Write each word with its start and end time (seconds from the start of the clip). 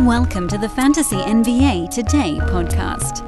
Welcome 0.00 0.48
to 0.48 0.58
the 0.58 0.68
Fantasy 0.68 1.14
NBA 1.14 1.88
Today 1.88 2.38
podcast. 2.40 3.18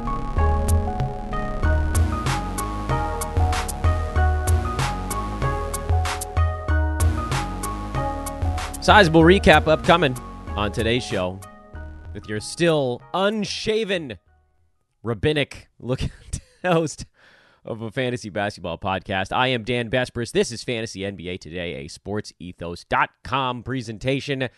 Sizable 8.84 9.22
recap 9.22 9.68
upcoming 9.68 10.18
on 10.56 10.72
today's 10.72 11.04
show 11.04 11.38
with 12.12 12.28
your 12.28 12.40
still 12.40 13.00
unshaven, 13.14 14.18
rabbinic 15.04 15.68
looking 15.78 16.10
host 16.64 17.06
of 17.64 17.80
a 17.80 17.92
fantasy 17.92 18.28
basketball 18.28 18.76
podcast. 18.76 19.30
I 19.30 19.48
am 19.48 19.62
Dan 19.62 19.88
Besbris. 19.88 20.32
This 20.32 20.50
is 20.50 20.64
Fantasy 20.64 21.02
NBA 21.02 21.38
Today, 21.38 21.74
a 21.76 21.88
sportsethos.com 21.88 23.62
presentation. 23.62 24.48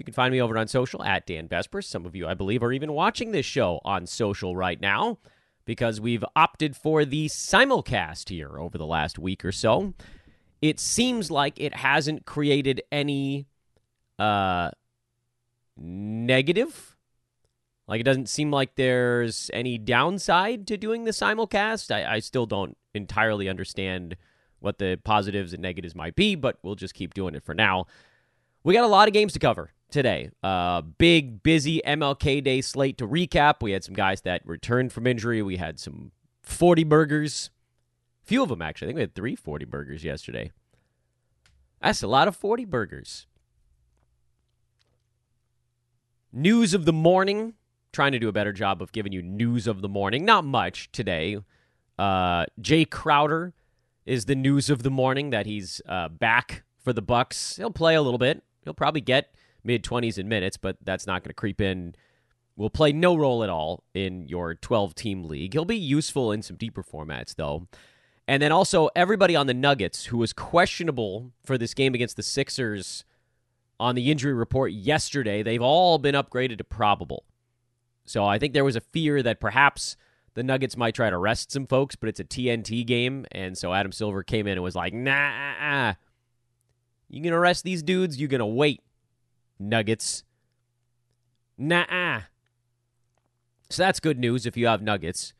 You 0.00 0.04
can 0.04 0.14
find 0.14 0.32
me 0.32 0.40
over 0.40 0.56
on 0.56 0.66
social 0.66 1.04
at 1.04 1.26
Dan 1.26 1.46
Besbris. 1.46 1.84
Some 1.84 2.06
of 2.06 2.16
you, 2.16 2.26
I 2.26 2.32
believe, 2.32 2.62
are 2.62 2.72
even 2.72 2.94
watching 2.94 3.32
this 3.32 3.44
show 3.44 3.82
on 3.84 4.06
social 4.06 4.56
right 4.56 4.80
now 4.80 5.18
because 5.66 6.00
we've 6.00 6.24
opted 6.34 6.74
for 6.74 7.04
the 7.04 7.26
simulcast 7.26 8.30
here 8.30 8.58
over 8.58 8.78
the 8.78 8.86
last 8.86 9.18
week 9.18 9.44
or 9.44 9.52
so. 9.52 9.92
It 10.62 10.80
seems 10.80 11.30
like 11.30 11.60
it 11.60 11.74
hasn't 11.74 12.24
created 12.24 12.80
any 12.90 13.46
uh, 14.18 14.70
negative. 15.76 16.96
Like 17.86 18.00
it 18.00 18.04
doesn't 18.04 18.30
seem 18.30 18.50
like 18.50 18.76
there's 18.76 19.50
any 19.52 19.76
downside 19.76 20.66
to 20.68 20.78
doing 20.78 21.04
the 21.04 21.10
simulcast. 21.10 21.94
I, 21.94 22.14
I 22.14 22.18
still 22.20 22.46
don't 22.46 22.74
entirely 22.94 23.50
understand 23.50 24.16
what 24.60 24.78
the 24.78 24.98
positives 25.04 25.52
and 25.52 25.60
negatives 25.60 25.94
might 25.94 26.16
be, 26.16 26.36
but 26.36 26.56
we'll 26.62 26.74
just 26.74 26.94
keep 26.94 27.12
doing 27.12 27.34
it 27.34 27.44
for 27.44 27.54
now. 27.54 27.84
We 28.64 28.72
got 28.72 28.84
a 28.84 28.86
lot 28.86 29.06
of 29.06 29.12
games 29.12 29.34
to 29.34 29.38
cover 29.38 29.72
today. 29.90 30.30
Uh, 30.42 30.80
big, 30.82 31.42
busy 31.42 31.80
MLK 31.86 32.42
Day 32.42 32.60
slate 32.60 32.98
to 32.98 33.06
recap. 33.06 33.62
We 33.62 33.72
had 33.72 33.84
some 33.84 33.94
guys 33.94 34.22
that 34.22 34.42
returned 34.44 34.92
from 34.92 35.06
injury. 35.06 35.42
We 35.42 35.56
had 35.56 35.78
some 35.78 36.12
40 36.42 36.84
burgers. 36.84 37.50
A 38.24 38.26
few 38.26 38.42
of 38.42 38.48
them, 38.48 38.62
actually. 38.62 38.86
I 38.86 38.88
think 38.88 38.96
we 38.96 39.02
had 39.02 39.14
three 39.14 39.36
40 39.36 39.64
burgers 39.64 40.04
yesterday. 40.04 40.52
That's 41.80 42.02
a 42.02 42.08
lot 42.08 42.28
of 42.28 42.36
40 42.36 42.64
burgers. 42.64 43.26
News 46.32 46.74
of 46.74 46.84
the 46.84 46.92
morning. 46.92 47.54
Trying 47.92 48.12
to 48.12 48.20
do 48.20 48.28
a 48.28 48.32
better 48.32 48.52
job 48.52 48.80
of 48.82 48.92
giving 48.92 49.10
you 49.10 49.20
news 49.20 49.66
of 49.66 49.82
the 49.82 49.88
morning. 49.88 50.24
Not 50.24 50.44
much 50.44 50.92
today. 50.92 51.38
Uh, 51.98 52.46
Jae 52.60 52.88
Crowder 52.88 53.52
is 54.06 54.26
the 54.26 54.36
news 54.36 54.70
of 54.70 54.84
the 54.84 54.90
morning 54.90 55.30
that 55.30 55.46
he's 55.46 55.82
uh, 55.86 56.08
back 56.08 56.62
for 56.78 56.92
the 56.92 57.02
Bucks. 57.02 57.56
He'll 57.56 57.70
play 57.70 57.96
a 57.96 58.02
little 58.02 58.18
bit. 58.18 58.42
He'll 58.62 58.74
probably 58.74 59.00
get 59.00 59.34
mid 59.64 59.82
20s 59.82 60.18
in 60.18 60.28
minutes, 60.28 60.56
but 60.56 60.76
that's 60.82 61.06
not 61.06 61.22
going 61.22 61.30
to 61.30 61.34
creep 61.34 61.60
in. 61.60 61.94
Will 62.56 62.70
play 62.70 62.92
no 62.92 63.16
role 63.16 63.42
at 63.42 63.48
all 63.48 63.84
in 63.94 64.28
your 64.28 64.54
12 64.54 64.94
team 64.94 65.24
league. 65.24 65.54
He'll 65.54 65.64
be 65.64 65.78
useful 65.78 66.30
in 66.32 66.42
some 66.42 66.56
deeper 66.56 66.82
formats, 66.82 67.34
though. 67.34 67.68
And 68.28 68.42
then 68.42 68.52
also, 68.52 68.88
everybody 68.94 69.34
on 69.34 69.46
the 69.46 69.54
Nuggets 69.54 70.06
who 70.06 70.18
was 70.18 70.32
questionable 70.32 71.32
for 71.42 71.58
this 71.58 71.74
game 71.74 71.94
against 71.94 72.16
the 72.16 72.22
Sixers 72.22 73.04
on 73.80 73.94
the 73.94 74.10
injury 74.10 74.34
report 74.34 74.72
yesterday, 74.72 75.42
they've 75.42 75.62
all 75.62 75.98
been 75.98 76.14
upgraded 76.14 76.58
to 76.58 76.64
probable. 76.64 77.24
So 78.04 78.24
I 78.24 78.38
think 78.38 78.52
there 78.52 78.64
was 78.64 78.76
a 78.76 78.80
fear 78.80 79.22
that 79.22 79.40
perhaps 79.40 79.96
the 80.34 80.42
Nuggets 80.42 80.76
might 80.76 80.94
try 80.94 81.10
to 81.10 81.18
rest 81.18 81.50
some 81.50 81.66
folks, 81.66 81.96
but 81.96 82.08
it's 82.08 82.20
a 82.20 82.24
TNT 82.24 82.86
game. 82.86 83.26
And 83.32 83.56
so 83.56 83.72
Adam 83.72 83.92
Silver 83.92 84.22
came 84.22 84.46
in 84.46 84.52
and 84.52 84.62
was 84.62 84.76
like, 84.76 84.92
nah, 84.92 85.10
uh, 85.12 85.64
uh, 85.64 85.66
uh. 85.66 85.94
you 87.08 87.22
going 87.22 87.32
to 87.32 87.38
rest 87.38 87.64
these 87.64 87.82
dudes? 87.82 88.20
You're 88.20 88.28
going 88.28 88.40
to 88.40 88.46
wait, 88.46 88.80
Nuggets. 89.60 90.24
Nah. 91.56 92.22
So 93.68 93.82
that's 93.82 94.00
good 94.00 94.18
news 94.18 94.46
if 94.46 94.56
you 94.56 94.66
have 94.66 94.82
Nuggets. 94.82 95.34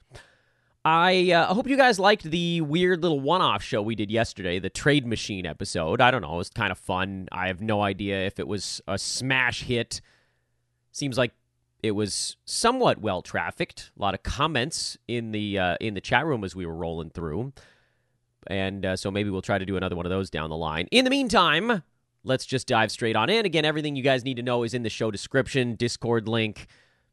I 0.85 1.33
uh, 1.33 1.53
hope 1.53 1.67
you 1.67 1.77
guys 1.77 1.99
liked 1.99 2.25
the 2.25 2.63
weird 2.63 3.03
little 3.03 3.21
one 3.21 3.43
off 3.43 3.63
show 3.63 3.83
we 3.83 3.95
did 3.95 4.11
yesterday, 4.11 4.59
the 4.59 4.71
Trade 4.71 5.07
Machine 5.07 5.45
episode. 5.45 6.01
I 6.01 6.11
don't 6.11 6.23
know. 6.23 6.35
It 6.35 6.39
was 6.39 6.51
kind 6.51 6.73
of 6.73 6.79
fun. 6.79 7.29
I 7.33 7.49
have 7.49 7.61
no 7.61 7.83
idea 7.83 8.27
if 8.27 8.39
it 8.39 8.49
was 8.49 8.81
a 8.87 8.97
smash 8.97 9.65
hit. 9.65 10.01
Seems 10.93 11.19
like 11.19 11.33
it 11.83 11.93
was 11.93 12.37
somewhat 12.45 12.99
well 12.99 13.21
trafficked. 13.21 13.91
A 13.99 14.03
lot 14.03 14.15
of 14.15 14.23
comments 14.23 14.97
in 15.07 15.33
the 15.33 15.59
uh, 15.59 15.77
in 15.81 15.95
the 15.95 16.01
chat 16.01 16.25
room 16.25 16.45
as 16.45 16.57
we 16.57 16.65
were 16.65 16.75
rolling 16.75 17.11
through, 17.11 17.53
and 18.47 18.87
uh, 18.87 18.97
so 18.97 19.11
maybe 19.11 19.29
we'll 19.29 19.43
try 19.43 19.59
to 19.59 19.67
do 19.67 19.77
another 19.77 19.97
one 19.97 20.07
of 20.07 20.11
those 20.11 20.31
down 20.31 20.49
the 20.49 20.57
line. 20.57 20.89
In 20.91 21.05
the 21.05 21.11
meantime, 21.11 21.83
let's 22.25 22.47
just 22.47 22.67
dive 22.67 22.91
straight 22.91 23.17
on 23.17 23.31
in. 23.31 23.47
Again, 23.47 23.65
everything 23.65 23.97
you 23.97 24.03
guys 24.03 24.25
need 24.25 24.37
to 24.37 24.43
know 24.43 24.63
is 24.63 24.75
in 24.75 24.83
the 24.83 24.91
show 24.91 25.11
description, 25.11 25.75
Discord 25.75 26.29
link, 26.29 26.67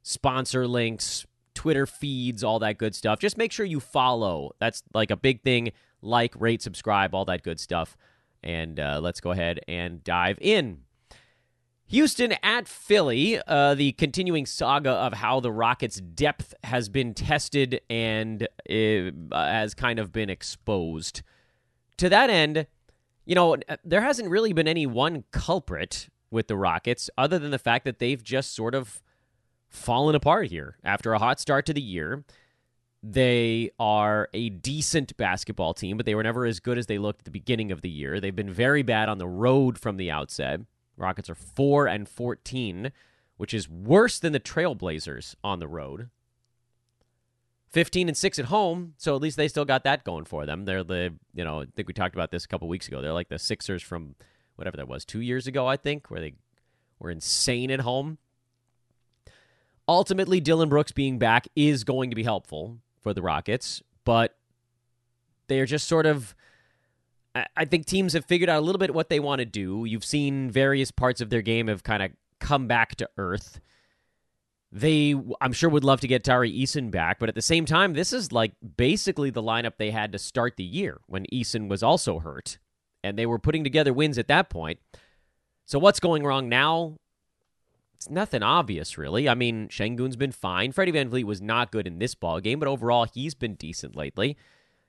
sponsor 0.04 0.68
links, 0.68 1.26
Twitter 1.54 1.86
feeds, 1.86 2.44
all 2.44 2.60
that 2.60 2.78
good 2.78 2.94
stuff. 2.94 3.20
Just 3.20 3.38
make 3.38 3.52
sure 3.52 3.66
you 3.66 3.80
follow. 3.80 4.52
That's 4.60 4.84
like 4.94 5.12
a 5.12 5.18
big 5.18 5.42
thing. 5.42 5.72
Like, 6.02 6.34
rate, 6.40 6.62
subscribe, 6.62 7.16
all 7.16 7.26
that 7.26 7.44
good 7.44 7.60
stuff. 7.60 7.98
And 8.44 8.80
uh, 8.80 9.00
let's 9.02 9.20
go 9.20 9.32
ahead 9.32 9.60
and 9.68 10.04
dive 10.04 10.38
in. 10.40 10.82
Houston 11.90 12.34
at 12.44 12.68
Philly, 12.68 13.40
uh, 13.48 13.74
the 13.74 13.94
continuing 13.94 14.46
saga 14.46 14.92
of 14.92 15.14
how 15.14 15.40
the 15.40 15.52
Rockets' 15.52 16.02
depth 16.02 16.54
has 16.66 16.90
been 16.90 17.14
tested 17.14 17.80
and 17.90 18.44
uh, 18.44 19.08
has 19.32 19.74
kind 19.74 19.98
of 19.98 20.12
been 20.12 20.30
exposed. 20.30 21.22
To 21.98 22.10
that 22.10 22.30
end, 22.30 22.68
you 23.28 23.36
know, 23.36 23.56
uh, 23.56 23.76
there 23.84 24.02
hasn't 24.02 24.30
really 24.30 24.54
been 24.54 24.70
any 24.70 24.88
one 24.88 25.26
culprit 25.32 26.08
with 26.32 26.48
the 26.48 26.56
Rockets 26.56 27.10
other 27.18 27.38
than 27.38 27.52
the 27.52 27.60
fact 27.60 27.84
that 27.84 28.00
they've 28.00 28.24
just 28.24 28.56
sort 28.56 28.74
of 28.74 29.02
fallen 29.70 30.16
apart 30.16 30.48
here 30.48 30.78
after 30.84 31.14
a 31.14 31.20
hot 31.20 31.40
start 31.40 31.66
to 31.66 31.74
the 31.74 31.82
year. 31.82 32.24
They 33.04 33.72
are 33.80 34.30
a 34.34 34.50
decent 34.50 35.16
basketball 35.18 35.74
team, 35.74 35.98
but 35.98 36.06
they 36.06 36.16
were 36.16 36.24
never 36.24 36.46
as 36.46 36.62
good 36.62 36.78
as 36.78 36.88
they 36.88 36.98
looked 36.98 37.22
at 37.22 37.26
the 37.26 37.32
beginning 37.32 37.72
of 37.72 37.82
the 37.82 37.90
year. 37.90 38.20
They've 38.20 38.36
been 38.36 38.52
very 38.52 38.82
bad 38.82 39.10
on 39.10 39.18
the 39.18 39.28
road 39.28 39.78
from 39.78 39.98
the 39.98 40.10
outset. 40.10 40.62
Rockets 40.96 41.30
are 41.30 41.36
4 41.36 41.88
and 41.88 42.08
14, 42.08 42.94
which 43.36 43.54
is 43.54 43.70
worse 43.70 44.20
than 44.20 44.32
the 44.32 44.40
Trailblazers 44.40 45.36
on 45.44 45.60
the 45.60 45.68
road. 45.68 46.10
15 47.70 48.08
and 48.08 48.18
6 48.18 48.40
at 48.40 48.46
home, 48.46 48.94
so 48.98 49.16
at 49.16 49.22
least 49.22 49.38
they 49.38 49.48
still 49.48 49.66
got 49.66 49.84
that 49.84 50.04
going 50.04 50.26
for 50.26 50.46
them. 50.46 50.66
They're 50.66 50.84
the, 50.84 51.14
you 51.34 51.44
know, 51.44 51.62
I 51.62 51.66
think 51.76 51.88
we 51.88 51.94
talked 51.94 52.16
about 52.16 52.32
this 52.32 52.46
a 52.46 52.48
couple 52.48 52.68
weeks 52.68 52.88
ago. 52.88 53.02
They're 53.02 53.14
like 53.14 53.30
the 53.30 53.38
Sixers 53.40 53.84
from 53.84 54.16
whatever 54.56 54.78
that 54.78 54.88
was, 54.88 55.06
2 55.06 55.20
years 55.20 55.48
ago, 55.48 55.68
I 55.68 55.78
think, 55.78 56.10
where 56.10 56.22
they 56.22 56.36
were 57.00 57.12
insane 57.12 57.70
at 57.70 57.82
home. 57.82 58.18
Ultimately, 59.88 60.40
Dillon 60.40 60.70
Brooks 60.70 60.92
being 60.92 61.20
back 61.20 61.48
is 61.56 61.84
going 61.84 62.10
to 62.10 62.16
be 62.16 62.24
helpful 62.24 62.80
for 63.00 63.14
the 63.14 63.22
Rockets, 63.22 63.82
but 64.04 64.36
they 65.48 65.60
are 65.60 65.66
just 65.66 65.88
sort 65.88 66.06
of. 66.06 66.36
I 67.56 67.66
think 67.66 67.86
teams 67.86 68.14
have 68.14 68.26
figured 68.26 68.50
out 68.50 68.58
a 68.58 68.66
little 68.66 68.80
bit 68.80 68.96
what 68.96 69.10
they 69.10 69.20
want 69.20 69.40
to 69.40 69.46
do. 69.46 69.86
You've 69.86 70.04
seen 70.04 70.50
various 70.50 70.90
parts 70.90 71.22
of 71.22 71.30
their 71.30 71.44
game 71.44 71.68
have 71.68 71.84
kind 71.84 72.02
of 72.02 72.12
come 72.40 72.68
back 72.68 72.96
to 72.96 73.08
earth. 73.18 73.60
They, 74.72 75.16
I'm 75.40 75.54
sure, 75.54 75.70
would 75.70 75.86
love 75.86 76.02
to 76.02 76.08
get 76.08 76.24
Tari 76.24 76.52
Eason 76.52 76.92
back, 76.92 77.20
but 77.20 77.30
at 77.30 77.36
the 77.36 77.42
same 77.42 77.66
time, 77.66 77.94
this 77.94 78.12
is 78.12 78.32
like 78.32 78.52
basically 78.76 79.30
the 79.30 79.42
lineup 79.42 79.74
they 79.78 79.92
had 79.92 80.12
to 80.12 80.20
start 80.20 80.58
the 80.58 80.64
year 80.64 81.00
when 81.08 81.26
Eason 81.32 81.70
was 81.70 81.82
also 81.82 82.20
hurt, 82.20 82.58
and 83.04 83.18
they 83.18 83.26
were 83.26 83.40
putting 83.40 83.64
together 83.64 83.94
wins 83.94 84.18
at 84.18 84.28
that 84.28 84.50
point. 84.50 84.80
So 85.66 85.80
what's 85.80 86.00
going 86.00 86.24
wrong 86.24 86.50
now? 86.50 86.98
it's 87.98 88.12
nothing 88.12 88.44
obvious, 88.44 88.96
really. 88.96 89.28
I 89.28 89.34
mean, 89.34 89.70
Sengun's 89.70 90.16
been 90.16 90.32
fine. 90.32 90.72
Freddie 90.72 90.92
VanVleet 90.92 91.24
was 91.24 91.42
not 91.42 91.72
good 91.72 91.88
in 91.88 91.98
this 91.98 92.14
ball 92.14 92.40
game, 92.40 92.60
but 92.60 92.68
overall, 92.68 93.08
he's 93.12 93.34
been 93.34 93.56
decent 93.56 93.96
lately. 93.96 94.38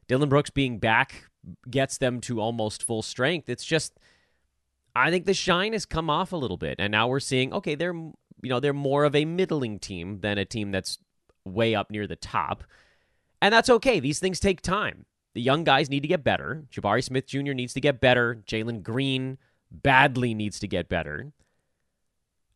Dillon 0.08 0.28
Brooks 0.28 0.50
being 0.50 0.78
back 0.78 1.24
gets 1.70 1.96
them 1.96 2.20
to 2.22 2.38
almost 2.38 2.82
full 2.82 3.00
strength. 3.00 3.48
It's 3.48 3.64
just, 3.64 3.98
I 4.94 5.10
think 5.10 5.24
the 5.24 5.32
shine 5.32 5.72
has 5.72 5.86
come 5.86 6.10
off 6.10 6.32
a 6.32 6.36
little 6.36 6.58
bit, 6.58 6.76
and 6.78 6.92
now 6.92 7.08
we're 7.08 7.18
seeing 7.18 7.52
okay, 7.54 7.74
they're 7.74 7.98
you 8.42 8.48
know 8.48 8.60
they're 8.60 8.72
more 8.72 9.04
of 9.04 9.14
a 9.14 9.24
middling 9.24 9.78
team 9.78 10.20
than 10.20 10.38
a 10.38 10.44
team 10.44 10.70
that's 10.70 10.98
way 11.44 11.74
up 11.74 11.90
near 11.90 12.06
the 12.06 12.16
top, 12.16 12.64
and 13.40 13.52
that's 13.52 13.70
okay. 13.70 14.00
These 14.00 14.18
things 14.18 14.40
take 14.40 14.60
time. 14.60 15.04
The 15.34 15.42
young 15.42 15.64
guys 15.64 15.90
need 15.90 16.00
to 16.00 16.08
get 16.08 16.24
better. 16.24 16.64
Jabari 16.72 17.04
Smith 17.04 17.26
Jr. 17.26 17.52
needs 17.52 17.74
to 17.74 17.80
get 17.80 18.00
better. 18.00 18.42
Jalen 18.46 18.82
Green 18.82 19.38
badly 19.70 20.34
needs 20.34 20.58
to 20.60 20.68
get 20.68 20.88
better. 20.88 21.32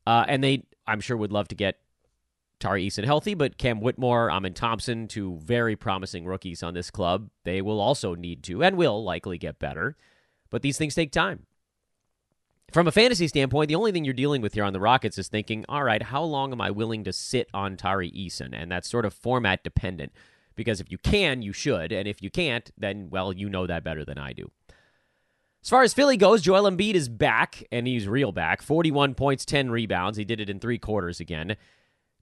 Uh, 0.06 0.24
and 0.26 0.42
they, 0.42 0.64
I'm 0.86 1.00
sure, 1.00 1.16
would 1.16 1.32
love 1.32 1.48
to 1.48 1.54
get 1.54 1.78
Tari 2.58 2.88
Eason 2.88 3.04
healthy, 3.04 3.34
but 3.34 3.58
Cam 3.58 3.80
Whitmore, 3.80 4.30
Amen 4.30 4.54
Thompson, 4.54 5.08
two 5.08 5.36
very 5.36 5.76
promising 5.76 6.24
rookies 6.24 6.62
on 6.62 6.74
this 6.74 6.90
club, 6.90 7.28
they 7.44 7.60
will 7.60 7.80
also 7.80 8.14
need 8.14 8.42
to 8.44 8.62
and 8.62 8.76
will 8.76 9.02
likely 9.04 9.38
get 9.38 9.58
better. 9.58 9.96
But 10.50 10.62
these 10.62 10.78
things 10.78 10.94
take 10.94 11.12
time. 11.12 11.46
From 12.72 12.88
a 12.88 12.92
fantasy 12.92 13.28
standpoint, 13.28 13.68
the 13.68 13.74
only 13.74 13.92
thing 13.92 14.02
you're 14.02 14.14
dealing 14.14 14.40
with 14.40 14.54
here 14.54 14.64
on 14.64 14.72
the 14.72 14.80
Rockets 14.80 15.18
is 15.18 15.28
thinking, 15.28 15.66
all 15.68 15.84
right, 15.84 16.02
how 16.02 16.22
long 16.22 16.52
am 16.52 16.60
I 16.62 16.70
willing 16.70 17.04
to 17.04 17.12
sit 17.12 17.48
on 17.52 17.76
Tari 17.76 18.10
Eason? 18.12 18.50
And 18.54 18.72
that's 18.72 18.88
sort 18.88 19.04
of 19.04 19.12
format 19.12 19.62
dependent. 19.62 20.12
Because 20.56 20.80
if 20.80 20.90
you 20.90 20.96
can, 20.96 21.42
you 21.42 21.52
should. 21.52 21.92
And 21.92 22.08
if 22.08 22.22
you 22.22 22.30
can't, 22.30 22.70
then, 22.78 23.08
well, 23.10 23.30
you 23.30 23.50
know 23.50 23.66
that 23.66 23.84
better 23.84 24.06
than 24.06 24.16
I 24.16 24.32
do. 24.32 24.50
As 25.62 25.68
far 25.68 25.82
as 25.82 25.92
Philly 25.92 26.16
goes, 26.16 26.40
Joel 26.40 26.70
Embiid 26.70 26.94
is 26.94 27.10
back, 27.10 27.62
and 27.70 27.86
he's 27.86 28.08
real 28.08 28.32
back. 28.32 28.62
41 28.62 29.14
points, 29.14 29.44
10 29.44 29.70
rebounds. 29.70 30.16
He 30.16 30.24
did 30.24 30.40
it 30.40 30.48
in 30.48 30.58
three 30.58 30.78
quarters 30.78 31.20
again. 31.20 31.56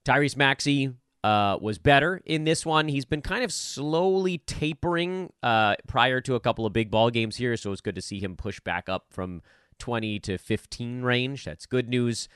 Tyrese 0.03 0.35
Maxey 0.35 0.93
uh, 1.23 1.57
was 1.61 1.77
better 1.77 2.21
in 2.25 2.43
this 2.43 2.65
one. 2.65 2.89
He's 2.89 3.05
been 3.05 3.21
kind 3.21 3.45
of 3.45 3.53
slowly 3.53 4.39
tapering 4.39 5.31
uh, 5.41 5.75
prior 5.87 6.19
to 6.21 6.35
a 6.35 6.41
couple 6.41 6.65
of 6.65 6.73
big 6.73 6.91
ball 6.91 7.09
games 7.09 7.37
here, 7.37 7.55
so 7.55 7.71
it's 7.71 7.81
good 7.81 7.95
to 7.95 8.01
see 8.01 8.19
him 8.19 8.35
push 8.35 8.59
back 8.59 8.89
up 8.89 9.05
from 9.11 9.41
20 9.81 10.19
to 10.19 10.37
15 10.37 11.01
range. 11.01 11.43
That's 11.43 11.65
good 11.65 11.89
news. 11.89 12.29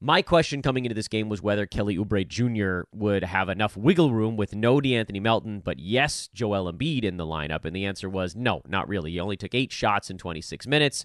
My 0.00 0.22
question 0.22 0.62
coming 0.62 0.86
into 0.86 0.94
this 0.94 1.08
game 1.08 1.28
was 1.28 1.42
whether 1.42 1.66
Kelly 1.66 1.96
Oubre 1.96 2.26
Jr. 2.26 2.88
would 2.92 3.22
have 3.22 3.48
enough 3.48 3.76
wiggle 3.76 4.12
room 4.12 4.36
with 4.36 4.54
no 4.54 4.80
De'Anthony 4.80 5.20
Melton, 5.20 5.60
but 5.60 5.78
yes, 5.78 6.28
Joel 6.34 6.72
Embiid 6.72 7.04
in 7.04 7.18
the 7.18 7.26
lineup. 7.26 7.64
And 7.64 7.76
the 7.76 7.84
answer 7.84 8.08
was 8.08 8.34
no, 8.34 8.62
not 8.66 8.88
really. 8.88 9.12
He 9.12 9.20
only 9.20 9.36
took 9.36 9.54
eight 9.54 9.72
shots 9.72 10.10
in 10.10 10.18
26 10.18 10.66
minutes. 10.66 11.04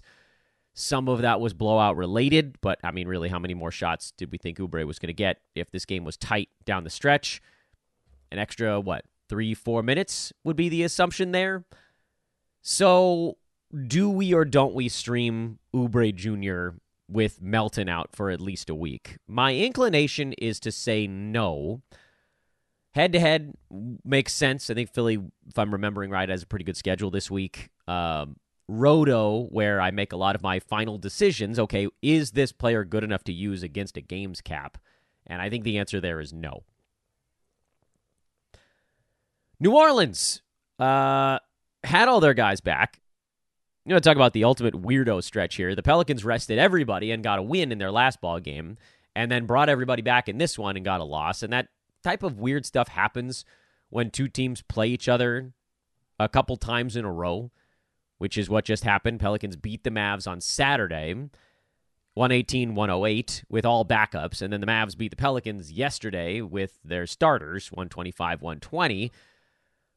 Some 0.72 1.08
of 1.08 1.20
that 1.20 1.40
was 1.40 1.52
blowout 1.52 1.96
related, 1.96 2.56
but 2.62 2.78
I 2.82 2.90
mean, 2.90 3.06
really, 3.06 3.28
how 3.28 3.38
many 3.38 3.54
more 3.54 3.70
shots 3.70 4.12
did 4.16 4.32
we 4.32 4.38
think 4.38 4.58
Oubre 4.58 4.86
was 4.86 4.98
going 4.98 5.08
to 5.08 5.12
get 5.12 5.40
if 5.54 5.70
this 5.70 5.84
game 5.84 6.04
was 6.04 6.16
tight 6.16 6.48
down 6.64 6.84
the 6.84 6.90
stretch? 6.90 7.42
An 8.32 8.38
extra, 8.38 8.80
what, 8.80 9.04
three, 9.28 9.52
four 9.52 9.82
minutes 9.82 10.32
would 10.42 10.56
be 10.56 10.68
the 10.68 10.84
assumption 10.84 11.32
there. 11.32 11.64
So, 12.62 13.36
do 13.86 14.10
we 14.10 14.34
or 14.34 14.44
don't 14.44 14.74
we 14.74 14.88
stream 14.88 15.58
Oubre 15.74 16.14
Jr 16.14 16.76
with 17.10 17.42
Melton 17.42 17.88
out 17.88 18.14
for 18.14 18.30
at 18.30 18.40
least 18.40 18.70
a 18.70 18.74
week. 18.74 19.18
My 19.26 19.54
inclination 19.54 20.32
is 20.34 20.60
to 20.60 20.72
say 20.72 21.06
no. 21.06 21.82
Head 22.92 23.12
to 23.12 23.20
head 23.20 23.54
makes 24.04 24.32
sense. 24.32 24.70
I 24.70 24.74
think 24.74 24.92
Philly, 24.92 25.18
if 25.48 25.58
I'm 25.58 25.72
remembering 25.72 26.10
right, 26.10 26.28
has 26.28 26.42
a 26.42 26.46
pretty 26.46 26.64
good 26.64 26.76
schedule 26.76 27.10
this 27.10 27.30
week. 27.30 27.70
Um, 27.86 28.36
Roto, 28.68 29.46
where 29.46 29.80
I 29.80 29.90
make 29.90 30.12
a 30.12 30.16
lot 30.16 30.36
of 30.36 30.42
my 30.42 30.60
final 30.60 30.98
decisions, 30.98 31.58
okay, 31.58 31.88
is 32.02 32.32
this 32.32 32.52
player 32.52 32.84
good 32.84 33.04
enough 33.04 33.24
to 33.24 33.32
use 33.32 33.62
against 33.62 33.96
a 33.96 34.00
games 34.00 34.40
cap? 34.40 34.78
And 35.26 35.42
I 35.42 35.50
think 35.50 35.64
the 35.64 35.78
answer 35.78 36.00
there 36.00 36.20
is 36.20 36.32
no. 36.32 36.62
New 39.58 39.76
Orleans 39.76 40.42
uh, 40.78 41.38
had 41.84 42.08
all 42.08 42.20
their 42.20 42.34
guys 42.34 42.60
back. 42.60 42.99
You 43.90 43.96
know, 43.96 43.98
talk 43.98 44.14
about 44.14 44.34
the 44.34 44.44
ultimate 44.44 44.74
weirdo 44.74 45.20
stretch 45.20 45.56
here. 45.56 45.74
The 45.74 45.82
Pelicans 45.82 46.24
rested 46.24 46.60
everybody 46.60 47.10
and 47.10 47.24
got 47.24 47.40
a 47.40 47.42
win 47.42 47.72
in 47.72 47.78
their 47.78 47.90
last 47.90 48.20
ball 48.20 48.38
game, 48.38 48.78
and 49.16 49.32
then 49.32 49.46
brought 49.46 49.68
everybody 49.68 50.00
back 50.00 50.28
in 50.28 50.38
this 50.38 50.56
one 50.56 50.76
and 50.76 50.84
got 50.84 51.00
a 51.00 51.04
loss. 51.04 51.42
And 51.42 51.52
that 51.52 51.70
type 52.04 52.22
of 52.22 52.38
weird 52.38 52.64
stuff 52.64 52.86
happens 52.86 53.44
when 53.88 54.12
two 54.12 54.28
teams 54.28 54.62
play 54.62 54.86
each 54.86 55.08
other 55.08 55.54
a 56.20 56.28
couple 56.28 56.56
times 56.56 56.94
in 56.94 57.04
a 57.04 57.10
row, 57.10 57.50
which 58.18 58.38
is 58.38 58.48
what 58.48 58.64
just 58.64 58.84
happened. 58.84 59.18
Pelicans 59.18 59.56
beat 59.56 59.82
the 59.82 59.90
Mavs 59.90 60.28
on 60.28 60.40
Saturday, 60.40 61.12
118 62.14 62.76
108, 62.76 63.44
with 63.48 63.66
all 63.66 63.84
backups. 63.84 64.40
And 64.40 64.52
then 64.52 64.60
the 64.60 64.68
Mavs 64.68 64.96
beat 64.96 65.10
the 65.10 65.16
Pelicans 65.16 65.72
yesterday 65.72 66.40
with 66.40 66.78
their 66.84 67.08
starters, 67.08 67.72
125 67.72 68.40
120. 68.40 69.10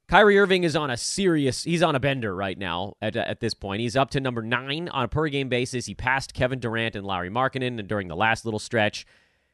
Kyrie 0.08 0.38
Irving 0.38 0.64
is 0.64 0.76
on 0.76 0.92
a 0.92 0.98
serious, 0.98 1.64
he's 1.64 1.82
on 1.82 1.96
a 1.96 2.00
bender 2.00 2.36
right 2.36 2.58
now 2.58 2.94
at, 3.02 3.16
at 3.16 3.40
this 3.40 3.54
point. 3.54 3.82
He's 3.82 3.96
up 3.96 4.12
to 4.12 4.20
number 4.20 4.42
nine 4.42 4.90
on 4.90 5.06
a 5.06 5.08
per 5.08 5.28
game 5.30 5.50
basis. 5.50 5.86
He 5.86 5.96
passed 5.96 6.34
Kevin 6.34 6.60
Durant 6.60 6.96
and 6.96 7.06
Larry 7.06 7.30
Lauri 7.30 7.50
Markkanen 7.50 7.88
during 7.88 8.08
the 8.10 8.16
last 8.16 8.46
little 8.46 8.60
stretch. 8.60 9.06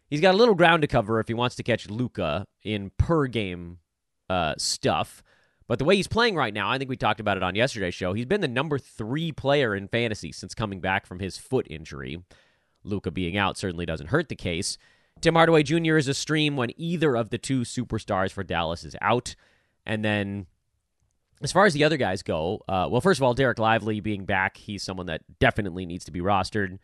He's 0.09 0.21
got 0.21 0.33
a 0.33 0.37
little 0.37 0.55
ground 0.55 0.81
to 0.81 0.87
cover 0.87 1.19
if 1.19 1.27
he 1.27 1.33
wants 1.33 1.55
to 1.57 1.63
catch 1.63 1.89
Luka 1.89 2.47
in 2.63 2.91
per 2.97 3.27
game 3.27 3.77
uh, 4.29 4.55
stuff. 4.57 5.23
But 5.67 5.77
the 5.77 5.85
way 5.85 5.95
he's 5.95 6.07
playing 6.07 6.35
right 6.35 6.53
now, 6.53 6.71
I 6.71 6.79
think 6.79 6.89
we 6.89 6.97
talked 6.97 7.19
about 7.19 7.37
it 7.37 7.43
on 7.43 7.53
yesterday's 7.53 7.93
show. 7.93 8.13
He's 8.13 8.25
been 8.25 8.41
the 8.41 8.47
number 8.47 8.79
three 8.79 9.31
player 9.31 9.75
in 9.75 9.87
fantasy 9.87 10.31
since 10.31 10.55
coming 10.55 10.81
back 10.81 11.05
from 11.05 11.19
his 11.19 11.37
foot 11.37 11.67
injury. 11.69 12.23
Luka 12.83 13.11
being 13.11 13.37
out 13.37 13.55
certainly 13.55 13.85
doesn't 13.85 14.07
hurt 14.07 14.29
the 14.29 14.35
case. 14.35 14.79
Tim 15.21 15.35
Hardaway 15.35 15.61
Jr. 15.61 15.97
is 15.97 16.07
a 16.07 16.13
stream 16.15 16.57
when 16.57 16.71
either 16.75 17.15
of 17.15 17.29
the 17.29 17.37
two 17.37 17.61
superstars 17.61 18.31
for 18.31 18.43
Dallas 18.43 18.83
is 18.83 18.95
out. 18.99 19.35
And 19.85 20.03
then 20.03 20.45
as 21.41 21.51
far 21.51 21.65
as 21.65 21.73
the 21.73 21.83
other 21.83 21.97
guys 21.97 22.21
go, 22.21 22.63
uh, 22.67 22.87
well, 22.89 23.01
first 23.01 23.19
of 23.19 23.23
all, 23.23 23.35
Dereck 23.35 23.59
Lively 23.59 23.99
being 23.99 24.25
back, 24.25 24.57
he's 24.57 24.83
someone 24.83 25.05
that 25.07 25.21
definitely 25.39 25.85
needs 25.85 26.05
to 26.05 26.11
be 26.11 26.19
rostered. 26.19 26.79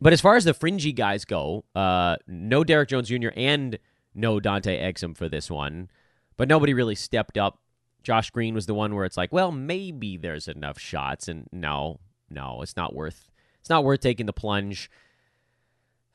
But 0.00 0.12
as 0.12 0.20
far 0.20 0.36
as 0.36 0.44
the 0.44 0.54
fringy 0.54 0.92
guys 0.92 1.24
go, 1.24 1.64
uh, 1.74 2.16
no 2.26 2.64
Derrick 2.64 2.88
Jones 2.88 3.08
Jr. 3.08 3.28
and 3.36 3.78
no 4.14 4.40
Dante 4.40 4.78
Exum 4.78 5.16
for 5.16 5.28
this 5.28 5.50
one, 5.50 5.88
but 6.36 6.48
nobody 6.48 6.74
really 6.74 6.94
stepped 6.94 7.38
up. 7.38 7.60
Josh 8.02 8.30
Green 8.30 8.54
was 8.54 8.66
the 8.66 8.74
one 8.74 8.94
where 8.94 9.04
it's 9.04 9.16
like, 9.16 9.32
well, 9.32 9.50
maybe 9.50 10.16
there's 10.16 10.46
enough 10.46 10.78
shots, 10.78 11.26
and 11.26 11.48
no, 11.52 12.00
no, 12.28 12.60
it's 12.62 12.76
not 12.76 12.94
worth. 12.94 13.30
It's 13.60 13.70
not 13.70 13.84
worth 13.84 14.00
taking 14.00 14.26
the 14.26 14.32
plunge. 14.32 14.90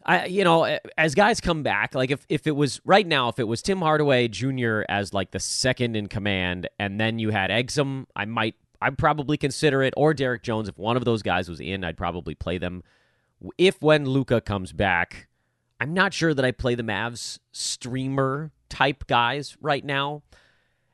I 0.10 0.26
you 0.26 0.44
know 0.44 0.80
as 0.98 1.14
guys 1.14 1.40
come 1.40 1.62
back 1.62 1.94
like 1.94 2.10
if 2.10 2.26
if 2.30 2.48
it 2.48 2.56
was 2.56 2.82
right 2.84 3.06
now 3.06 3.30
if 3.30 3.38
it 3.38 3.44
was 3.44 3.62
Tim 3.62 3.80
Hardaway 3.80 4.28
Jr. 4.28 4.82
as 4.90 5.14
like 5.14 5.30
the 5.30 5.40
second 5.40 5.96
in 5.96 6.08
command 6.08 6.68
and 6.80 7.00
then 7.00 7.20
you 7.20 7.30
had 7.30 7.52
Exum 7.52 8.08
I 8.16 8.26
might 8.26 8.56
I'd 8.82 8.98
probably 8.98 9.38
consider 9.38 9.84
it 9.84 9.94
or 9.98 10.14
Derrick 10.14 10.42
Jones. 10.42 10.68
If 10.68 10.78
one 10.78 10.98
of 10.98 11.06
those 11.06 11.22
guys 11.22 11.48
was 11.48 11.60
in 11.60 11.84
I'd 11.84 11.96
probably 11.96 12.34
play 12.34 12.58
them. 12.58 12.82
If 13.60 13.84
when 13.84 14.06
Luka 14.06 14.42
comes 14.42 14.74
back 14.74 15.28
I'm 15.80 15.94
not 15.94 16.12
sure 16.12 16.34
that 16.34 16.44
I 16.44 16.52
play 16.52 16.74
the 16.74 16.84
Mavs 16.84 17.38
streamer 17.52 18.52
type 18.68 19.06
guys 19.06 19.58
right 19.62 19.86
now. 19.86 20.24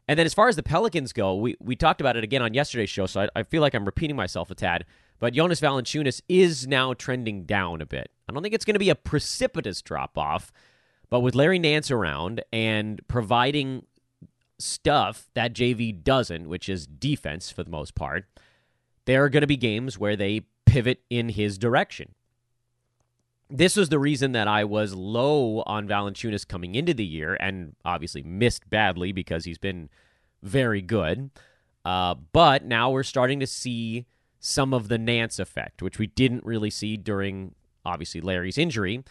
And 0.07 0.19
then 0.19 0.25
as 0.25 0.33
far 0.33 0.49
as 0.49 0.57
the 0.57 0.63
Pelicans 0.63 1.13
go 1.13 1.35
we 1.35 1.55
we 1.61 1.77
talked 1.77 2.01
about 2.01 2.17
it 2.17 2.25
again 2.25 2.41
on 2.41 2.53
yesterday's 2.53 2.89
show 2.89 3.05
so 3.05 3.21
I, 3.21 3.29
I 3.33 3.43
feel 3.43 3.61
like 3.61 3.73
I'm 3.73 3.85
repeating 3.85 4.17
myself 4.17 4.51
a 4.51 4.55
tad 4.55 4.83
but 5.19 5.33
Jonas 5.33 5.61
Valanciunas 5.61 6.21
is 6.27 6.67
now 6.67 6.93
trending 6.93 7.43
down 7.43 7.81
a 7.81 7.85
bit. 7.85 8.11
I 8.27 8.33
don't 8.33 8.43
think 8.43 8.55
it's 8.55 8.65
going 8.65 8.75
to 8.75 8.79
be 8.79 8.89
a 8.89 8.95
precipitous 8.95 9.81
drop 9.81 10.17
off, 10.17 10.51
but 11.09 11.21
with 11.21 11.35
Larry 11.35 11.59
Nance 11.59 11.91
around 11.91 12.43
and 12.51 13.01
providing 13.07 13.85
stuff 14.57 15.29
that 15.33 15.53
JV 15.53 16.03
doesn't, 16.03 16.49
which 16.49 16.69
is 16.69 16.87
defense 16.87 17.51
for 17.51 17.63
the 17.63 17.69
most 17.69 17.95
part, 17.95 18.25
there 19.05 19.23
are 19.23 19.29
going 19.29 19.41
to 19.41 19.47
be 19.47 19.57
games 19.57 19.97
where 19.97 20.15
they 20.15 20.41
pivot 20.65 21.03
in 21.09 21.29
his 21.29 21.57
direction. 21.57 22.13
This 23.49 23.75
was 23.75 23.89
the 23.89 23.99
reason 23.99 24.31
that 24.31 24.47
I 24.47 24.63
was 24.63 24.95
low 24.95 25.61
on 25.67 25.87
Valanciunas 25.87 26.47
coming 26.47 26.73
into 26.73 26.93
the 26.95 27.05
year 27.05 27.37
and 27.39 27.75
obviously 27.85 28.23
missed 28.23 28.69
badly 28.69 29.11
because 29.11 29.45
he's 29.45 29.59
been 29.59 29.89
very 30.41 30.81
good. 30.81 31.29
Uh, 31.83 32.15
but 32.33 32.65
now 32.65 32.89
we're 32.89 33.03
starting 33.03 33.39
to 33.39 33.47
see 33.47 34.07
some 34.45 34.73
of 34.73 34.87
the 34.87 34.97
Nance 34.97 35.39
effect, 35.39 35.81
which 35.81 35.97
we 35.97 36.07
didn't 36.07 36.45
really 36.45 36.69
see 36.69 36.97
during, 36.97 37.55
obviously, 37.83 38.21
Larry's 38.21 38.57
injury. 38.57 39.03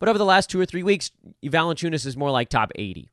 But 0.00 0.08
over 0.08 0.18
the 0.18 0.24
last 0.24 0.50
two 0.50 0.60
or 0.60 0.66
three 0.66 0.82
weeks, 0.82 1.12
Valanciunas 1.44 2.06
is 2.06 2.16
more 2.16 2.30
like 2.30 2.48
top 2.48 2.72
80, 2.74 3.08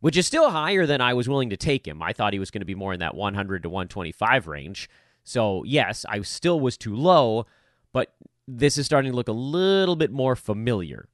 which 0.00 0.16
is 0.16 0.26
still 0.26 0.50
higher 0.50 0.86
than 0.86 1.00
I 1.00 1.12
was 1.12 1.28
willing 1.28 1.50
to 1.50 1.56
take 1.56 1.86
him. 1.86 2.02
I 2.02 2.12
thought 2.12 2.32
he 2.32 2.38
was 2.38 2.50
going 2.50 2.62
to 2.62 2.66
be 2.66 2.74
more 2.74 2.94
in 2.94 3.00
that 3.00 3.14
100 3.14 3.62
to 3.64 3.68
125 3.68 4.46
range. 4.46 4.88
So, 5.24 5.62
yes, 5.64 6.06
I 6.08 6.22
still 6.22 6.58
was 6.58 6.78
too 6.78 6.96
low, 6.96 7.46
but 7.92 8.14
this 8.46 8.78
is 8.78 8.86
starting 8.86 9.12
to 9.12 9.16
look 9.16 9.28
a 9.28 9.32
little 9.32 9.96
bit 9.96 10.10
more 10.10 10.36
familiar. 10.36 11.08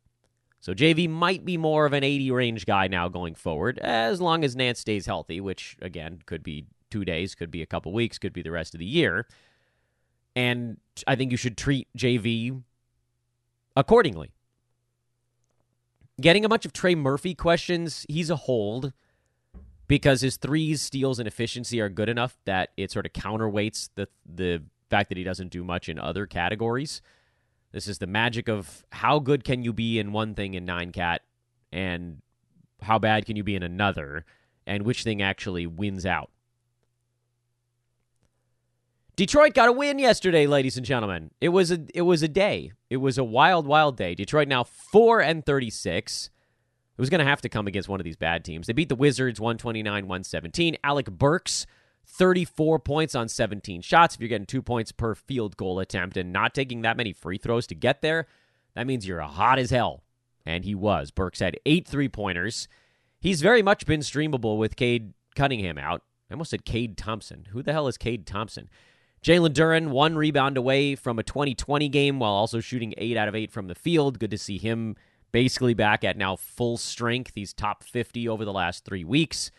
So, 0.60 0.72
JV 0.72 1.08
might 1.08 1.44
be 1.44 1.56
more 1.56 1.84
of 1.84 1.92
an 1.92 2.04
80 2.04 2.30
range 2.30 2.64
guy 2.64 2.86
now 2.86 3.08
going 3.08 3.34
forward, 3.34 3.80
as 3.80 4.20
long 4.20 4.44
as 4.44 4.54
Nance 4.54 4.78
stays 4.78 5.06
healthy, 5.06 5.40
which, 5.40 5.76
again, 5.82 6.20
could 6.26 6.44
be 6.44 6.66
two 6.90 7.04
days, 7.04 7.34
could 7.34 7.50
be 7.50 7.60
a 7.60 7.66
couple 7.66 7.92
weeks, 7.92 8.18
could 8.18 8.32
be 8.32 8.42
the 8.42 8.52
rest 8.52 8.72
of 8.74 8.78
the 8.78 8.86
year. 8.86 9.26
And 10.36 10.78
I 11.06 11.16
think 11.16 11.30
you 11.30 11.36
should 11.36 11.56
treat 11.56 11.88
JV 11.96 12.62
accordingly. 13.76 14.30
Getting 16.20 16.44
a 16.44 16.48
bunch 16.48 16.64
of 16.64 16.72
Trey 16.72 16.94
Murphy 16.94 17.34
questions, 17.34 18.06
he's 18.08 18.30
a 18.30 18.36
hold 18.36 18.92
because 19.86 20.20
his 20.20 20.36
threes, 20.36 20.80
steals, 20.80 21.18
and 21.18 21.28
efficiency 21.28 21.80
are 21.80 21.88
good 21.88 22.08
enough 22.08 22.36
that 22.44 22.70
it 22.76 22.90
sort 22.90 23.06
of 23.06 23.12
counterweights 23.12 23.90
the 23.94 24.08
the 24.24 24.62
fact 24.90 25.08
that 25.08 25.18
he 25.18 25.24
doesn't 25.24 25.50
do 25.50 25.64
much 25.64 25.88
in 25.88 25.98
other 25.98 26.26
categories. 26.26 27.02
This 27.72 27.88
is 27.88 27.98
the 27.98 28.06
magic 28.06 28.48
of 28.48 28.84
how 28.92 29.18
good 29.18 29.42
can 29.42 29.62
you 29.64 29.72
be 29.72 29.98
in 29.98 30.12
one 30.12 30.34
thing 30.34 30.54
in 30.54 30.64
nine 30.64 30.92
cat, 30.92 31.22
and 31.72 32.22
how 32.80 32.98
bad 32.98 33.26
can 33.26 33.34
you 33.34 33.42
be 33.42 33.56
in 33.56 33.62
another, 33.62 34.24
and 34.66 34.84
which 34.84 35.02
thing 35.02 35.20
actually 35.20 35.66
wins 35.66 36.06
out. 36.06 36.30
Detroit 39.16 39.54
got 39.54 39.68
a 39.68 39.72
win 39.72 40.00
yesterday, 40.00 40.48
ladies 40.48 40.76
and 40.76 40.84
gentlemen. 40.84 41.30
It 41.40 41.50
was 41.50 41.70
a 41.70 41.86
it 41.94 42.02
was 42.02 42.22
a 42.22 42.28
day. 42.28 42.72
It 42.90 42.96
was 42.96 43.16
a 43.16 43.22
wild, 43.22 43.64
wild 43.66 43.96
day. 43.96 44.14
Detroit 44.14 44.48
now 44.48 44.64
four 44.64 45.20
and 45.20 45.46
thirty 45.46 45.70
six. 45.70 46.30
It 46.96 47.00
was 47.00 47.10
going 47.10 47.20
to 47.20 47.24
have 47.24 47.40
to 47.42 47.48
come 47.48 47.66
against 47.66 47.88
one 47.88 48.00
of 48.00 48.04
these 48.04 48.16
bad 48.16 48.44
teams. 48.44 48.66
They 48.66 48.72
beat 48.72 48.88
the 48.88 48.94
Wizards 48.94 49.40
129 49.40 50.06
117. 50.06 50.76
Alec 50.84 51.10
Burks, 51.10 51.66
34 52.06 52.78
points 52.78 53.16
on 53.16 53.28
17 53.28 53.82
shots. 53.82 54.14
If 54.14 54.20
you're 54.20 54.28
getting 54.28 54.46
two 54.46 54.62
points 54.62 54.92
per 54.92 55.16
field 55.16 55.56
goal 55.56 55.80
attempt 55.80 56.16
and 56.16 56.32
not 56.32 56.54
taking 56.54 56.82
that 56.82 56.96
many 56.96 57.12
free 57.12 57.36
throws 57.36 57.66
to 57.68 57.74
get 57.74 58.00
there, 58.00 58.28
that 58.76 58.86
means 58.86 59.08
you're 59.08 59.20
hot 59.22 59.58
as 59.58 59.70
hell. 59.70 60.04
And 60.46 60.64
he 60.64 60.76
was. 60.76 61.10
Burks 61.10 61.40
had 61.40 61.58
eight 61.66 61.86
three 61.86 62.08
pointers. 62.08 62.68
He's 63.20 63.42
very 63.42 63.62
much 63.62 63.86
been 63.86 64.00
streamable 64.00 64.56
with 64.58 64.76
Cade 64.76 65.14
Cunningham 65.34 65.78
out. 65.78 66.02
I 66.30 66.34
almost 66.34 66.50
said 66.50 66.64
Cade 66.64 66.96
Thompson. 66.96 67.46
Who 67.50 67.62
the 67.62 67.72
hell 67.72 67.88
is 67.88 67.98
Cade 67.98 68.26
Thompson? 68.26 68.68
Jalen 69.24 69.54
Duren, 69.54 69.88
one 69.88 70.16
rebound 70.16 70.58
away 70.58 70.94
from 70.94 71.18
a 71.18 71.22
2020 71.22 71.88
game 71.88 72.18
while 72.18 72.32
also 72.32 72.60
shooting 72.60 72.92
eight 72.98 73.16
out 73.16 73.26
of 73.26 73.34
eight 73.34 73.50
from 73.50 73.68
the 73.68 73.74
field. 73.74 74.18
Good 74.18 74.30
to 74.32 74.36
see 74.36 74.58
him 74.58 74.96
basically 75.32 75.72
back 75.72 76.04
at 76.04 76.18
now 76.18 76.36
full 76.36 76.76
strength. 76.76 77.32
He's 77.34 77.54
top 77.54 77.82
50 77.82 78.28
over 78.28 78.44
the 78.44 78.52
last 78.52 78.84
three 78.84 79.02
weeks. 79.02 79.50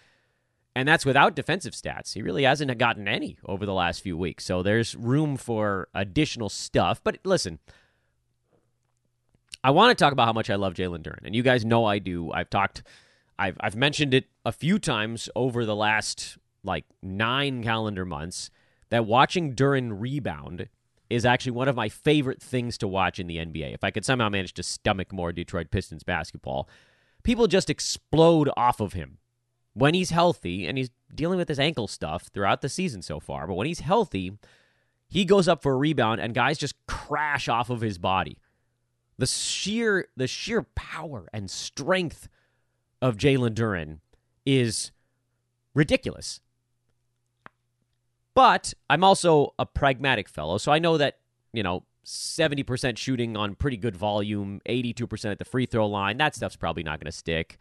And 0.75 0.87
that's 0.87 1.03
without 1.03 1.35
defensive 1.35 1.73
stats. 1.73 2.13
He 2.13 2.21
really 2.21 2.43
hasn't 2.43 2.77
gotten 2.77 3.07
any 3.07 3.39
over 3.43 3.65
the 3.65 3.73
last 3.73 4.03
few 4.03 4.15
weeks. 4.15 4.45
So 4.45 4.61
there's 4.61 4.95
room 4.95 5.35
for 5.35 5.87
additional 5.95 6.49
stuff. 6.49 7.03
But 7.03 7.17
listen, 7.23 7.57
I 9.63 9.71
want 9.71 9.97
to 9.97 10.03
talk 10.03 10.13
about 10.13 10.27
how 10.27 10.33
much 10.33 10.51
I 10.51 10.55
love 10.55 10.75
Jalen 10.75 11.01
Duren. 11.01 11.25
And 11.25 11.35
you 11.35 11.41
guys 11.41 11.65
know 11.65 11.85
I 11.85 11.97
do. 11.97 12.31
I've 12.31 12.51
talked, 12.51 12.83
I've, 13.39 13.57
I've 13.61 13.75
mentioned 13.75 14.13
it 14.13 14.25
a 14.45 14.51
few 14.51 14.77
times 14.77 15.27
over 15.35 15.65
the 15.65 15.75
last 15.75 16.37
like 16.63 16.85
nine 17.01 17.63
calendar 17.63 18.05
months 18.05 18.51
that 18.89 19.05
watching 19.05 19.55
Duren 19.55 19.99
rebound 19.99 20.69
is 21.09 21.25
actually 21.25 21.51
one 21.51 21.67
of 21.67 21.75
my 21.75 21.89
favorite 21.89 22.41
things 22.41 22.77
to 22.79 22.87
watch 22.87 23.19
in 23.19 23.27
the 23.27 23.37
NBA. 23.37 23.73
If 23.73 23.83
I 23.83 23.91
could 23.91 24.05
somehow 24.05 24.29
manage 24.29 24.53
to 24.55 24.63
stomach 24.63 25.13
more 25.13 25.31
Detroit 25.31 25.71
Pistons 25.71 26.03
basketball, 26.03 26.67
people 27.23 27.47
just 27.47 27.69
explode 27.69 28.49
off 28.57 28.79
of 28.79 28.93
him 28.93 29.19
when 29.75 29.93
he's 29.93 30.09
healthy, 30.09 30.65
and 30.65 30.77
he's 30.77 30.89
dealing 31.13 31.37
with 31.37 31.49
his 31.49 31.59
ankle 31.59 31.87
stuff 31.87 32.29
throughout 32.33 32.61
the 32.61 32.69
season 32.69 33.01
so 33.01 33.19
far, 33.19 33.45
but 33.45 33.55
when 33.55 33.67
he's 33.67 33.81
healthy, 33.81 34.31
he 35.09 35.25
goes 35.25 35.49
up 35.49 35.61
for 35.61 35.73
a 35.73 35.77
rebound 35.77 36.21
and 36.21 36.33
guys 36.33 36.57
just 36.57 36.75
crash 36.87 37.49
off 37.49 37.69
of 37.69 37.81
his 37.81 37.97
body. 37.97 38.39
The 39.17 39.27
sheer 39.27 40.07
the 40.15 40.27
sheer 40.27 40.63
power 40.75 41.27
and 41.33 41.51
strength 41.51 42.29
of 43.01 43.17
Jalen 43.17 43.53
Duren 43.53 43.99
is 44.45 44.91
ridiculous. 45.73 46.39
But 48.35 48.73
I'm 48.89 49.03
also 49.03 49.53
a 49.57 49.65
pragmatic 49.65 50.29
fellow, 50.29 50.57
so 50.57 50.71
I 50.71 50.79
know 50.79 50.97
that, 50.97 51.19
you 51.53 51.63
know, 51.63 51.83
70% 52.05 52.97
shooting 52.97 53.35
on 53.35 53.55
pretty 53.55 53.77
good 53.77 53.95
volume, 53.95 54.61
82% 54.69 55.31
at 55.31 55.39
the 55.39 55.45
free 55.45 55.65
throw 55.65 55.87
line, 55.87 56.17
that 56.17 56.35
stuff's 56.35 56.57
probably 56.57 56.83
not 56.83 56.99
going 56.99 57.11
to 57.11 57.17
stick. 57.17 57.57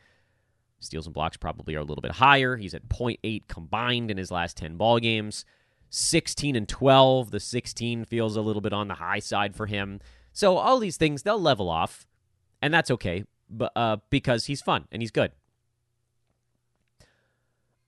Steals 0.81 1.07
and 1.07 1.14
blocks 1.14 1.37
probably 1.37 1.75
are 1.76 1.81
a 1.81 1.85
little 1.85 2.02
bit 2.02 2.12
higher. 2.12 2.57
He's 2.57 2.75
at 2.75 2.88
0.8 2.88 3.49
combined 3.49 4.11
in 4.11 4.19
his 4.19 4.31
last 4.31 4.57
10 4.59 4.76
ball 4.76 4.99
games. 4.99 5.45
16 5.90 6.57
and 6.57 6.69
12. 6.69 7.31
The 7.31 7.40
16 7.40 8.04
feels 8.04 8.37
a 8.37 8.43
little 8.43 8.61
bit 8.61 8.73
on 8.73 8.88
the 8.88 8.95
high 8.95 9.21
side 9.21 9.54
for 9.54 9.66
him. 9.66 10.00
So 10.33 10.57
all 10.57 10.78
these 10.78 10.97
things 10.97 11.23
they'll 11.23 11.40
level 11.40 11.71
off, 11.71 12.07
and 12.61 12.75
that's 12.75 12.90
okay. 12.90 13.25
But 13.49 13.73
uh, 13.76 13.99
because 14.11 14.47
he's 14.47 14.61
fun 14.61 14.87
and 14.90 15.00
he's 15.00 15.12
good. 15.12 15.31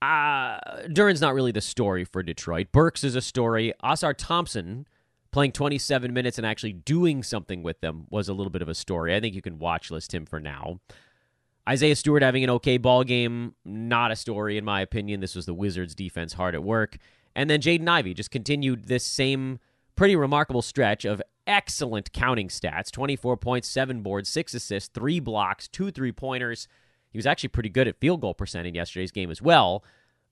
Uh, 0.01 0.59
Duren's 0.91 1.21
not 1.21 1.33
really 1.33 1.51
the 1.51 1.61
story 1.61 2.05
for 2.05 2.21
Detroit. 2.21 2.71
Burks 2.71 3.03
is 3.03 3.15
a 3.15 3.21
story. 3.21 3.73
Ausar 3.83 4.13
Thompson 4.15 4.87
playing 5.31 5.51
27 5.51 6.13
minutes 6.13 6.37
and 6.37 6.45
actually 6.45 6.73
doing 6.73 7.23
something 7.23 7.63
with 7.63 7.81
them 7.81 8.05
was 8.09 8.29
a 8.29 8.33
little 8.33 8.51
bit 8.51 8.61
of 8.61 8.69
a 8.69 8.75
story. 8.75 9.15
I 9.15 9.19
think 9.19 9.35
you 9.35 9.41
can 9.41 9.59
watch 9.59 9.91
list 9.91 10.13
him 10.13 10.25
for 10.25 10.39
now. 10.39 10.79
Isaiah 11.67 11.95
Stewart 11.95 12.21
having 12.21 12.43
an 12.43 12.49
okay 12.51 12.77
ball 12.77 13.03
game, 13.03 13.55
not 13.65 14.11
a 14.11 14.15
story 14.15 14.57
in 14.57 14.63
my 14.63 14.81
opinion. 14.81 15.19
This 15.19 15.35
was 15.35 15.45
the 15.45 15.53
Wizards 15.53 15.95
defense 15.95 16.33
hard 16.33 16.55
at 16.55 16.63
work. 16.63 16.97
And 17.35 17.49
then 17.49 17.59
Jaden 17.59 17.87
Ivey 17.87 18.13
just 18.13 18.31
continued 18.31 18.87
this 18.87 19.03
same 19.03 19.59
pretty 19.95 20.15
remarkable 20.15 20.61
stretch 20.61 21.05
of 21.05 21.21
excellent 21.45 22.13
counting 22.13 22.47
stats 22.47 22.91
24 22.91 23.37
points, 23.37 23.67
7 23.67 24.01
boards, 24.01 24.29
6 24.29 24.53
assists, 24.53 24.89
3 24.93 25.19
blocks, 25.19 25.67
2 25.67 25.91
three 25.91 26.11
pointers. 26.11 26.67
He 27.17 27.19
was 27.19 27.25
actually 27.25 27.49
pretty 27.49 27.69
good 27.69 27.87
at 27.87 27.99
field 27.99 28.21
goal 28.21 28.33
percent 28.33 28.67
in 28.67 28.75
yesterday's 28.75 29.11
game 29.11 29.31
as 29.31 29.41
well, 29.41 29.83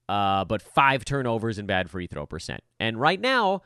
uh, 0.08 0.44
but 0.44 0.62
5 0.62 1.04
turnovers 1.04 1.58
and 1.58 1.66
bad 1.66 1.90
free 1.90 2.06
throw 2.06 2.26
percent. 2.26 2.60
And 2.78 3.00
right 3.00 3.20
now, 3.20 3.62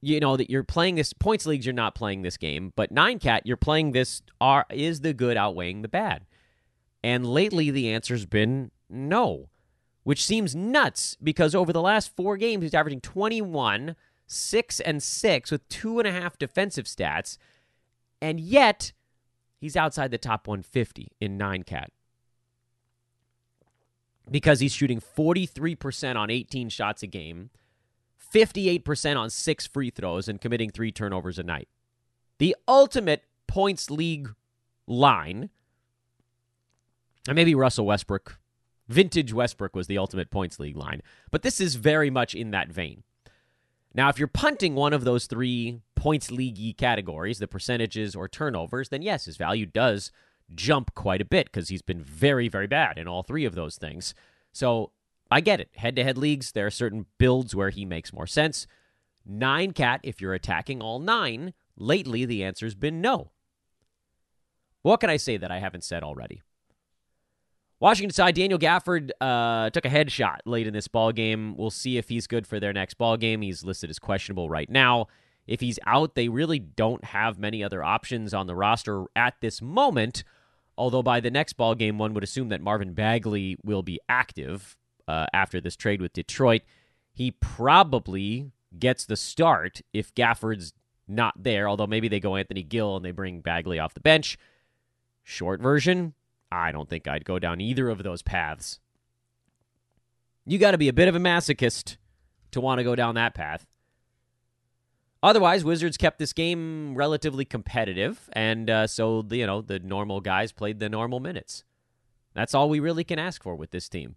you 0.00 0.20
know 0.20 0.36
that 0.36 0.48
you're 0.48 0.64
playing 0.64 0.94
this 0.94 1.12
points 1.12 1.44
leagues 1.44 1.66
you're 1.66 1.72
not 1.72 1.92
playing 1.92 2.22
this 2.22 2.36
game 2.36 2.72
but 2.76 2.92
nine 2.92 3.18
cat 3.18 3.42
you're 3.44 3.56
playing 3.56 3.90
this 3.90 4.22
are 4.40 4.64
is 4.70 5.00
the 5.00 5.12
good 5.12 5.36
outweighing 5.36 5.82
the 5.82 5.88
bad 5.88 6.24
and 7.02 7.26
lately, 7.26 7.70
the 7.70 7.92
answer's 7.92 8.26
been 8.26 8.70
no, 8.88 9.50
which 10.02 10.24
seems 10.24 10.54
nuts 10.56 11.16
because 11.22 11.54
over 11.54 11.72
the 11.72 11.82
last 11.82 12.14
four 12.16 12.36
games, 12.36 12.62
he's 12.62 12.74
averaging 12.74 13.00
21, 13.00 13.94
6, 14.26 14.80
and 14.80 15.02
6 15.02 15.50
with 15.50 15.68
two 15.68 15.98
and 15.98 16.08
a 16.08 16.12
half 16.12 16.38
defensive 16.38 16.86
stats. 16.86 17.38
And 18.20 18.40
yet, 18.40 18.92
he's 19.60 19.76
outside 19.76 20.10
the 20.10 20.18
top 20.18 20.48
150 20.48 21.12
in 21.20 21.36
9 21.36 21.62
cat 21.62 21.92
because 24.30 24.60
he's 24.60 24.72
shooting 24.72 25.00
43% 25.00 26.16
on 26.16 26.30
18 26.30 26.68
shots 26.68 27.02
a 27.02 27.06
game, 27.06 27.50
58% 28.34 29.16
on 29.16 29.30
six 29.30 29.66
free 29.66 29.90
throws, 29.90 30.28
and 30.28 30.40
committing 30.40 30.70
three 30.70 30.92
turnovers 30.92 31.38
a 31.38 31.42
night. 31.42 31.68
The 32.38 32.54
ultimate 32.66 33.24
points 33.46 33.90
league 33.90 34.34
line 34.86 35.50
and 37.28 37.36
maybe 37.36 37.54
Russell 37.54 37.84
Westbrook, 37.84 38.38
vintage 38.88 39.34
Westbrook 39.34 39.76
was 39.76 39.86
the 39.86 39.98
ultimate 39.98 40.30
points 40.30 40.58
league 40.58 40.76
line. 40.76 41.02
But 41.30 41.42
this 41.42 41.60
is 41.60 41.74
very 41.74 42.08
much 42.08 42.34
in 42.34 42.52
that 42.52 42.72
vein. 42.72 43.02
Now, 43.94 44.08
if 44.08 44.18
you're 44.18 44.28
punting 44.28 44.74
one 44.74 44.94
of 44.94 45.04
those 45.04 45.26
three 45.26 45.82
points 45.94 46.30
league 46.30 46.78
categories, 46.78 47.38
the 47.38 47.46
percentages 47.46 48.16
or 48.16 48.28
turnovers, 48.28 48.88
then 48.88 49.02
yes, 49.02 49.26
his 49.26 49.36
value 49.36 49.66
does 49.66 50.10
jump 50.54 50.94
quite 50.94 51.20
a 51.20 51.26
bit 51.26 51.46
because 51.46 51.68
he's 51.68 51.82
been 51.82 52.02
very, 52.02 52.48
very 52.48 52.66
bad 52.66 52.98
in 52.98 53.06
all 53.06 53.22
three 53.22 53.44
of 53.44 53.54
those 53.54 53.76
things. 53.76 54.14
So 54.52 54.92
I 55.30 55.40
get 55.40 55.60
it. 55.60 55.70
Head 55.76 55.96
to 55.96 56.04
head 56.04 56.18
leagues, 56.18 56.52
there 56.52 56.66
are 56.66 56.70
certain 56.70 57.06
builds 57.18 57.54
where 57.54 57.70
he 57.70 57.84
makes 57.84 58.12
more 58.12 58.26
sense. 58.26 58.66
Nine 59.26 59.72
cat, 59.72 60.00
if 60.02 60.20
you're 60.20 60.34
attacking 60.34 60.80
all 60.80 60.98
nine, 60.98 61.52
lately 61.76 62.24
the 62.24 62.42
answer's 62.42 62.74
been 62.74 63.00
no. 63.00 63.30
What 64.82 65.00
can 65.00 65.10
I 65.10 65.16
say 65.18 65.36
that 65.36 65.50
I 65.50 65.58
haven't 65.58 65.84
said 65.84 66.02
already? 66.02 66.42
Washington 67.80 68.12
side, 68.12 68.34
Daniel 68.34 68.58
Gafford 68.58 69.10
uh, 69.20 69.70
took 69.70 69.84
a 69.84 69.90
headshot 69.90 70.38
late 70.44 70.66
in 70.66 70.72
this 70.72 70.88
ball 70.88 71.12
game. 71.12 71.56
We'll 71.56 71.70
see 71.70 71.96
if 71.96 72.08
he's 72.08 72.26
good 72.26 72.46
for 72.46 72.58
their 72.58 72.72
next 72.72 72.94
ball 72.94 73.16
game. 73.16 73.40
He's 73.40 73.62
listed 73.62 73.88
as 73.90 74.00
questionable 74.00 74.48
right 74.48 74.68
now. 74.68 75.06
If 75.46 75.60
he's 75.60 75.78
out, 75.86 76.14
they 76.14 76.28
really 76.28 76.58
don't 76.58 77.04
have 77.04 77.38
many 77.38 77.62
other 77.62 77.84
options 77.84 78.34
on 78.34 78.46
the 78.46 78.56
roster 78.56 79.04
at 79.14 79.34
this 79.40 79.62
moment. 79.62 80.24
Although 80.78 81.02
by 81.02 81.18
the 81.18 81.30
next 81.30 81.54
ball 81.54 81.74
game, 81.74 81.98
one 81.98 82.14
would 82.14 82.22
assume 82.22 82.50
that 82.50 82.62
Marvin 82.62 82.94
Bagley 82.94 83.56
will 83.64 83.82
be 83.82 83.98
active 84.08 84.76
uh, 85.08 85.26
after 85.32 85.60
this 85.60 85.74
trade 85.74 86.00
with 86.00 86.12
Detroit. 86.12 86.62
He 87.12 87.32
probably 87.32 88.52
gets 88.78 89.04
the 89.04 89.16
start 89.16 89.80
if 89.92 90.14
Gafford's 90.14 90.72
not 91.08 91.34
there. 91.42 91.68
Although 91.68 91.88
maybe 91.88 92.06
they 92.06 92.20
go 92.20 92.36
Anthony 92.36 92.62
Gill 92.62 92.94
and 92.94 93.04
they 93.04 93.10
bring 93.10 93.40
Bagley 93.40 93.80
off 93.80 93.94
the 93.94 94.00
bench. 94.00 94.38
Short 95.24 95.60
version, 95.60 96.14
I 96.52 96.70
don't 96.70 96.88
think 96.88 97.08
I'd 97.08 97.24
go 97.24 97.40
down 97.40 97.60
either 97.60 97.88
of 97.88 98.04
those 98.04 98.22
paths. 98.22 98.78
You 100.46 100.58
got 100.58 100.70
to 100.70 100.78
be 100.78 100.88
a 100.88 100.92
bit 100.94 101.08
of 101.08 101.16
a 101.16 101.20
masochist 101.20 101.96
to 102.52 102.60
want 102.60 102.78
to 102.78 102.84
go 102.84 102.94
down 102.94 103.16
that 103.16 103.34
path. 103.34 103.66
Otherwise, 105.22 105.64
Wizards 105.64 105.96
kept 105.96 106.18
this 106.18 106.32
game 106.32 106.94
relatively 106.94 107.44
competitive, 107.44 108.30
and 108.32 108.70
uh, 108.70 108.86
so 108.86 109.26
you 109.30 109.46
know 109.46 109.60
the 109.60 109.80
normal 109.80 110.20
guys 110.20 110.52
played 110.52 110.78
the 110.78 110.88
normal 110.88 111.18
minutes. 111.18 111.64
That's 112.34 112.54
all 112.54 112.68
we 112.68 112.78
really 112.78 113.04
can 113.04 113.18
ask 113.18 113.42
for 113.42 113.56
with 113.56 113.72
this 113.72 113.88
team. 113.88 114.16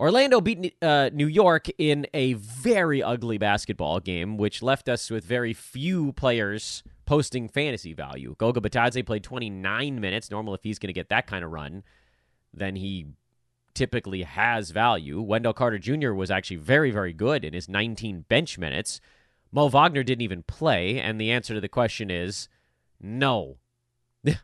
Orlando 0.00 0.40
beat 0.40 0.74
uh, 0.80 1.10
New 1.12 1.26
York 1.26 1.68
in 1.76 2.06
a 2.14 2.32
very 2.32 3.02
ugly 3.02 3.36
basketball 3.36 4.00
game, 4.00 4.38
which 4.38 4.62
left 4.62 4.88
us 4.88 5.10
with 5.10 5.24
very 5.24 5.52
few 5.52 6.12
players 6.14 6.82
posting 7.04 7.48
fantasy 7.48 7.92
value. 7.92 8.34
Goga 8.38 8.60
Bitadze 8.60 9.04
played 9.04 9.22
29 9.22 10.00
minutes. 10.00 10.30
Normal 10.30 10.54
if 10.54 10.62
he's 10.62 10.78
going 10.78 10.88
to 10.88 10.94
get 10.94 11.10
that 11.10 11.26
kind 11.26 11.44
of 11.44 11.50
run, 11.50 11.82
then 12.54 12.76
he 12.76 13.08
typically 13.74 14.22
has 14.22 14.70
value. 14.70 15.20
Wendell 15.20 15.52
Carter 15.52 15.78
Jr. 15.78 16.12
was 16.12 16.30
actually 16.30 16.56
very, 16.56 16.90
very 16.90 17.12
good 17.12 17.44
in 17.44 17.52
his 17.52 17.68
19 17.68 18.26
bench 18.28 18.58
minutes. 18.58 19.00
Mo 19.52 19.68
Wagner 19.68 20.02
didn't 20.02 20.22
even 20.22 20.42
play, 20.42 21.00
and 21.00 21.20
the 21.20 21.30
answer 21.30 21.54
to 21.54 21.60
the 21.60 21.68
question 21.68 22.10
is 22.10 22.48
no. 23.00 23.56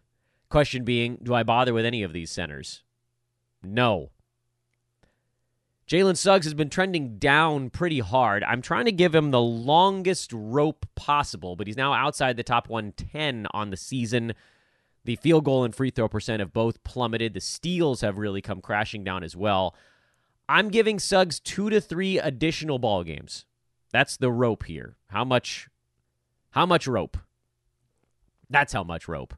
question 0.48 0.84
being, 0.84 1.18
do 1.22 1.34
I 1.34 1.42
bother 1.42 1.72
with 1.72 1.84
any 1.84 2.02
of 2.02 2.12
these 2.12 2.30
centers? 2.30 2.82
No. 3.62 4.10
Jalen 5.88 6.16
Suggs 6.16 6.46
has 6.46 6.54
been 6.54 6.68
trending 6.68 7.18
down 7.18 7.70
pretty 7.70 8.00
hard. 8.00 8.42
I'm 8.42 8.60
trying 8.60 8.86
to 8.86 8.92
give 8.92 9.14
him 9.14 9.30
the 9.30 9.40
longest 9.40 10.32
rope 10.32 10.84
possible, 10.96 11.54
but 11.54 11.68
he's 11.68 11.76
now 11.76 11.92
outside 11.92 12.36
the 12.36 12.42
top 12.42 12.68
110 12.68 13.46
on 13.52 13.70
the 13.70 13.76
season. 13.76 14.34
The 15.06 15.14
field 15.14 15.44
goal 15.44 15.62
and 15.62 15.72
free 15.72 15.90
throw 15.90 16.08
percent 16.08 16.40
have 16.40 16.52
both 16.52 16.82
plummeted. 16.82 17.32
The 17.32 17.40
steals 17.40 18.00
have 18.00 18.18
really 18.18 18.42
come 18.42 18.60
crashing 18.60 19.04
down 19.04 19.22
as 19.22 19.36
well. 19.36 19.72
I'm 20.48 20.68
giving 20.68 20.98
Suggs 20.98 21.38
two 21.38 21.70
to 21.70 21.80
three 21.80 22.18
additional 22.18 22.80
ball 22.80 23.04
games. 23.04 23.46
That's 23.92 24.16
the 24.16 24.32
rope 24.32 24.64
here. 24.64 24.96
How 25.10 25.24
much? 25.24 25.68
How 26.50 26.66
much 26.66 26.88
rope? 26.88 27.16
That's 28.50 28.72
how 28.72 28.82
much 28.82 29.06
rope. 29.06 29.34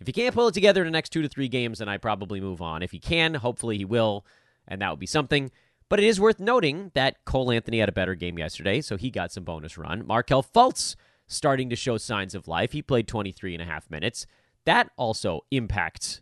If 0.00 0.08
he 0.08 0.12
can't 0.12 0.34
pull 0.34 0.48
it 0.48 0.54
together 0.54 0.82
in 0.82 0.88
the 0.88 0.96
next 0.96 1.10
two 1.10 1.22
to 1.22 1.28
three 1.28 1.48
games, 1.48 1.78
then 1.78 1.88
I 1.88 1.96
probably 1.96 2.40
move 2.40 2.60
on. 2.60 2.82
If 2.82 2.90
he 2.90 2.98
can, 2.98 3.34
hopefully 3.34 3.78
he 3.78 3.84
will, 3.84 4.26
and 4.66 4.82
that 4.82 4.90
would 4.90 4.98
be 4.98 5.06
something. 5.06 5.52
But 5.88 6.00
it 6.00 6.06
is 6.06 6.20
worth 6.20 6.40
noting 6.40 6.90
that 6.94 7.24
Cole 7.24 7.52
Anthony 7.52 7.78
had 7.78 7.88
a 7.88 7.92
better 7.92 8.16
game 8.16 8.36
yesterday, 8.36 8.80
so 8.80 8.96
he 8.96 9.10
got 9.10 9.30
some 9.30 9.44
bonus 9.44 9.78
run. 9.78 10.04
Markelle 10.04 10.42
Fultz 10.42 10.96
starting 11.28 11.70
to 11.70 11.76
show 11.76 11.98
signs 11.98 12.34
of 12.34 12.48
life. 12.48 12.72
He 12.72 12.82
played 12.82 13.06
23 13.06 13.54
and 13.54 13.62
a 13.62 13.66
half 13.66 13.88
minutes. 13.88 14.26
That 14.68 14.90
also 14.98 15.46
impacts 15.50 16.20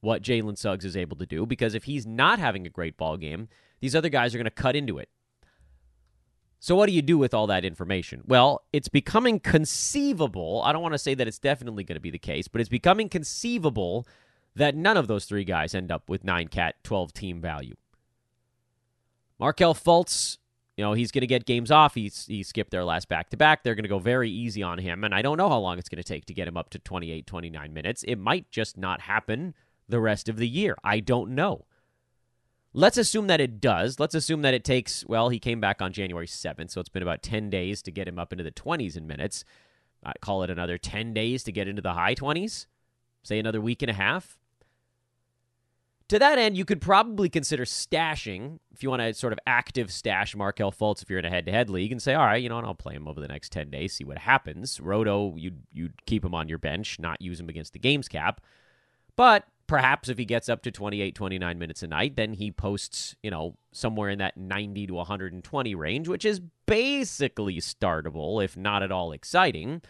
what 0.00 0.20
Jalen 0.20 0.58
Suggs 0.58 0.84
is 0.84 0.96
able 0.96 1.16
to 1.16 1.26
do 1.26 1.46
because 1.46 1.76
if 1.76 1.84
he's 1.84 2.04
not 2.04 2.40
having 2.40 2.66
a 2.66 2.68
great 2.68 2.96
ball 2.96 3.16
game, 3.16 3.46
these 3.78 3.94
other 3.94 4.08
guys 4.08 4.34
are 4.34 4.38
going 4.38 4.46
to 4.46 4.50
cut 4.50 4.74
into 4.74 4.98
it. 4.98 5.08
So, 6.58 6.74
what 6.74 6.86
do 6.86 6.92
you 6.92 7.02
do 7.02 7.16
with 7.16 7.32
all 7.32 7.46
that 7.46 7.64
information? 7.64 8.22
Well, 8.26 8.64
it's 8.72 8.88
becoming 8.88 9.38
conceivable. 9.38 10.60
I 10.64 10.72
don't 10.72 10.82
want 10.82 10.94
to 10.94 10.98
say 10.98 11.14
that 11.14 11.28
it's 11.28 11.38
definitely 11.38 11.84
going 11.84 11.94
to 11.94 12.00
be 12.00 12.10
the 12.10 12.18
case, 12.18 12.48
but 12.48 12.60
it's 12.60 12.68
becoming 12.68 13.08
conceivable 13.08 14.08
that 14.56 14.74
none 14.74 14.96
of 14.96 15.06
those 15.06 15.26
three 15.26 15.44
guys 15.44 15.72
end 15.72 15.92
up 15.92 16.10
with 16.10 16.24
9 16.24 16.48
cat 16.48 16.74
12 16.82 17.12
team 17.12 17.40
value. 17.40 17.76
Markelle 19.38 19.72
Fultz, 19.72 20.38
you 20.76 20.84
know, 20.84 20.92
he's 20.92 21.12
going 21.12 21.20
to 21.20 21.26
get 21.26 21.46
games 21.46 21.70
off. 21.70 21.94
He's, 21.94 22.26
he 22.26 22.42
skipped 22.42 22.70
their 22.70 22.84
last 22.84 23.08
back 23.08 23.30
to 23.30 23.36
back. 23.36 23.62
They're 23.62 23.76
going 23.76 23.84
to 23.84 23.88
go 23.88 24.00
very 24.00 24.30
easy 24.30 24.62
on 24.62 24.78
him. 24.78 25.04
And 25.04 25.14
I 25.14 25.22
don't 25.22 25.36
know 25.36 25.48
how 25.48 25.58
long 25.58 25.78
it's 25.78 25.88
going 25.88 26.02
to 26.02 26.08
take 26.08 26.24
to 26.26 26.34
get 26.34 26.48
him 26.48 26.56
up 26.56 26.70
to 26.70 26.78
28, 26.78 27.26
29 27.26 27.72
minutes. 27.72 28.02
It 28.04 28.16
might 28.16 28.50
just 28.50 28.76
not 28.76 29.02
happen 29.02 29.54
the 29.88 30.00
rest 30.00 30.28
of 30.28 30.36
the 30.36 30.48
year. 30.48 30.76
I 30.82 31.00
don't 31.00 31.34
know. 31.34 31.66
Let's 32.72 32.98
assume 32.98 33.28
that 33.28 33.40
it 33.40 33.60
does. 33.60 34.00
Let's 34.00 34.16
assume 34.16 34.42
that 34.42 34.52
it 34.52 34.64
takes, 34.64 35.04
well, 35.06 35.28
he 35.28 35.38
came 35.38 35.60
back 35.60 35.80
on 35.80 35.92
January 35.92 36.26
7th, 36.26 36.72
so 36.72 36.80
it's 36.80 36.88
been 36.88 37.04
about 37.04 37.22
10 37.22 37.48
days 37.48 37.80
to 37.82 37.92
get 37.92 38.08
him 38.08 38.18
up 38.18 38.32
into 38.32 38.42
the 38.42 38.50
20s 38.50 38.96
in 38.96 39.06
minutes. 39.06 39.44
I 40.04 40.12
call 40.20 40.42
it 40.42 40.50
another 40.50 40.76
10 40.76 41.14
days 41.14 41.44
to 41.44 41.52
get 41.52 41.68
into 41.68 41.82
the 41.82 41.92
high 41.92 42.16
20s. 42.16 42.66
Say 43.22 43.38
another 43.38 43.60
week 43.60 43.82
and 43.82 43.90
a 43.90 43.94
half. 43.94 44.38
To 46.08 46.18
that 46.18 46.38
end, 46.38 46.56
you 46.56 46.66
could 46.66 46.82
probably 46.82 47.30
consider 47.30 47.64
stashing, 47.64 48.58
if 48.72 48.82
you 48.82 48.90
want 48.90 49.00
to 49.00 49.14
sort 49.14 49.32
of 49.32 49.38
active 49.46 49.90
stash 49.90 50.36
Markelle 50.36 50.70
Fultz 50.70 51.02
if 51.02 51.08
you're 51.08 51.18
in 51.18 51.24
a 51.24 51.30
head 51.30 51.46
to 51.46 51.52
head 51.52 51.70
league 51.70 51.92
and 51.92 52.02
say, 52.02 52.12
all 52.12 52.26
right, 52.26 52.42
you 52.42 52.50
know, 52.50 52.58
I'll 52.58 52.74
play 52.74 52.94
him 52.94 53.08
over 53.08 53.20
the 53.20 53.28
next 53.28 53.52
10 53.52 53.70
days, 53.70 53.94
see 53.94 54.04
what 54.04 54.18
happens. 54.18 54.80
Roto, 54.80 55.34
you'd, 55.36 55.62
you'd 55.72 56.04
keep 56.04 56.22
him 56.22 56.34
on 56.34 56.48
your 56.48 56.58
bench, 56.58 56.98
not 56.98 57.22
use 57.22 57.40
him 57.40 57.48
against 57.48 57.72
the 57.72 57.78
games 57.78 58.06
cap. 58.06 58.42
But 59.16 59.44
perhaps 59.66 60.10
if 60.10 60.18
he 60.18 60.26
gets 60.26 60.50
up 60.50 60.62
to 60.64 60.70
28, 60.70 61.14
29 61.14 61.58
minutes 61.58 61.82
a 61.82 61.86
night, 61.86 62.16
then 62.16 62.34
he 62.34 62.50
posts, 62.50 63.16
you 63.22 63.30
know, 63.30 63.56
somewhere 63.72 64.10
in 64.10 64.18
that 64.18 64.36
90 64.36 64.88
to 64.88 64.94
120 64.94 65.74
range, 65.74 66.06
which 66.06 66.26
is 66.26 66.40
basically 66.66 67.56
startable, 67.60 68.44
if 68.44 68.58
not 68.58 68.82
at 68.82 68.92
all 68.92 69.12
exciting 69.12 69.80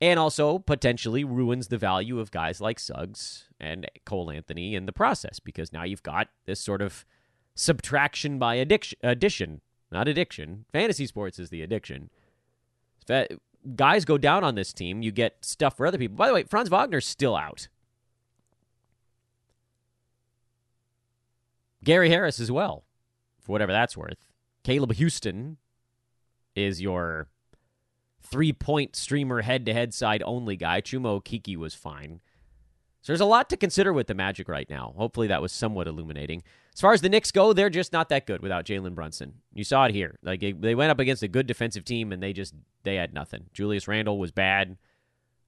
and 0.00 0.18
also 0.18 0.58
potentially 0.58 1.24
ruins 1.24 1.68
the 1.68 1.78
value 1.78 2.18
of 2.18 2.30
guys 2.30 2.60
like 2.60 2.78
Suggs 2.78 3.48
and 3.60 3.86
Cole 4.06 4.30
Anthony 4.30 4.74
in 4.74 4.86
the 4.86 4.92
process 4.92 5.38
because 5.40 5.72
now 5.72 5.84
you've 5.84 6.02
got 6.02 6.28
this 6.46 6.60
sort 6.60 6.80
of 6.80 7.04
subtraction 7.54 8.38
by 8.38 8.54
addiction, 8.54 8.98
addition, 9.02 9.60
not 9.92 10.08
addiction. 10.08 10.64
Fantasy 10.72 11.06
sports 11.06 11.38
is 11.38 11.50
the 11.50 11.62
addiction. 11.62 12.08
Guys 13.76 14.06
go 14.06 14.16
down 14.16 14.42
on 14.42 14.54
this 14.54 14.72
team, 14.72 15.02
you 15.02 15.10
get 15.10 15.44
stuff 15.44 15.76
for 15.76 15.86
other 15.86 15.98
people. 15.98 16.16
By 16.16 16.28
the 16.28 16.34
way, 16.34 16.44
Franz 16.44 16.70
Wagner's 16.70 17.06
still 17.06 17.36
out. 17.36 17.68
Gary 21.84 22.08
Harris 22.10 22.40
as 22.40 22.50
well, 22.50 22.84
for 23.40 23.52
whatever 23.52 23.72
that's 23.72 23.96
worth. 23.96 24.26
Caleb 24.64 24.94
Houstan 24.94 25.56
is 26.54 26.80
your 26.80 27.28
three 28.30 28.52
point 28.52 28.96
streamer 28.96 29.42
head 29.42 29.66
to 29.66 29.72
head 29.72 29.92
side 29.92 30.22
only 30.24 30.56
guy. 30.56 30.80
Chuma 30.80 31.20
Okeke 31.20 31.56
was 31.56 31.74
fine. 31.74 32.20
So 33.02 33.12
there's 33.12 33.20
a 33.20 33.26
lot 33.26 33.48
to 33.50 33.56
consider 33.56 33.92
with 33.92 34.08
the 34.08 34.14
Magic 34.14 34.48
right 34.48 34.68
now. 34.68 34.94
Hopefully 34.96 35.26
that 35.28 35.40
was 35.40 35.52
somewhat 35.52 35.88
illuminating. 35.88 36.42
As 36.74 36.80
far 36.80 36.92
as 36.92 37.00
the 37.00 37.08
Knicks 37.08 37.32
go, 37.32 37.52
they're 37.52 37.70
just 37.70 37.92
not 37.92 38.10
that 38.10 38.26
good 38.26 38.42
without 38.42 38.66
Jalen 38.66 38.94
Brunson. 38.94 39.34
You 39.54 39.64
saw 39.64 39.86
it 39.86 39.94
here. 39.94 40.18
Like 40.22 40.40
they 40.40 40.74
went 40.74 40.90
up 40.90 40.98
against 40.98 41.22
a 41.22 41.28
good 41.28 41.46
defensive 41.46 41.84
team 41.84 42.12
and 42.12 42.22
they 42.22 42.32
just 42.32 42.54
they 42.82 42.96
had 42.96 43.14
nothing. 43.14 43.46
Julius 43.52 43.88
Randle 43.88 44.18
was 44.18 44.32
bad. 44.32 44.76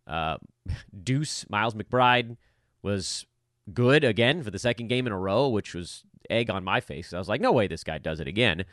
Uh, 0.06 0.38
Deuce 1.04 1.48
Miles 1.48 1.74
McBride 1.74 2.36
was 2.82 3.26
good 3.72 4.02
again 4.02 4.42
for 4.42 4.50
the 4.50 4.58
second 4.58 4.88
game 4.88 5.06
in 5.06 5.12
a 5.12 5.18
row, 5.18 5.48
which 5.48 5.74
was 5.74 6.04
egg 6.30 6.50
on 6.50 6.64
my 6.64 6.80
face. 6.80 7.12
I 7.12 7.18
was 7.18 7.28
like, 7.28 7.40
no 7.40 7.52
way 7.52 7.66
this 7.66 7.84
guy 7.84 7.98
does 7.98 8.18
it 8.18 8.26
again. 8.26 8.64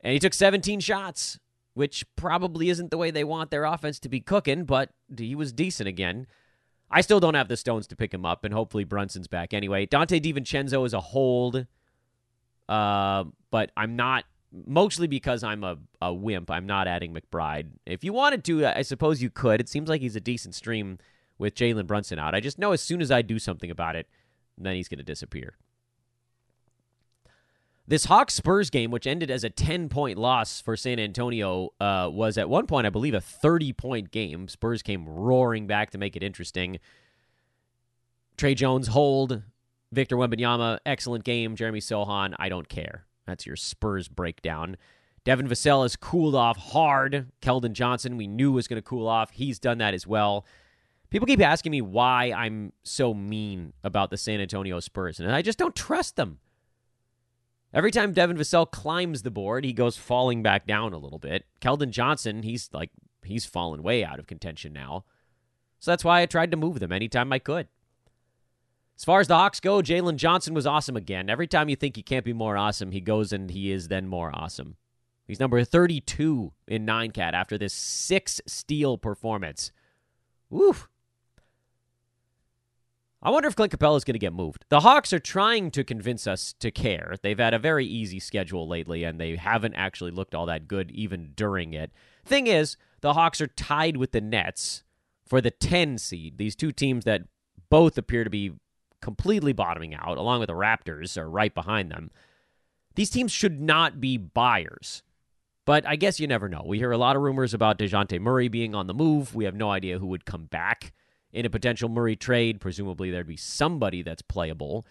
And 0.00 0.12
he 0.12 0.18
took 0.18 0.34
17 0.34 0.80
shots 0.80 1.38
which 1.74 2.04
probably 2.16 2.68
isn't 2.68 2.90
the 2.90 2.98
way 2.98 3.10
they 3.10 3.24
want 3.24 3.50
their 3.50 3.64
offense 3.64 3.98
to 4.00 4.08
be 4.08 4.20
cooking, 4.20 4.64
but 4.64 4.90
he 5.16 5.34
was 5.34 5.52
decent 5.52 5.88
again. 5.88 6.26
I 6.90 7.00
still 7.00 7.20
don't 7.20 7.34
have 7.34 7.48
the 7.48 7.56
stones 7.56 7.86
to 7.88 7.96
pick 7.96 8.12
him 8.12 8.26
up, 8.26 8.44
and 8.44 8.52
hopefully 8.52 8.84
Brunson's 8.84 9.28
back 9.28 9.54
anyway. 9.54 9.86
Donte 9.86 10.20
DiVincenzo 10.20 10.84
is 10.84 10.92
a 10.92 11.00
hold, 11.00 11.66
uh, 12.68 13.24
but 13.50 13.70
I'm 13.76 13.96
not, 13.96 14.24
mostly 14.66 15.06
because 15.06 15.42
I'm 15.42 15.64
a, 15.64 15.78
a 16.02 16.12
wimp, 16.12 16.50
I'm 16.50 16.66
not 16.66 16.86
adding 16.86 17.14
McBride. 17.14 17.68
If 17.86 18.04
you 18.04 18.12
wanted 18.12 18.44
to, 18.44 18.66
I 18.66 18.82
suppose 18.82 19.22
you 19.22 19.30
could. 19.30 19.60
It 19.60 19.70
seems 19.70 19.88
like 19.88 20.02
he's 20.02 20.16
a 20.16 20.20
decent 20.20 20.54
stream 20.54 20.98
with 21.38 21.54
Jalen 21.54 21.86
Brunson 21.86 22.18
out. 22.18 22.34
I 22.34 22.40
just 22.40 22.58
know 22.58 22.72
as 22.72 22.82
soon 22.82 23.00
as 23.00 23.10
I 23.10 23.22
do 23.22 23.38
something 23.38 23.70
about 23.70 23.96
it, 23.96 24.06
then 24.58 24.76
he's 24.76 24.88
going 24.88 24.98
to 24.98 25.04
disappear. 25.04 25.56
This 27.86 28.04
Hawks 28.04 28.34
Spurs 28.34 28.70
game, 28.70 28.90
which 28.92 29.06
ended 29.06 29.30
as 29.30 29.42
a 29.42 29.50
10 29.50 29.88
point 29.88 30.16
loss 30.16 30.60
for 30.60 30.76
San 30.76 31.00
Antonio, 31.00 31.70
uh, 31.80 32.08
was 32.12 32.38
at 32.38 32.48
one 32.48 32.66
point, 32.66 32.86
I 32.86 32.90
believe, 32.90 33.14
a 33.14 33.20
30 33.20 33.72
point 33.72 34.10
game. 34.10 34.46
Spurs 34.48 34.82
came 34.82 35.08
roaring 35.08 35.66
back 35.66 35.90
to 35.90 35.98
make 35.98 36.14
it 36.14 36.22
interesting. 36.22 36.78
Tre 38.36 38.54
Jones 38.54 38.88
hold. 38.88 39.42
Victor 39.90 40.16
Wembanyama, 40.16 40.78
excellent 40.86 41.24
game. 41.24 41.54
Jeremy 41.54 41.80
Sochan, 41.80 42.34
I 42.38 42.48
don't 42.48 42.68
care. 42.68 43.04
That's 43.26 43.46
your 43.46 43.56
Spurs 43.56 44.08
breakdown. 44.08 44.76
Devin 45.24 45.48
Vassell 45.48 45.82
has 45.82 45.96
cooled 45.96 46.34
off 46.34 46.56
hard. 46.56 47.30
Keldon 47.42 47.72
Johnson, 47.72 48.16
we 48.16 48.26
knew 48.26 48.52
was 48.52 48.66
going 48.66 48.78
to 48.78 48.82
cool 48.82 49.06
off. 49.06 49.30
He's 49.30 49.58
done 49.58 49.78
that 49.78 49.92
as 49.92 50.06
well. 50.06 50.46
People 51.10 51.26
keep 51.26 51.42
asking 51.42 51.72
me 51.72 51.82
why 51.82 52.32
I'm 52.32 52.72
so 52.84 53.12
mean 53.12 53.74
about 53.84 54.10
the 54.10 54.16
San 54.16 54.40
Antonio 54.40 54.80
Spurs, 54.80 55.20
and 55.20 55.30
I 55.30 55.42
just 55.42 55.58
don't 55.58 55.76
trust 55.76 56.16
them. 56.16 56.38
Every 57.74 57.90
time 57.90 58.12
Devin 58.12 58.36
Vassell 58.36 58.70
climbs 58.70 59.22
the 59.22 59.30
board, 59.30 59.64
he 59.64 59.72
goes 59.72 59.96
falling 59.96 60.42
back 60.42 60.66
down 60.66 60.92
a 60.92 60.98
little 60.98 61.18
bit. 61.18 61.46
Keldon 61.60 61.90
Johnson, 61.90 62.42
he's 62.42 62.68
like 62.72 62.90
he's 63.24 63.46
fallen 63.46 63.82
way 63.82 64.04
out 64.04 64.18
of 64.18 64.26
contention 64.26 64.72
now. 64.72 65.04
So 65.78 65.90
that's 65.90 66.04
why 66.04 66.20
I 66.20 66.26
tried 66.26 66.50
to 66.50 66.56
move 66.56 66.80
them 66.80 66.92
anytime 66.92 67.32
I 67.32 67.38
could. 67.38 67.68
As 68.96 69.04
far 69.04 69.20
as 69.20 69.26
the 69.26 69.36
Hawks 69.36 69.58
go, 69.58 69.80
Jalen 69.80 70.16
Johnson 70.16 70.54
was 70.54 70.66
awesome 70.66 70.96
again. 70.96 71.30
Every 71.30 71.46
time 71.46 71.68
you 71.68 71.76
think 71.76 71.96
he 71.96 72.02
can't 72.02 72.24
be 72.24 72.32
more 72.32 72.56
awesome, 72.56 72.92
he 72.92 73.00
goes 73.00 73.32
and 73.32 73.50
he 73.50 73.72
is 73.72 73.88
then 73.88 74.06
more 74.06 74.30
awesome. 74.32 74.76
He's 75.26 75.40
number 75.40 75.64
32 75.64 76.52
in 76.68 76.84
9 76.84 77.10
cat 77.10 77.34
after 77.34 77.56
this 77.56 77.72
six 77.72 78.40
steal 78.46 78.98
performance. 78.98 79.72
Oof. 80.54 80.88
I 83.24 83.30
wonder 83.30 83.46
if 83.46 83.54
Clint 83.54 83.72
Capela 83.72 83.96
is 83.96 84.02
going 84.02 84.14
to 84.14 84.18
get 84.18 84.32
moved. 84.32 84.64
The 84.68 84.80
Hawks 84.80 85.12
are 85.12 85.20
trying 85.20 85.70
to 85.72 85.84
convince 85.84 86.26
us 86.26 86.54
to 86.54 86.72
care. 86.72 87.14
They've 87.22 87.38
had 87.38 87.54
a 87.54 87.58
very 87.58 87.86
easy 87.86 88.18
schedule 88.18 88.66
lately, 88.66 89.04
and 89.04 89.20
they 89.20 89.36
haven't 89.36 89.74
actually 89.74 90.10
looked 90.10 90.34
all 90.34 90.46
that 90.46 90.66
good 90.66 90.90
even 90.90 91.32
during 91.36 91.72
it. 91.72 91.92
Thing 92.24 92.48
is, 92.48 92.76
the 93.00 93.12
Hawks 93.12 93.40
are 93.40 93.46
tied 93.46 93.96
with 93.96 94.10
the 94.10 94.20
Nets 94.20 94.82
for 95.24 95.40
the 95.40 95.52
10 95.52 95.98
seed. 95.98 96.36
These 96.36 96.56
two 96.56 96.72
teams 96.72 97.04
that 97.04 97.22
both 97.70 97.96
appear 97.96 98.24
to 98.24 98.30
be 98.30 98.54
completely 99.00 99.52
bottoming 99.52 99.94
out, 99.94 100.18
along 100.18 100.40
with 100.40 100.48
the 100.48 100.54
Raptors 100.54 101.16
are 101.16 101.30
right 101.30 101.54
behind 101.54 101.92
them. 101.92 102.10
These 102.96 103.10
teams 103.10 103.30
should 103.30 103.60
not 103.60 104.00
be 104.00 104.16
buyers. 104.16 105.04
But 105.64 105.86
I 105.86 105.94
guess 105.94 106.18
you 106.18 106.26
never 106.26 106.48
know. 106.48 106.64
We 106.66 106.78
hear 106.78 106.90
a 106.90 106.98
lot 106.98 107.14
of 107.14 107.22
rumors 107.22 107.54
about 107.54 107.78
Dejounte 107.78 108.20
Murray 108.20 108.48
being 108.48 108.74
on 108.74 108.88
the 108.88 108.94
move. 108.94 109.32
We 109.32 109.44
have 109.44 109.54
no 109.54 109.70
idea 109.70 110.00
who 110.00 110.06
would 110.06 110.24
come 110.24 110.46
back 110.46 110.92
in 111.32 111.46
a 111.46 111.50
potential 111.50 111.88
Murray 111.88 112.16
trade. 112.16 112.60
Presumably, 112.60 113.10
there'd 113.10 113.26
be 113.26 113.36
somebody 113.36 114.02
that's 114.02 114.22
playable. 114.22 114.86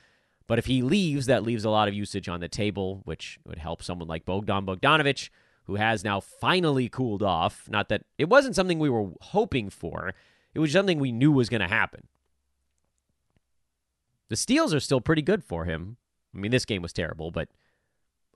But 0.47 0.59
if 0.59 0.65
he 0.65 0.81
leaves, 0.81 1.27
that 1.27 1.43
leaves 1.43 1.63
a 1.63 1.69
lot 1.69 1.87
of 1.87 1.93
usage 1.93 2.27
on 2.27 2.39
the 2.39 2.49
table, 2.49 3.01
which 3.05 3.39
would 3.45 3.59
help 3.59 3.83
someone 3.83 4.07
like 4.07 4.25
Bogdan 4.25 4.65
Bogdanovic, 4.65 5.29
who 5.65 5.75
has 5.75 6.03
now 6.03 6.19
finally 6.19 6.89
cooled 6.89 7.23
off. 7.23 7.69
Not 7.69 7.89
that 7.89 8.03
it 8.17 8.27
wasn't 8.27 8.55
something 8.55 8.79
we 8.79 8.89
were 8.89 9.11
hoping 9.21 9.69
for, 9.69 10.13
it 10.53 10.59
was 10.59 10.73
something 10.73 10.99
we 10.99 11.11
knew 11.11 11.31
was 11.31 11.49
going 11.49 11.61
to 11.61 11.67
happen. 11.67 12.07
The 14.29 14.35
steals 14.35 14.73
are 14.73 14.79
still 14.79 15.01
pretty 15.01 15.21
good 15.21 15.43
for 15.43 15.65
him. 15.65 15.97
I 16.35 16.39
mean, 16.39 16.51
this 16.51 16.65
game 16.65 16.81
was 16.81 16.93
terrible, 16.93 17.31
but 17.31 17.49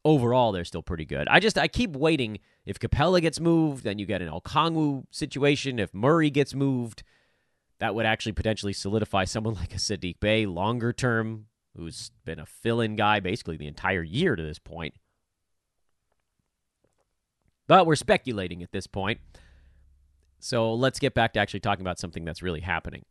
overall 0.03 0.51
they're 0.51 0.65
still 0.65 0.83
pretty 0.83 1.05
good. 1.05 1.27
I 1.29 1.39
just 1.39 1.57
I 1.57 1.67
keep 1.67 1.95
waiting. 1.95 2.39
If 2.65 2.79
Capela 2.79 3.21
gets 3.21 3.39
moved, 3.39 3.83
then 3.83 3.99
you 3.99 4.05
get 4.05 4.21
an 4.21 4.29
Okongwu 4.29 5.05
situation. 5.11 5.79
If 5.79 5.93
Murray 5.93 6.29
gets 6.29 6.53
moved, 6.53 7.03
that 7.79 7.95
would 7.95 8.05
actually 8.05 8.31
potentially 8.31 8.73
solidify 8.73 9.25
someone 9.25 9.53
like 9.55 9.73
a 9.73 9.77
Saddiq 9.77 10.19
Bey 10.19 10.45
longer 10.45 10.93
term, 10.93 11.47
who's 11.75 12.11
been 12.23 12.39
a 12.39 12.45
fill 12.45 12.81
in 12.81 12.95
guy 12.95 13.19
basically 13.19 13.57
the 13.57 13.67
entire 13.67 14.03
year 14.03 14.35
to 14.35 14.43
this 14.43 14.59
point. 14.59 14.93
But 17.67 17.85
we're 17.85 17.95
speculating 17.95 18.61
at 18.61 18.71
this 18.71 18.87
point. 18.87 19.19
So 20.39 20.73
let's 20.73 20.99
get 20.99 21.15
back 21.15 21.33
to 21.33 21.39
actually 21.39 21.61
talking 21.61 21.81
about 21.81 21.99
something 21.99 22.23
that's 22.23 22.43
really 22.43 22.61
happening. 22.61 23.03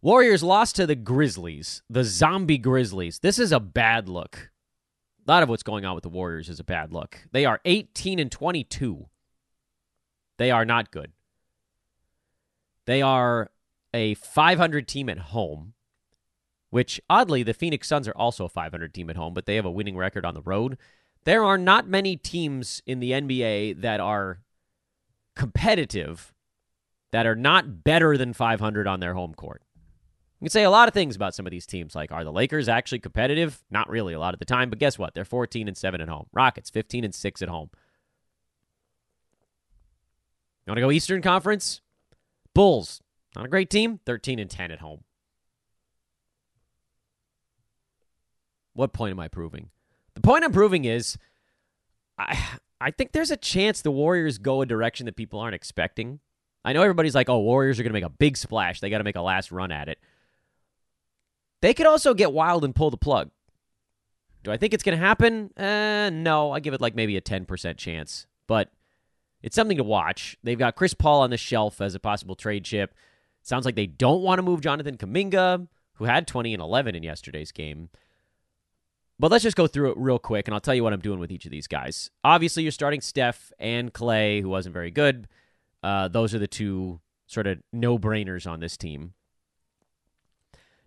Warriors 0.00 0.42
lost 0.42 0.76
to 0.76 0.86
the 0.86 0.94
Grizzlies, 0.94 1.82
the 1.90 2.04
zombie 2.04 2.58
Grizzlies. 2.58 3.18
This 3.18 3.38
is 3.38 3.52
a 3.52 3.60
bad 3.60 4.08
look. 4.08 4.50
A 5.26 5.30
lot 5.30 5.42
of 5.42 5.48
what's 5.48 5.62
going 5.62 5.84
on 5.84 5.94
with 5.94 6.02
the 6.02 6.08
Warriors 6.08 6.48
is 6.48 6.60
a 6.60 6.64
bad 6.64 6.92
look. 6.92 7.18
They 7.32 7.44
are 7.44 7.60
18 7.64 8.18
and 8.18 8.30
22. 8.30 9.08
They 10.38 10.50
are 10.50 10.64
not 10.64 10.90
good. 10.90 11.12
They 12.86 13.02
are 13.02 13.50
a 13.92 14.14
500 14.14 14.88
team 14.88 15.08
at 15.08 15.18
home, 15.18 15.74
which 16.70 17.00
oddly, 17.10 17.42
the 17.42 17.54
Phoenix 17.54 17.88
Suns 17.88 18.08
are 18.08 18.16
also 18.16 18.46
a 18.46 18.48
500 18.48 18.94
team 18.94 19.10
at 19.10 19.16
home, 19.16 19.34
but 19.34 19.46
they 19.46 19.56
have 19.56 19.64
a 19.64 19.70
winning 19.70 19.96
record 19.96 20.24
on 20.24 20.34
the 20.34 20.42
road. 20.42 20.78
There 21.24 21.44
are 21.44 21.58
not 21.58 21.88
many 21.88 22.16
teams 22.16 22.82
in 22.86 23.00
the 23.00 23.10
NBA 23.12 23.82
that 23.82 24.00
are 24.00 24.40
competitive 25.34 26.32
that 27.10 27.26
are 27.26 27.36
not 27.36 27.84
better 27.84 28.16
than 28.16 28.32
500 28.32 28.86
on 28.86 29.00
their 29.00 29.14
home 29.14 29.34
court. 29.34 29.62
You 30.40 30.44
can 30.44 30.50
say 30.50 30.62
a 30.62 30.70
lot 30.70 30.88
of 30.88 30.94
things 30.94 31.16
about 31.16 31.34
some 31.34 31.46
of 31.46 31.50
these 31.50 31.66
teams, 31.66 31.94
like 31.94 32.12
are 32.12 32.22
the 32.22 32.32
Lakers 32.32 32.68
actually 32.68 33.00
competitive? 33.00 33.64
Not 33.70 33.88
really 33.90 34.14
a 34.14 34.20
lot 34.20 34.34
of 34.34 34.38
the 34.38 34.44
time, 34.44 34.70
but 34.70 34.78
guess 34.78 34.98
what? 34.98 35.14
They're 35.14 35.24
14 35.24 35.66
and 35.66 35.76
7 35.76 36.00
at 36.00 36.08
home. 36.08 36.26
Rockets 36.32 36.70
15 36.70 37.04
and 37.04 37.14
6 37.14 37.42
at 37.42 37.48
home. 37.48 37.70
You 40.68 40.72
want 40.72 40.76
to 40.76 40.82
go 40.82 40.90
Eastern 40.90 41.22
Conference? 41.22 41.80
Bulls, 42.54 43.00
not 43.34 43.46
a 43.46 43.48
great 43.48 43.70
team, 43.70 44.00
13 44.04 44.38
and 44.38 44.50
10 44.50 44.70
at 44.70 44.80
home. 44.80 45.02
What 48.74 48.92
point 48.92 49.12
am 49.12 49.18
I 49.18 49.28
proving? 49.28 49.70
The 50.12 50.20
point 50.20 50.44
I'm 50.44 50.52
proving 50.52 50.84
is 50.84 51.16
I 52.18 52.38
I 52.82 52.90
think 52.90 53.12
there's 53.12 53.30
a 53.30 53.36
chance 53.38 53.80
the 53.80 53.90
Warriors 53.90 54.36
go 54.36 54.60
a 54.60 54.66
direction 54.66 55.06
that 55.06 55.16
people 55.16 55.40
aren't 55.40 55.54
expecting. 55.54 56.20
I 56.66 56.74
know 56.74 56.82
everybody's 56.82 57.14
like, 57.14 57.30
"Oh, 57.30 57.38
Warriors 57.38 57.80
are 57.80 57.82
going 57.82 57.94
to 57.94 57.98
make 57.98 58.04
a 58.04 58.10
big 58.10 58.36
splash. 58.36 58.80
They 58.80 58.90
got 58.90 58.98
to 58.98 59.04
make 59.04 59.16
a 59.16 59.22
last 59.22 59.50
run 59.50 59.72
at 59.72 59.88
it." 59.88 59.98
They 61.62 61.72
could 61.72 61.86
also 61.86 62.12
get 62.12 62.34
wild 62.34 62.62
and 62.62 62.74
pull 62.74 62.90
the 62.90 62.98
plug. 62.98 63.30
Do 64.44 64.52
I 64.52 64.58
think 64.58 64.74
it's 64.74 64.84
going 64.84 64.98
to 64.98 65.04
happen? 65.04 65.50
Uh, 65.56 66.10
no, 66.12 66.52
I 66.52 66.60
give 66.60 66.74
it 66.74 66.82
like 66.82 66.94
maybe 66.94 67.16
a 67.16 67.22
10% 67.22 67.78
chance. 67.78 68.26
But 68.46 68.70
it's 69.42 69.54
something 69.54 69.76
to 69.76 69.84
watch. 69.84 70.36
They've 70.42 70.58
got 70.58 70.76
Chris 70.76 70.94
Paul 70.94 71.22
on 71.22 71.30
the 71.30 71.36
shelf 71.36 71.80
as 71.80 71.94
a 71.94 72.00
possible 72.00 72.34
trade 72.34 72.64
chip. 72.64 72.94
Sounds 73.42 73.64
like 73.64 73.76
they 73.76 73.86
don't 73.86 74.22
want 74.22 74.38
to 74.38 74.42
move 74.42 74.60
Jonathan 74.60 74.96
Kuminga, 74.96 75.68
who 75.94 76.04
had 76.04 76.26
20 76.26 76.54
and 76.54 76.62
11 76.62 76.94
in 76.94 77.02
yesterday's 77.02 77.52
game. 77.52 77.88
But 79.18 79.30
let's 79.30 79.42
just 79.42 79.56
go 79.56 79.66
through 79.66 79.90
it 79.90 79.98
real 79.98 80.18
quick, 80.18 80.46
and 80.46 80.54
I'll 80.54 80.60
tell 80.60 80.74
you 80.74 80.84
what 80.84 80.92
I'm 80.92 81.00
doing 81.00 81.18
with 81.18 81.32
each 81.32 81.44
of 81.44 81.50
these 81.50 81.66
guys. 81.66 82.10
Obviously, 82.22 82.62
you're 82.62 82.72
starting 82.72 83.00
Steph 83.00 83.52
and 83.58 83.92
Clay, 83.92 84.40
who 84.40 84.48
wasn't 84.48 84.74
very 84.74 84.92
good. 84.92 85.26
Uh, 85.82 86.08
those 86.08 86.34
are 86.34 86.38
the 86.38 86.46
two 86.46 87.00
sort 87.26 87.46
of 87.46 87.58
no 87.72 87.98
brainers 87.98 88.50
on 88.50 88.60
this 88.60 88.76
team. 88.76 89.14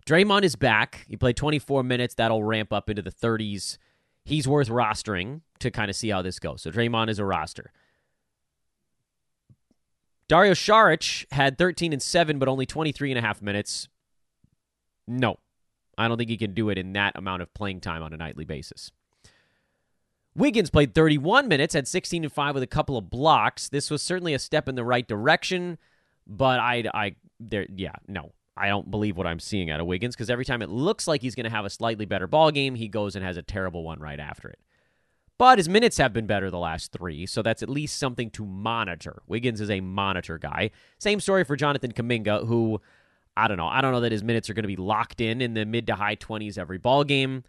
Draymond 0.06 0.42
is 0.42 0.56
back. 0.56 1.04
He 1.08 1.16
played 1.16 1.36
24 1.36 1.82
minutes. 1.82 2.14
That'll 2.14 2.42
ramp 2.42 2.72
up 2.72 2.90
into 2.90 3.02
the 3.02 3.12
30s. 3.12 3.78
He's 4.24 4.48
worth 4.48 4.68
rostering 4.68 5.42
to 5.60 5.70
kind 5.70 5.90
of 5.90 5.96
see 5.96 6.08
how 6.08 6.22
this 6.22 6.38
goes. 6.38 6.62
So 6.62 6.70
Draymond 6.70 7.08
is 7.08 7.18
a 7.18 7.24
roster. 7.24 7.72
Dario 10.32 10.52
Saric 10.52 11.26
had 11.30 11.58
13 11.58 11.92
and 11.92 12.00
7, 12.00 12.38
but 12.38 12.48
only 12.48 12.64
23 12.64 13.10
and 13.10 13.18
a 13.18 13.20
half 13.20 13.42
minutes. 13.42 13.88
No, 15.06 15.36
I 15.98 16.08
don't 16.08 16.16
think 16.16 16.30
he 16.30 16.38
can 16.38 16.54
do 16.54 16.70
it 16.70 16.78
in 16.78 16.94
that 16.94 17.12
amount 17.16 17.42
of 17.42 17.52
playing 17.52 17.82
time 17.82 18.02
on 18.02 18.14
a 18.14 18.16
nightly 18.16 18.46
basis. 18.46 18.92
Wiggins 20.34 20.70
played 20.70 20.94
31 20.94 21.48
minutes, 21.48 21.74
had 21.74 21.86
16 21.86 22.24
and 22.24 22.32
5 22.32 22.54
with 22.54 22.62
a 22.62 22.66
couple 22.66 22.96
of 22.96 23.10
blocks. 23.10 23.68
This 23.68 23.90
was 23.90 24.00
certainly 24.00 24.32
a 24.32 24.38
step 24.38 24.70
in 24.70 24.74
the 24.74 24.86
right 24.86 25.06
direction, 25.06 25.76
but 26.26 26.58
I, 26.60 26.84
I, 26.94 27.16
there, 27.38 27.66
yeah, 27.76 27.96
no, 28.08 28.32
I 28.56 28.68
don't 28.68 28.90
believe 28.90 29.18
what 29.18 29.26
I'm 29.26 29.38
seeing 29.38 29.70
out 29.70 29.80
of 29.80 29.86
Wiggins 29.86 30.16
because 30.16 30.30
every 30.30 30.46
time 30.46 30.62
it 30.62 30.70
looks 30.70 31.06
like 31.06 31.20
he's 31.20 31.34
going 31.34 31.44
to 31.44 31.50
have 31.50 31.66
a 31.66 31.70
slightly 31.70 32.06
better 32.06 32.26
ball 32.26 32.50
game, 32.50 32.74
he 32.74 32.88
goes 32.88 33.16
and 33.16 33.22
has 33.22 33.36
a 33.36 33.42
terrible 33.42 33.84
one 33.84 34.00
right 34.00 34.18
after 34.18 34.48
it. 34.48 34.60
But 35.38 35.58
his 35.58 35.68
minutes 35.68 35.96
have 35.98 36.12
been 36.12 36.26
better 36.26 36.50
the 36.50 36.58
last 36.58 36.92
three, 36.92 37.26
so 37.26 37.42
that's 37.42 37.62
at 37.62 37.68
least 37.68 37.98
something 37.98 38.30
to 38.30 38.44
monitor. 38.44 39.22
Wiggins 39.26 39.60
is 39.60 39.70
a 39.70 39.80
monitor 39.80 40.38
guy. 40.38 40.70
Same 40.98 41.20
story 41.20 41.42
for 41.44 41.56
Jonathan 41.56 41.92
Kuminga, 41.92 42.46
who 42.46 42.80
I 43.36 43.48
don't 43.48 43.56
know. 43.56 43.66
I 43.66 43.80
don't 43.80 43.92
know 43.92 44.00
that 44.00 44.12
his 44.12 44.22
minutes 44.22 44.50
are 44.50 44.54
going 44.54 44.64
to 44.64 44.68
be 44.68 44.76
locked 44.76 45.20
in 45.20 45.40
in 45.40 45.54
the 45.54 45.64
mid 45.64 45.86
to 45.86 45.94
high 45.94 46.16
20s 46.16 46.58
every 46.58 46.78
ball 46.78 47.04
game. 47.04 47.44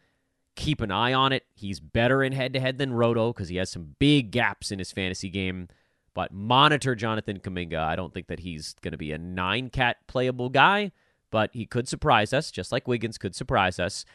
Keep 0.56 0.82
an 0.82 0.91
eye 0.91 1.13
on 1.13 1.34
it. 1.34 1.43
He's 1.54 1.80
better 1.80 2.24
in 2.24 2.32
head 2.32 2.54
to 2.54 2.60
head 2.60 2.78
than 2.78 2.93
Roto 2.93 3.34
because 3.34 3.50
he 3.50 3.58
has 3.58 3.69
some 3.69 3.96
big 4.00 4.32
gaps 4.32 4.72
in 4.72 4.80
his 4.80 4.91
fantasy 4.91 5.30
game. 5.30 5.67
But 6.13 6.32
monitor 6.32 6.96
Jonathan 6.96 7.39
Kuminga. 7.39 7.80
I 7.80 7.96
don't 7.96 8.13
think 8.13 8.28
that 8.28 8.39
he's 8.39 8.76
going 8.82 8.91
to 8.91 8.98
be 8.98 9.12
a 9.12 9.17
nine 9.17 9.69
cat 9.69 9.98
playable 10.08 10.50
guy, 10.50 10.91
but 11.32 11.50
he 11.54 11.65
could 11.65 11.88
surprise 11.88 12.34
us, 12.34 12.52
just 12.52 12.72
like 12.72 12.88
Wiggins 12.88 13.17
could 13.17 13.36
surprise 13.36 13.80
us. 13.80 14.06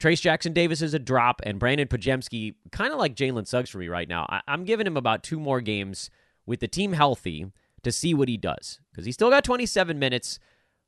Trayce 0.00 0.20
Jackson 0.20 0.52
Davis 0.52 0.82
is 0.82 0.92
a 0.94 0.98
drop, 0.98 1.40
and 1.44 1.58
Brandin 1.58 1.88
Podziemski, 1.88 2.54
kind 2.70 2.92
of 2.92 2.98
like 2.98 3.14
Jalen 3.14 3.46
Suggs 3.46 3.70
for 3.70 3.78
me 3.78 3.88
right 3.88 4.08
now. 4.08 4.26
I- 4.28 4.42
I'm 4.46 4.64
giving 4.64 4.86
him 4.86 4.96
about 4.96 5.22
two 5.22 5.40
more 5.40 5.60
games 5.60 6.10
with 6.44 6.60
the 6.60 6.68
team 6.68 6.92
healthy 6.92 7.50
to 7.82 7.90
see 7.92 8.12
what 8.14 8.28
he 8.28 8.36
does 8.36 8.80
because 8.90 9.06
he 9.06 9.12
still 9.12 9.30
got 9.30 9.42
27 9.44 9.98
minutes, 9.98 10.38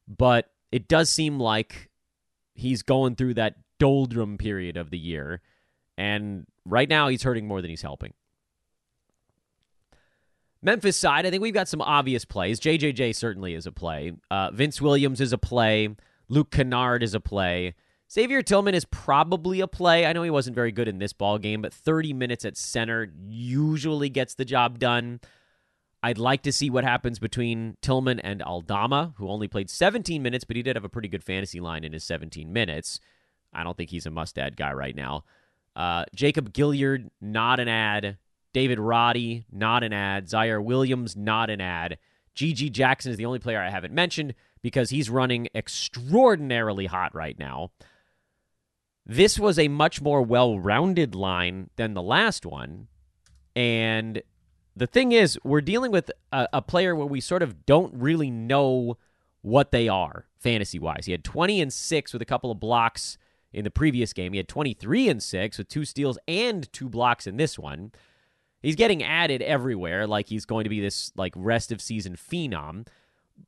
but 0.06 0.50
it 0.70 0.88
does 0.88 1.08
seem 1.10 1.40
like 1.40 1.88
he's 2.54 2.82
going 2.82 3.14
through 3.16 3.34
that 3.34 3.56
doldrum 3.78 4.36
period 4.36 4.76
of 4.76 4.90
the 4.90 4.98
year, 4.98 5.40
and 5.96 6.46
right 6.66 6.88
now 6.88 7.08
he's 7.08 7.22
hurting 7.22 7.46
more 7.46 7.62
than 7.62 7.70
he's 7.70 7.82
helping. 7.82 8.12
Memphis 10.60 10.96
side, 10.96 11.24
I 11.24 11.30
think 11.30 11.40
we've 11.42 11.54
got 11.54 11.68
some 11.68 11.80
obvious 11.80 12.24
plays. 12.24 12.58
JJJ 12.58 13.14
certainly 13.14 13.54
is 13.54 13.66
a 13.66 13.72
play. 13.72 14.12
Uh, 14.30 14.50
Vince 14.50 14.82
Williams 14.82 15.20
is 15.20 15.32
a 15.32 15.38
play. 15.38 15.88
Luke 16.28 16.50
Kennard 16.50 17.02
is 17.02 17.14
a 17.14 17.20
play. 17.20 17.74
Xavier 18.10 18.42
Tillman 18.42 18.74
is 18.74 18.86
probably 18.86 19.60
a 19.60 19.66
play. 19.66 20.06
I 20.06 20.14
know 20.14 20.22
he 20.22 20.30
wasn't 20.30 20.54
very 20.54 20.72
good 20.72 20.88
in 20.88 20.98
this 20.98 21.12
ball 21.12 21.38
game, 21.38 21.60
but 21.60 21.74
30 21.74 22.14
minutes 22.14 22.44
at 22.46 22.56
center 22.56 23.12
usually 23.28 24.08
gets 24.08 24.34
the 24.34 24.46
job 24.46 24.78
done. 24.78 25.20
I'd 26.02 26.16
like 26.16 26.42
to 26.42 26.52
see 26.52 26.70
what 26.70 26.84
happens 26.84 27.18
between 27.18 27.76
Tillman 27.82 28.20
and 28.20 28.42
Aldama, 28.42 29.14
who 29.16 29.28
only 29.28 29.46
played 29.46 29.68
17 29.68 30.22
minutes, 30.22 30.44
but 30.44 30.56
he 30.56 30.62
did 30.62 30.76
have 30.76 30.84
a 30.84 30.88
pretty 30.88 31.08
good 31.08 31.24
fantasy 31.24 31.60
line 31.60 31.84
in 31.84 31.92
his 31.92 32.04
17 32.04 32.50
minutes. 32.50 33.00
I 33.52 33.62
don't 33.62 33.76
think 33.76 33.90
he's 33.90 34.06
a 34.06 34.10
must 34.10 34.38
add 34.38 34.56
guy 34.56 34.72
right 34.72 34.94
now. 34.94 35.24
Uh, 35.76 36.04
Jacob 36.14 36.52
Gilyard, 36.52 37.10
not 37.20 37.60
an 37.60 37.68
ad. 37.68 38.16
David 38.54 38.78
Roddy, 38.80 39.44
not 39.52 39.84
an 39.84 39.92
ad. 39.92 40.26
Ziaire 40.26 40.64
Williams, 40.64 41.14
not 41.14 41.50
an 41.50 41.60
ad. 41.60 41.98
GG 42.34 42.72
Jackson 42.72 43.10
is 43.10 43.18
the 43.18 43.26
only 43.26 43.38
player 43.38 43.60
I 43.60 43.68
haven't 43.68 43.92
mentioned 43.92 44.34
because 44.62 44.90
he's 44.90 45.10
running 45.10 45.48
extraordinarily 45.54 46.86
hot 46.86 47.14
right 47.14 47.38
now. 47.38 47.70
This 49.08 49.38
was 49.38 49.58
a 49.58 49.68
much 49.68 50.02
more 50.02 50.20
well 50.20 50.58
rounded 50.60 51.14
line 51.14 51.70
than 51.76 51.94
the 51.94 52.02
last 52.02 52.44
one. 52.44 52.88
And 53.56 54.22
the 54.76 54.86
thing 54.86 55.12
is, 55.12 55.38
we're 55.42 55.62
dealing 55.62 55.90
with 55.90 56.10
a, 56.30 56.46
a, 56.52 56.62
player 56.62 56.94
where 56.94 57.06
we 57.06 57.20
sort 57.20 57.42
of 57.42 57.64
don't 57.66 57.92
really 57.94 58.30
know 58.30 58.98
what 59.40 59.72
they 59.72 59.88
are 59.88 60.26
fantasy 60.38 60.78
wise. 60.78 61.06
He 61.06 61.12
had 61.12 61.24
20 61.24 61.60
and 61.62 61.72
6 61.72 62.12
with 62.12 62.22
a 62.22 62.26
couple 62.26 62.50
of 62.50 62.60
blocks 62.60 63.16
in 63.52 63.64
the 63.64 63.70
previous 63.70 64.12
game. 64.12 64.34
He 64.34 64.36
had 64.36 64.46
23 64.46 65.08
and 65.08 65.22
6 65.22 65.58
with 65.58 65.68
two 65.68 65.86
steals 65.86 66.18
and 66.28 66.70
two 66.72 66.88
blocks 66.88 67.26
in 67.26 67.38
this 67.38 67.58
one. 67.58 67.92
He's 68.60 68.76
getting 68.76 69.02
added 69.02 69.40
everywhere 69.40 70.06
like 70.06 70.28
he's 70.28 70.44
going 70.44 70.64
to 70.64 70.70
be 70.70 70.80
this 70.80 71.12
like 71.16 71.32
rest 71.34 71.72
of 71.72 71.80
season 71.80 72.14
phenom. 72.14 72.86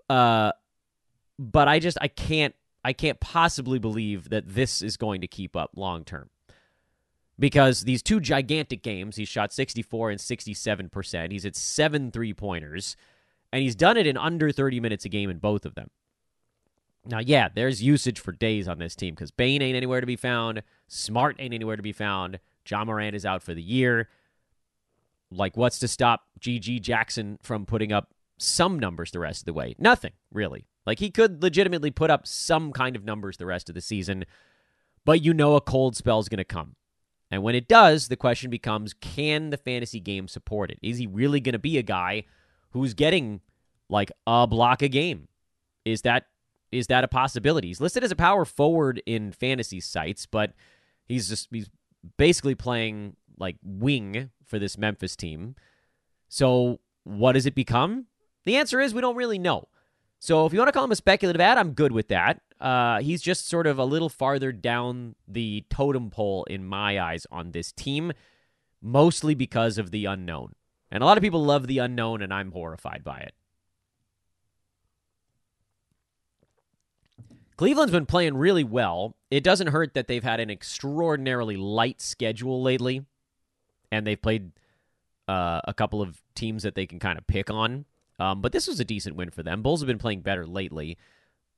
Uh 0.09 0.53
but 1.39 1.69
I 1.69 1.81
just 1.81 1.99
I 2.01 2.09
can't 2.09 2.55
I 2.85 2.93
can't 2.93 3.21
possibly 3.21 3.79
believe 3.79 4.31
that 4.31 4.49
this 4.49 4.83
is 4.83 4.97
going 4.97 5.21
to 5.21 5.27
keep 5.27 5.57
up 5.57 5.71
long 5.77 6.05
term. 6.05 6.31
Because 7.39 7.83
these 7.83 8.03
two 8.03 8.21
gigantic 8.21 8.83
games, 8.83 9.17
he 9.17 9.25
shot 9.25 9.53
64 9.53 10.11
and 10.11 10.21
67%. 10.21 11.33
He's 11.33 11.47
at 11.47 11.57
seven 11.57 12.11
three 12.11 12.35
pointers, 12.35 12.97
and 13.53 13.63
he's 13.63 13.75
done 13.75 13.97
it 13.97 14.07
in 14.07 14.17
under 14.17 14.53
30 14.53 14.79
minutes 14.81 15.07
a 15.07 15.09
game 15.09 15.31
in 15.31 15.39
both 15.39 15.65
of 15.65 15.75
them. 15.75 15.91
Now, 17.07 17.21
yeah, 17.21 17.49
there's 17.55 17.83
usage 17.83 18.21
for 18.21 18.33
days 18.33 18.69
on 18.69 18.79
this 18.79 18.95
team 18.95 19.15
because 19.15 19.31
Bane 19.31 19.63
ain't 19.63 19.77
anywhere 19.77 20.03
to 20.03 20.07
be 20.07 20.17
found. 20.17 20.63
Smart 20.87 21.37
ain't 21.39 21.55
anywhere 21.55 21.77
to 21.77 21.83
be 21.83 21.93
found. 21.93 22.41
Ja 22.69 22.85
Morant 22.85 23.17
is 23.17 23.25
out 23.25 23.43
for 23.43 23.55
the 23.55 23.63
year. 23.63 24.09
Like, 25.31 25.57
what's 25.57 25.79
to 25.79 25.89
stop 25.89 26.25
GG 26.41 26.83
Jackson 26.83 27.39
from 27.43 27.65
putting 27.65 27.93
up 27.93 28.13
some 28.37 28.79
numbers 28.79 29.13
the 29.13 29.19
rest 29.19 29.43
of 29.43 29.47
the 29.47 29.55
way? 29.55 29.75
Nothing, 29.79 30.13
really. 30.31 30.67
Like 30.91 30.99
he 30.99 31.13
could 31.13 31.41
legitimately 31.41 31.93
put 31.93 32.11
up 32.11 32.27
some 32.27 32.73
kind 32.73 32.97
of 32.97 33.05
numbers 33.05 33.37
the 33.37 33.47
rest 33.47 33.69
of 33.69 33.77
the 33.77 33.81
season, 33.81 34.25
but 35.05 35.23
you 35.23 35.33
know 35.33 35.55
a 35.55 35.61
cold 35.61 35.95
spell 35.95 36.19
is 36.19 36.29
going 36.29 36.39
to 36.39 36.45
come. 36.45 36.75
And 37.31 37.45
when 37.45 37.55
it 37.55 37.69
does, 37.69 38.09
the 38.09 38.17
question 38.17 38.51
becomes 38.51 38.93
can 38.93 39.51
the 39.51 39.57
fantasy 39.57 40.01
game 40.01 40.27
support 40.27 40.69
it? 40.69 40.81
Is 40.83 40.99
he 40.99 41.07
really 41.07 41.39
going 41.39 41.53
to 41.53 41.61
be 41.61 41.79
a 41.79 41.83
guy 41.85 42.25
who's 42.71 42.93
getting 42.93 43.41
like 43.89 44.11
a 44.27 44.49
block 44.49 44.83
a 44.83 44.89
game? 44.89 45.29
Is 45.85 46.03
that 46.03 46.27
is 46.73 46.89
that 46.89 47.05
a 47.05 47.09
possibility? 47.09 47.69
He's 47.69 47.81
listed 47.81 48.03
as 48.03 48.11
a 48.11 48.17
power 48.17 48.45
forward 48.45 49.01
in 49.07 49.31
fantasy 49.31 49.79
sites, 49.79 50.27
but 50.27 50.55
he's 51.07 51.29
just 51.29 51.47
he's 51.53 51.71
basically 52.17 52.57
playing 52.57 53.15
like 53.39 53.59
wing 53.63 54.31
for 54.45 54.59
this 54.59 54.77
Memphis 54.77 55.15
team. 55.15 55.55
So, 56.29 56.81
what 57.05 57.35
does 57.35 57.47
it 57.47 57.55
become? 57.55 58.07
The 58.45 58.57
answer 58.57 58.81
is 58.81 58.93
we 58.93 59.01
don't 59.01 59.15
really 59.15 59.39
know. 59.39 59.69
So 60.23 60.45
if 60.45 60.53
you 60.53 60.59
want 60.59 60.69
to 60.69 60.73
call 60.73 60.85
him 60.85 60.93
a 60.93 60.97
speculative 60.97 61.41
ad, 61.41 61.57
I'm 61.57 61.73
good 61.73 61.93
with 61.93 62.09
that. 62.09 62.43
Uh, 62.61 63.01
he's 63.01 63.23
just 63.23 63.49
sort 63.49 63.67
of 63.67 63.79
a 63.79 63.87
little 63.87 64.11
farther 64.11 64.53
down 64.53 65.15
the 65.27 65.65
totem 65.71 66.11
pole 66.11 66.45
in 66.45 66.63
my 66.67 67.01
eyes 67.01 67.27
on 67.31 67.53
this 67.53 67.73
team, 67.73 68.13
mostly 68.83 69.35
because 69.35 69.79
of 69.79 69.91
the 69.93 70.05
unknown. 70.05 70.53
And 70.91 71.03
a 71.03 71.07
lot 71.07 71.17
of 71.17 71.23
people 71.23 71.43
love 71.43 71.67
the 71.67 71.79
unknown, 71.79 72.21
and 72.21 72.35
I'm 72.35 72.53
horrified 72.53 73.03
by 73.03 73.21
it. 73.21 73.35
Cleveland's 77.57 77.93
been 77.93 78.07
playing 78.07 78.37
really 78.37 78.65
well. 78.65 79.17
It 79.31 79.43
doesn't 79.43 79.69
hurt 79.69 79.95
that 79.95 80.07
they've 80.07 80.23
had 80.23 80.41
an 80.41 80.51
extraordinarily 80.51 81.57
light 81.57 82.03
schedule 82.03 82.63
lately, 82.63 83.07
and 83.91 84.07
they've 84.07 84.21
played 84.21 84.53
uh, 85.29 85.63
a 85.65 85.73
couple 85.73 86.03
of 86.03 86.21
teams 86.35 86.63
that 86.63 86.75
they 86.75 86.87
can 86.87 86.99
kind 86.99 87.19
of 87.19 87.27
pick 87.27 87.51
on. 87.51 87.87
Um, 88.21 88.43
but 88.43 88.53
this 88.53 88.69
was 88.69 88.79
a 88.79 88.85
decent 88.85 89.17
win 89.17 89.31
for 89.31 89.43
them. 89.43 89.63
Bulls 89.63 89.81
have 89.81 89.87
been 89.87 89.99
playing 89.99 90.21
better 90.21 90.47
lately. 90.47 90.99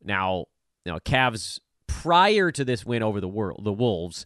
Now, 0.02 0.46
you 0.84 0.92
know, 0.92 1.00
Cavs 1.00 1.58
prior 1.88 2.52
to 2.52 2.64
this 2.64 2.86
win 2.86 3.02
over 3.02 3.20
the 3.20 3.28
world, 3.28 3.64
the 3.64 3.72
Wolves, 3.72 4.24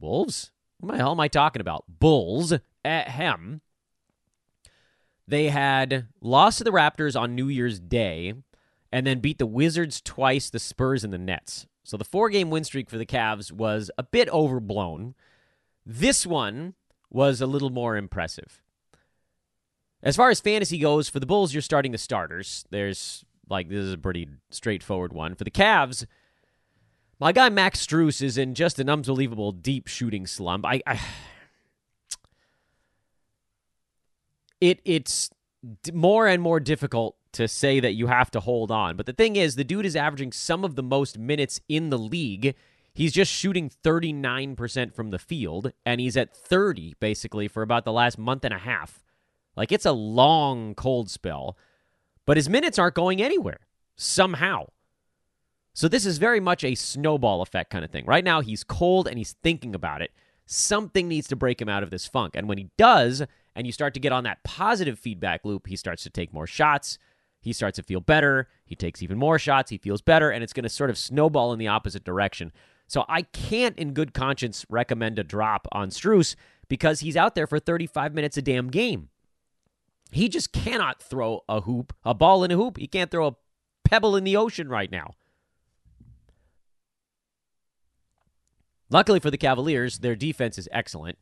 Wolves. 0.00 0.50
What 0.80 0.92
the 0.92 0.98
hell 0.98 1.12
am 1.12 1.20
I 1.20 1.28
talking 1.28 1.60
about? 1.60 1.84
Bulls 1.88 2.54
at 2.84 3.08
hem. 3.08 3.60
They 5.26 5.50
had 5.50 6.06
lost 6.22 6.58
to 6.58 6.64
the 6.64 6.70
Raptors 6.70 7.20
on 7.20 7.34
New 7.34 7.48
Year's 7.48 7.78
Day 7.78 8.32
and 8.90 9.06
then 9.06 9.20
beat 9.20 9.38
the 9.38 9.46
Wizards 9.46 10.00
twice, 10.00 10.48
the 10.48 10.58
Spurs, 10.58 11.04
and 11.04 11.12
the 11.12 11.18
Nets. 11.18 11.66
So 11.84 11.98
the 11.98 12.04
four 12.04 12.30
game 12.30 12.48
win 12.48 12.64
streak 12.64 12.88
for 12.88 12.96
the 12.96 13.04
Cavs 13.04 13.52
was 13.52 13.90
a 13.98 14.02
bit 14.02 14.30
overblown. 14.30 15.14
This 15.84 16.26
one 16.26 16.74
was 17.10 17.42
a 17.42 17.46
little 17.46 17.70
more 17.70 17.96
impressive. 17.96 18.62
As 20.02 20.16
far 20.16 20.30
as 20.30 20.40
fantasy 20.40 20.78
goes, 20.78 21.08
for 21.08 21.20
the 21.20 21.26
Bulls, 21.26 21.52
you're 21.52 21.62
starting 21.62 21.92
the 21.92 21.98
starters. 21.98 22.64
There's 22.70 23.24
like 23.48 23.68
this 23.68 23.84
is 23.84 23.92
a 23.92 23.98
pretty 23.98 24.28
straightforward 24.50 25.12
one. 25.12 25.34
For 25.34 25.44
the 25.44 25.50
Cavs, 25.50 26.06
my 27.18 27.32
guy 27.32 27.48
Max 27.48 27.84
Strus 27.84 28.22
is 28.22 28.38
in 28.38 28.54
just 28.54 28.78
an 28.78 28.88
unbelievable 28.88 29.52
deep 29.52 29.88
shooting 29.88 30.26
slump. 30.26 30.64
I, 30.64 30.80
I 30.86 31.00
it 34.60 34.80
it's 34.84 35.30
more 35.92 36.26
and 36.28 36.42
more 36.42 36.60
difficult 36.60 37.16
to 37.32 37.48
say 37.48 37.80
that 37.80 37.94
you 37.94 38.06
have 38.06 38.30
to 38.30 38.40
hold 38.40 38.70
on. 38.70 38.96
But 38.96 39.06
the 39.06 39.12
thing 39.12 39.36
is, 39.36 39.56
the 39.56 39.64
dude 39.64 39.86
is 39.86 39.96
averaging 39.96 40.32
some 40.32 40.64
of 40.64 40.76
the 40.76 40.82
most 40.82 41.18
minutes 41.18 41.60
in 41.68 41.90
the 41.90 41.98
league. 41.98 42.54
He's 42.94 43.12
just 43.12 43.32
shooting 43.32 43.70
39% 43.70 44.94
from 44.94 45.10
the 45.10 45.18
field, 45.18 45.72
and 45.86 46.00
he's 46.00 46.16
at 46.16 46.36
30 46.36 46.94
basically 46.98 47.46
for 47.46 47.62
about 47.62 47.84
the 47.84 47.92
last 47.92 48.18
month 48.18 48.44
and 48.44 48.54
a 48.54 48.58
half. 48.58 49.04
Like 49.58 49.72
it's 49.72 49.86
a 49.86 49.92
long 49.92 50.76
cold 50.76 51.10
spell, 51.10 51.58
but 52.24 52.36
his 52.36 52.48
minutes 52.48 52.78
aren't 52.78 52.94
going 52.94 53.20
anywhere 53.20 53.58
somehow. 53.96 54.68
So 55.74 55.88
this 55.88 56.06
is 56.06 56.18
very 56.18 56.40
much 56.40 56.64
a 56.64 56.76
snowball 56.76 57.42
effect 57.42 57.70
kind 57.70 57.84
of 57.84 57.90
thing. 57.90 58.04
Right 58.06 58.24
now, 58.24 58.40
he's 58.40 58.64
cold 58.64 59.08
and 59.08 59.18
he's 59.18 59.34
thinking 59.42 59.74
about 59.74 60.00
it. 60.00 60.12
Something 60.46 61.08
needs 61.08 61.28
to 61.28 61.36
break 61.36 61.60
him 61.60 61.68
out 61.68 61.82
of 61.82 61.90
this 61.90 62.06
funk. 62.06 62.34
And 62.34 62.48
when 62.48 62.58
he 62.58 62.70
does, 62.78 63.22
and 63.54 63.66
you 63.66 63.72
start 63.72 63.94
to 63.94 64.00
get 64.00 64.12
on 64.12 64.24
that 64.24 64.42
positive 64.44 64.98
feedback 64.98 65.44
loop, 65.44 65.66
he 65.66 65.76
starts 65.76 66.04
to 66.04 66.10
take 66.10 66.32
more 66.32 66.46
shots. 66.46 66.96
He 67.40 67.52
starts 67.52 67.76
to 67.76 67.82
feel 67.82 68.00
better. 68.00 68.48
He 68.64 68.76
takes 68.76 69.02
even 69.02 69.18
more 69.18 69.38
shots. 69.38 69.70
He 69.70 69.78
feels 69.78 70.02
better. 70.02 70.30
And 70.30 70.42
it's 70.42 70.52
going 70.52 70.64
to 70.64 70.68
sort 70.68 70.90
of 70.90 70.98
snowball 70.98 71.52
in 71.52 71.58
the 71.58 71.68
opposite 71.68 72.04
direction. 72.04 72.52
So 72.86 73.04
I 73.08 73.22
can't, 73.22 73.76
in 73.76 73.92
good 73.92 74.14
conscience, 74.14 74.64
recommend 74.68 75.18
a 75.18 75.24
drop 75.24 75.66
on 75.72 75.90
Strus 75.90 76.36
because 76.68 77.00
he's 77.00 77.16
out 77.16 77.34
there 77.34 77.46
for 77.46 77.58
35 77.58 78.14
minutes 78.14 78.36
a 78.36 78.42
damn 78.42 78.68
game. 78.68 79.08
He 80.10 80.28
just 80.28 80.52
cannot 80.52 81.02
throw 81.02 81.42
a 81.48 81.62
hoop, 81.62 81.94
a 82.04 82.14
ball 82.14 82.44
in 82.44 82.50
a 82.50 82.56
hoop. 82.56 82.78
He 82.78 82.86
can't 82.86 83.10
throw 83.10 83.26
a 83.26 83.36
pebble 83.84 84.16
in 84.16 84.24
the 84.24 84.36
ocean 84.36 84.68
right 84.68 84.90
now. 84.90 85.14
Luckily 88.90 89.20
for 89.20 89.30
the 89.30 89.36
Cavaliers, 89.36 89.98
their 89.98 90.16
defense 90.16 90.56
is 90.56 90.68
excellent. 90.72 91.18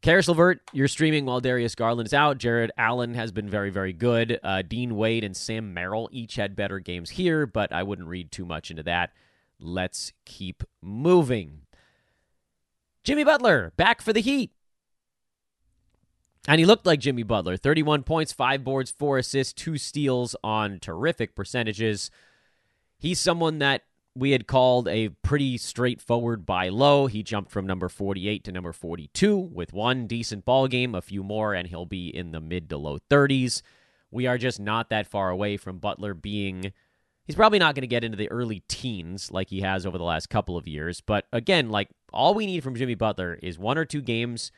Caris 0.00 0.28
LeVert, 0.28 0.60
you're 0.72 0.88
streaming 0.88 1.26
while 1.26 1.40
Darius 1.40 1.74
Garland 1.74 2.06
is 2.06 2.14
out. 2.14 2.38
Jarrett 2.38 2.70
Allen 2.78 3.14
has 3.14 3.32
been 3.32 3.48
very, 3.48 3.70
very 3.70 3.92
good. 3.92 4.38
Uh, 4.42 4.62
Dean 4.62 4.96
Wade 4.96 5.24
and 5.24 5.36
Sam 5.36 5.74
Merrill 5.74 6.08
each 6.12 6.36
had 6.36 6.54
better 6.54 6.78
games 6.78 7.10
here, 7.10 7.46
but 7.46 7.72
I 7.72 7.82
wouldn't 7.82 8.08
read 8.08 8.30
too 8.30 8.46
much 8.46 8.70
into 8.70 8.84
that. 8.84 9.10
Let's 9.60 10.12
keep 10.24 10.62
moving. 10.80 11.62
Jimmy 13.02 13.24
Butler 13.24 13.72
back 13.76 14.00
for 14.00 14.12
the 14.12 14.20
Heat. 14.20 14.52
And 16.48 16.58
he 16.58 16.64
looked 16.64 16.86
like 16.86 16.98
Jimmy 16.98 17.24
Butler 17.24 17.58
31 17.58 18.04
points, 18.04 18.32
5 18.32 18.64
boards, 18.64 18.90
4 18.90 19.18
assists, 19.18 19.52
2 19.52 19.76
steals 19.76 20.34
on 20.42 20.78
terrific 20.80 21.34
percentages. 21.34 22.10
He's 22.96 23.20
someone 23.20 23.58
that 23.58 23.82
we 24.14 24.30
had 24.30 24.46
called 24.46 24.88
a 24.88 25.10
pretty 25.22 25.58
straightforward 25.58 26.46
buy 26.46 26.70
low. 26.70 27.06
He 27.06 27.22
jumped 27.22 27.50
from 27.50 27.66
number 27.66 27.90
48 27.90 28.44
to 28.44 28.52
number 28.52 28.72
42 28.72 29.36
with 29.36 29.74
one 29.74 30.06
decent 30.06 30.46
ball 30.46 30.68
game, 30.68 30.94
a 30.94 31.02
few 31.02 31.22
more, 31.22 31.52
and 31.52 31.68
he'll 31.68 31.84
be 31.84 32.08
in 32.08 32.32
the 32.32 32.40
mid 32.40 32.70
to 32.70 32.78
low 32.78 32.98
30s. 33.10 33.60
We 34.10 34.26
are 34.26 34.38
just 34.38 34.58
not 34.58 34.88
that 34.88 35.06
far 35.06 35.28
away 35.28 35.58
from 35.58 35.76
Butler 35.78 36.14
being. 36.14 36.72
He's 37.26 37.36
probably 37.36 37.58
not 37.58 37.74
going 37.74 37.82
to 37.82 37.86
get 37.86 38.04
into 38.04 38.16
the 38.16 38.30
early 38.30 38.62
teens 38.68 39.30
like 39.30 39.50
he 39.50 39.60
has 39.60 39.84
over 39.84 39.98
the 39.98 40.04
last 40.04 40.30
couple 40.30 40.56
of 40.56 40.66
years. 40.66 41.02
But 41.02 41.26
again, 41.30 41.68
like 41.68 41.90
all 42.10 42.32
we 42.32 42.46
need 42.46 42.64
from 42.64 42.74
Jimmy 42.74 42.94
Butler 42.94 43.38
is 43.42 43.58
one 43.58 43.76
or 43.76 43.84
two 43.84 44.00
games, 44.00 44.50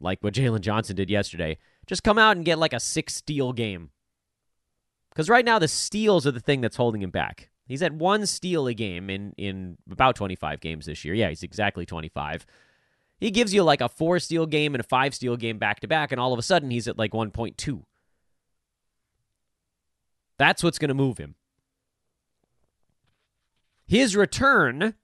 like 0.00 0.22
what 0.22 0.34
Jalen 0.34 0.60
Johnson 0.60 0.96
did 0.96 1.10
yesterday. 1.10 1.58
Just 1.86 2.02
come 2.02 2.18
out 2.18 2.36
and 2.36 2.44
get 2.44 2.58
like 2.58 2.72
a 2.72 2.80
six 2.80 3.14
steal 3.14 3.52
game. 3.52 3.90
Because 5.10 5.30
right 5.30 5.44
now, 5.44 5.58
the 5.58 5.68
steals 5.68 6.26
are 6.26 6.32
the 6.32 6.40
thing 6.40 6.60
that's 6.60 6.76
holding 6.76 7.02
him 7.02 7.10
back. 7.10 7.48
He's 7.66 7.82
at 7.82 7.92
one 7.92 8.26
steal 8.26 8.66
a 8.66 8.74
game 8.74 9.10
in, 9.10 9.32
in 9.36 9.78
about 9.90 10.14
25 10.14 10.60
games 10.60 10.86
this 10.86 11.04
year. 11.04 11.14
Yeah, 11.14 11.30
he's 11.30 11.42
exactly 11.42 11.86
25. 11.86 12.46
He 13.18 13.30
gives 13.30 13.54
you 13.54 13.62
like 13.62 13.80
a 13.80 13.88
four 13.88 14.18
steal 14.20 14.46
game 14.46 14.74
and 14.74 14.80
a 14.80 14.86
five 14.86 15.14
steal 15.14 15.36
game 15.36 15.58
back 15.58 15.80
to 15.80 15.88
back, 15.88 16.12
and 16.12 16.20
all 16.20 16.32
of 16.32 16.38
a 16.38 16.42
sudden 16.42 16.70
he's 16.70 16.86
at 16.86 16.98
like 16.98 17.12
1.2. 17.12 17.82
That's 20.38 20.62
what's 20.62 20.78
going 20.78 20.88
to 20.88 20.94
move 20.94 21.18
him. 21.18 21.34
His 23.86 24.16
return 24.16 24.94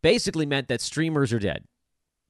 basically 0.00 0.46
meant 0.46 0.68
that 0.68 0.80
streamers 0.80 1.32
are 1.32 1.38
dead 1.38 1.64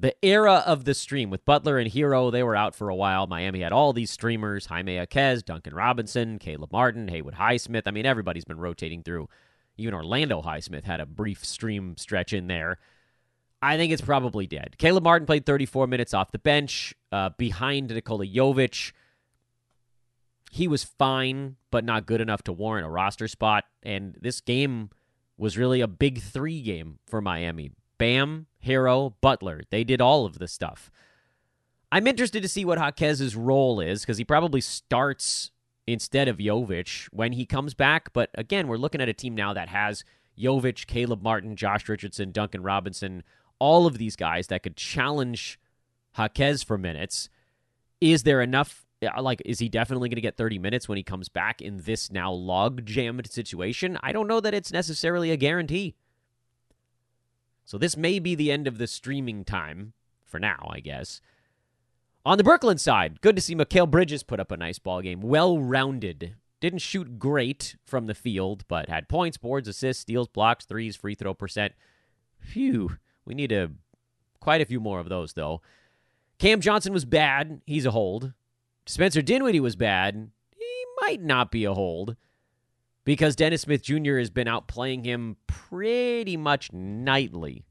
the 0.00 0.14
era 0.24 0.62
of 0.64 0.84
the 0.84 0.94
stream 0.94 1.28
with 1.28 1.44
Butler 1.44 1.78
and 1.78 1.90
Herro, 1.90 2.30
they 2.30 2.42
were 2.42 2.54
out 2.54 2.74
for 2.74 2.88
a 2.88 2.94
while. 2.94 3.26
Miami 3.26 3.60
had 3.60 3.72
all 3.72 3.92
these 3.92 4.10
streamers 4.10 4.66
Jaime 4.66 4.94
Jaquez, 4.94 5.42
Duncan 5.42 5.74
Robinson, 5.74 6.38
Caleb 6.38 6.72
Martin, 6.72 7.08
Haywood 7.08 7.34
Highsmith. 7.34 7.82
I 7.86 7.90
mean, 7.90 8.06
everybody's 8.06 8.44
been 8.44 8.60
rotating 8.60 9.02
through. 9.02 9.28
Even 9.76 9.94
Orlando 9.94 10.42
Highsmith 10.42 10.84
had 10.84 11.00
a 11.00 11.06
brief 11.06 11.44
stream 11.44 11.96
stretch 11.96 12.32
in 12.32 12.46
there. 12.46 12.78
I 13.60 13.76
think 13.76 13.92
it's 13.92 14.02
probably 14.02 14.46
dead. 14.46 14.76
Caleb 14.78 15.02
Martin 15.04 15.26
played 15.26 15.44
34 15.44 15.88
minutes 15.88 16.14
off 16.14 16.30
the 16.30 16.38
bench 16.38 16.94
uh, 17.10 17.30
behind 17.36 17.88
Nikola 17.90 18.26
Jovic. 18.26 18.92
He 20.50 20.68
was 20.68 20.84
fine, 20.84 21.56
but 21.70 21.84
not 21.84 22.06
good 22.06 22.20
enough 22.20 22.42
to 22.44 22.52
warrant 22.52 22.86
a 22.86 22.90
roster 22.90 23.26
spot. 23.26 23.64
And 23.82 24.16
this 24.20 24.40
game 24.40 24.90
was 25.36 25.58
really 25.58 25.80
a 25.80 25.88
big 25.88 26.22
three 26.22 26.62
game 26.62 26.98
for 27.06 27.20
Miami. 27.20 27.72
Bam, 27.98 28.46
Herro, 28.68 29.14
Butler. 29.20 29.62
They 29.70 29.82
did 29.82 30.00
all 30.00 30.26
of 30.26 30.38
the 30.38 30.46
stuff. 30.46 30.90
I'm 31.90 32.06
interested 32.06 32.42
to 32.42 32.48
see 32.48 32.64
what 32.64 32.78
Jaquez's 32.78 33.34
role 33.34 33.80
is 33.80 34.02
because 34.02 34.18
he 34.18 34.24
probably 34.24 34.60
starts 34.60 35.50
instead 35.86 36.28
of 36.28 36.36
Jovic 36.36 37.06
when 37.10 37.32
he 37.32 37.46
comes 37.46 37.72
back. 37.72 38.12
But 38.12 38.30
again, 38.34 38.68
we're 38.68 38.76
looking 38.76 39.00
at 39.00 39.08
a 39.08 39.14
team 39.14 39.34
now 39.34 39.54
that 39.54 39.68
has 39.68 40.04
Jovic, 40.38 40.86
Caleb 40.86 41.22
Martin, 41.22 41.56
Josh 41.56 41.88
Richardson, 41.88 42.30
Duncan 42.30 42.62
Robinson, 42.62 43.22
all 43.58 43.86
of 43.86 43.98
these 43.98 44.16
guys 44.16 44.48
that 44.48 44.62
could 44.62 44.76
challenge 44.76 45.58
Jaquez 46.16 46.62
for 46.62 46.76
minutes. 46.76 47.30
Is 48.00 48.22
there 48.22 48.42
enough? 48.42 48.84
Uh, 49.02 49.22
like, 49.22 49.40
is 49.46 49.60
he 49.60 49.68
definitely 49.68 50.08
going 50.08 50.16
to 50.16 50.22
get 50.22 50.36
30 50.36 50.58
minutes 50.58 50.88
when 50.88 50.96
he 50.96 51.04
comes 51.04 51.28
back 51.28 51.62
in 51.62 51.78
this 51.82 52.12
now 52.12 52.32
log 52.32 52.84
jammed 52.84 53.30
situation? 53.30 53.98
I 54.02 54.12
don't 54.12 54.26
know 54.26 54.40
that 54.40 54.54
it's 54.54 54.72
necessarily 54.72 55.30
a 55.30 55.36
guarantee. 55.36 55.94
So 57.68 57.76
this 57.76 57.98
may 57.98 58.18
be 58.18 58.34
the 58.34 58.50
end 58.50 58.66
of 58.66 58.78
the 58.78 58.86
streaming 58.86 59.44
time 59.44 59.92
for 60.24 60.40
now, 60.40 60.70
I 60.70 60.80
guess. 60.80 61.20
On 62.24 62.38
the 62.38 62.44
Brooklyn 62.44 62.78
side, 62.78 63.20
good 63.20 63.36
to 63.36 63.42
see 63.42 63.54
Mikal 63.54 63.90
Bridges 63.90 64.22
put 64.22 64.40
up 64.40 64.50
a 64.50 64.56
nice 64.56 64.78
ball 64.78 65.02
game. 65.02 65.20
Well 65.20 65.58
rounded. 65.58 66.36
Didn't 66.60 66.78
shoot 66.78 67.18
great 67.18 67.76
from 67.84 68.06
the 68.06 68.14
field, 68.14 68.64
but 68.68 68.88
had 68.88 69.06
points, 69.06 69.36
boards, 69.36 69.68
assists, 69.68 70.00
steals, 70.00 70.28
blocks, 70.28 70.64
threes, 70.64 70.96
free 70.96 71.14
throw 71.14 71.34
percent. 71.34 71.74
Phew. 72.38 72.96
We 73.26 73.34
need 73.34 73.52
a 73.52 73.70
quite 74.40 74.62
a 74.62 74.66
few 74.66 74.80
more 74.80 74.98
of 74.98 75.10
those 75.10 75.34
though. 75.34 75.60
Cam 76.38 76.62
Johnson 76.62 76.94
was 76.94 77.04
bad. 77.04 77.60
He's 77.66 77.84
a 77.84 77.90
hold. 77.90 78.32
Spencer 78.86 79.20
Dinwiddie 79.20 79.60
was 79.60 79.76
bad. 79.76 80.30
He 80.56 80.84
might 81.02 81.20
not 81.20 81.50
be 81.50 81.66
a 81.66 81.74
hold 81.74 82.16
because 83.08 83.34
Dennis 83.36 83.62
Smith 83.62 83.82
Jr. 83.82 84.18
has 84.18 84.28
been 84.28 84.46
out 84.46 84.68
playing 84.68 85.02
him 85.02 85.38
pretty 85.46 86.36
much 86.36 86.74
nightly. 86.74 87.64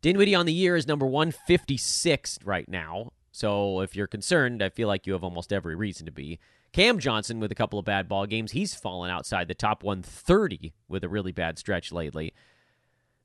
Dinwiddie 0.00 0.34
on 0.34 0.46
the 0.46 0.54
year 0.54 0.74
is 0.74 0.88
number 0.88 1.04
156 1.04 2.38
right 2.46 2.66
now. 2.66 3.12
So 3.32 3.82
if 3.82 3.94
you're 3.94 4.06
concerned, 4.06 4.62
I 4.62 4.70
feel 4.70 4.88
like 4.88 5.06
you 5.06 5.12
have 5.12 5.22
almost 5.22 5.52
every 5.52 5.74
reason 5.74 6.06
to 6.06 6.12
be. 6.12 6.38
Cam 6.72 6.98
Johnson 6.98 7.38
with 7.38 7.52
a 7.52 7.54
couple 7.54 7.78
of 7.78 7.84
bad 7.84 8.08
ball 8.08 8.24
games, 8.24 8.52
he's 8.52 8.74
fallen 8.74 9.10
outside 9.10 9.48
the 9.48 9.54
top 9.54 9.82
130 9.82 10.72
with 10.88 11.04
a 11.04 11.08
really 11.10 11.32
bad 11.32 11.58
stretch 11.58 11.92
lately. 11.92 12.32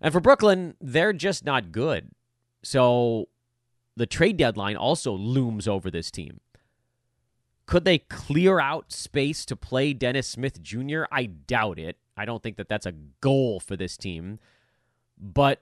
And 0.01 0.11
for 0.11 0.19
Brooklyn, 0.19 0.75
they're 0.81 1.13
just 1.13 1.45
not 1.45 1.71
good. 1.71 2.11
So 2.63 3.29
the 3.95 4.07
trade 4.07 4.35
deadline 4.35 4.75
also 4.75 5.13
looms 5.13 5.69
over 5.69 5.89
this 5.89 6.11
team. 6.11 6.41
Could 7.71 7.85
they 7.85 7.99
clear 7.99 8.59
out 8.59 8.91
space 8.91 9.45
to 9.45 9.55
play 9.55 9.93
Dennis 9.93 10.27
Smith 10.27 10.61
Jr.? 10.61 11.03
I 11.09 11.27
doubt 11.27 11.79
it. 11.79 11.95
I 12.17 12.25
don't 12.25 12.43
think 12.43 12.57
that 12.57 12.67
that's 12.67 12.85
a 12.85 12.91
goal 13.21 13.61
for 13.61 13.77
this 13.77 13.95
team. 13.95 14.39
But 15.17 15.61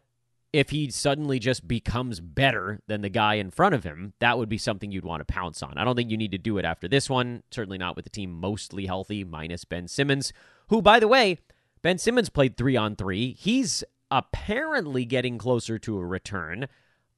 if 0.52 0.72
he 0.72 0.90
suddenly 0.90 1.38
just 1.38 1.68
becomes 1.68 2.20
better 2.20 2.80
than 2.88 3.02
the 3.02 3.10
guy 3.10 3.36
in 3.36 3.52
front 3.52 3.76
of 3.76 3.84
him, 3.84 4.14
that 4.18 4.40
would 4.40 4.50
be 4.50 4.58
something 4.58 4.92
you'd 4.92 5.06
want 5.06 5.22
to 5.22 5.32
pounce 5.32 5.62
on. 5.62 5.78
I 5.78 5.84
don't 5.84 5.96
think 5.96 6.10
you 6.10 6.18
need 6.18 6.32
to 6.32 6.40
do 6.40 6.58
it 6.58 6.66
after 6.66 6.88
this 6.88 7.12
one. 7.12 7.44
Certainly 7.52 7.78
not 7.78 7.96
with 7.96 8.06
the 8.06 8.10
team 8.10 8.32
mostly 8.32 8.88
healthy, 8.88 9.24
minus 9.24 9.64
Ben 9.64 9.88
Simmons, 9.88 10.34
who, 10.70 10.82
by 10.82 11.00
the 11.00 11.08
way, 11.08 11.38
Ben 11.84 12.00
Simmons 12.00 12.30
played 12.30 12.58
three 12.58 12.76
on 12.76 12.96
three. 12.96 13.34
He's 13.34 13.84
apparently 14.10 15.06
getting 15.06 15.38
closer 15.38 15.78
to 15.78 16.00
a 16.00 16.06
return. 16.08 16.70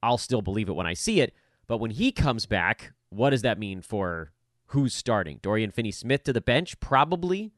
I'll 0.03 0.17
still 0.17 0.41
believe 0.41 0.67
it 0.67 0.75
when 0.75 0.85
I 0.85 0.95
see 0.95 1.21
it. 1.21 1.33
But 1.65 1.77
when 1.77 1.91
he 1.91 2.11
comes 2.11 2.45
back, 2.45 2.91
what 3.09 3.29
does 3.29 3.43
that 3.43 3.57
mean 3.57 3.81
for 3.81 4.33
who's 4.71 4.93
starting? 4.93 5.39
Dorian 5.41 5.71
Finney 5.71 5.91
Smith 5.91 6.23
to 6.23 6.33
the 6.33 6.41
bench? 6.41 6.79
Probably. 6.79 7.51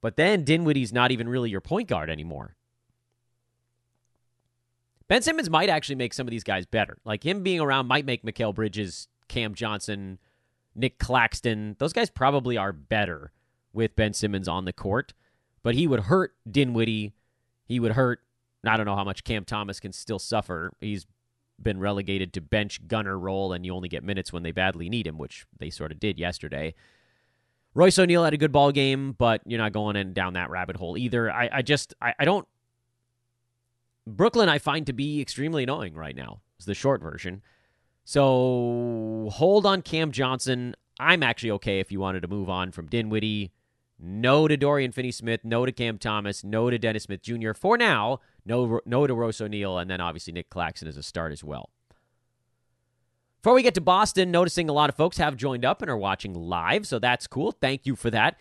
But 0.00 0.16
then 0.16 0.44
Dinwiddie's 0.44 0.92
not 0.92 1.10
even 1.10 1.28
really 1.28 1.50
your 1.50 1.60
point 1.60 1.88
guard 1.88 2.10
anymore. 2.10 2.56
Ben 5.08 5.22
Simmons 5.22 5.48
might 5.48 5.68
actually 5.68 5.94
make 5.94 6.12
some 6.12 6.26
of 6.26 6.30
these 6.30 6.44
guys 6.44 6.66
better. 6.66 6.98
Like 7.04 7.24
him 7.24 7.42
being 7.42 7.60
around 7.60 7.86
might 7.86 8.04
make 8.04 8.24
Mikal 8.24 8.54
Bridges, 8.54 9.08
Cam 9.28 9.54
Johnson, 9.54 10.18
Nick 10.74 10.98
Claxton. 10.98 11.76
Those 11.78 11.92
guys 11.92 12.10
probably 12.10 12.56
are 12.56 12.72
better 12.72 13.32
with 13.72 13.96
Ben 13.96 14.12
Simmons 14.12 14.48
on 14.48 14.64
the 14.64 14.72
court. 14.72 15.14
But 15.62 15.74
he 15.74 15.86
would 15.86 16.00
hurt 16.00 16.34
Dinwiddie. 16.48 17.14
He 17.64 17.80
would 17.80 17.92
hurt. 17.92 18.20
I 18.64 18.76
don't 18.76 18.86
know 18.86 18.96
how 18.96 19.04
much 19.04 19.24
Cam 19.24 19.44
Thomas 19.44 19.78
can 19.78 19.92
still 19.92 20.18
suffer. 20.18 20.72
He's 20.80 21.06
been 21.60 21.80
relegated 21.80 22.32
to 22.34 22.40
bench 22.40 22.86
gunner 22.86 23.18
role, 23.18 23.52
and 23.52 23.64
you 23.64 23.74
only 23.74 23.88
get 23.88 24.04
minutes 24.04 24.32
when 24.32 24.42
they 24.42 24.52
badly 24.52 24.88
need 24.88 25.06
him, 25.06 25.18
which 25.18 25.46
they 25.58 25.70
sort 25.70 25.92
of 25.92 26.00
did 26.00 26.18
yesterday. 26.18 26.74
Royce 27.74 27.98
O'Neale 27.98 28.24
had 28.24 28.34
a 28.34 28.38
good 28.38 28.52
ball 28.52 28.72
game, 28.72 29.12
but 29.12 29.42
you're 29.44 29.58
not 29.58 29.72
going 29.72 29.96
in 29.96 30.14
down 30.14 30.32
that 30.32 30.48
rabbit 30.48 30.76
hole 30.76 30.96
either. 30.96 31.30
I, 31.30 31.50
I 31.52 31.62
just 31.62 31.94
I, 32.00 32.14
I 32.18 32.24
don't 32.24 32.48
Brooklyn 34.06 34.48
I 34.48 34.58
find 34.58 34.86
to 34.86 34.92
be 34.92 35.20
extremely 35.20 35.64
annoying 35.64 35.94
right 35.94 36.16
now. 36.16 36.40
Is 36.58 36.64
the 36.64 36.74
short 36.74 37.02
version. 37.02 37.42
So 38.04 39.28
hold 39.32 39.66
on 39.66 39.82
Cam 39.82 40.10
Johnson. 40.10 40.74
I'm 40.98 41.22
actually 41.22 41.50
okay 41.52 41.80
if 41.80 41.92
you 41.92 42.00
wanted 42.00 42.20
to 42.22 42.28
move 42.28 42.48
on 42.48 42.72
from 42.72 42.86
Dinwiddie. 42.86 43.52
No 43.98 44.46
to 44.46 44.56
Dorian 44.56 44.92
Finney-Smith. 44.92 45.40
No 45.44 45.64
to 45.64 45.72
Cam 45.72 45.98
Thomas. 45.98 46.44
No 46.44 46.70
to 46.70 46.78
Dennis 46.78 47.04
Smith 47.04 47.22
Jr. 47.22 47.52
For 47.52 47.78
now, 47.78 48.20
no 48.44 48.80
no 48.84 49.06
to 49.06 49.14
Royce 49.14 49.40
O'Neale, 49.40 49.78
and 49.78 49.90
then 49.90 50.00
obviously 50.00 50.32
Nick 50.32 50.50
Claxton 50.50 50.88
as 50.88 50.96
a 50.96 51.02
start 51.02 51.32
as 51.32 51.42
well. 51.42 51.70
Before 53.42 53.54
we 53.54 53.62
get 53.62 53.74
to 53.74 53.80
Boston, 53.80 54.30
noticing 54.30 54.68
a 54.68 54.72
lot 54.72 54.90
of 54.90 54.96
folks 54.96 55.18
have 55.18 55.36
joined 55.36 55.64
up 55.64 55.80
and 55.80 55.90
are 55.90 55.96
watching 55.96 56.34
live, 56.34 56.86
so 56.86 56.98
that's 56.98 57.26
cool. 57.26 57.52
Thank 57.52 57.86
you 57.86 57.94
for 57.94 58.10
that. 58.10 58.36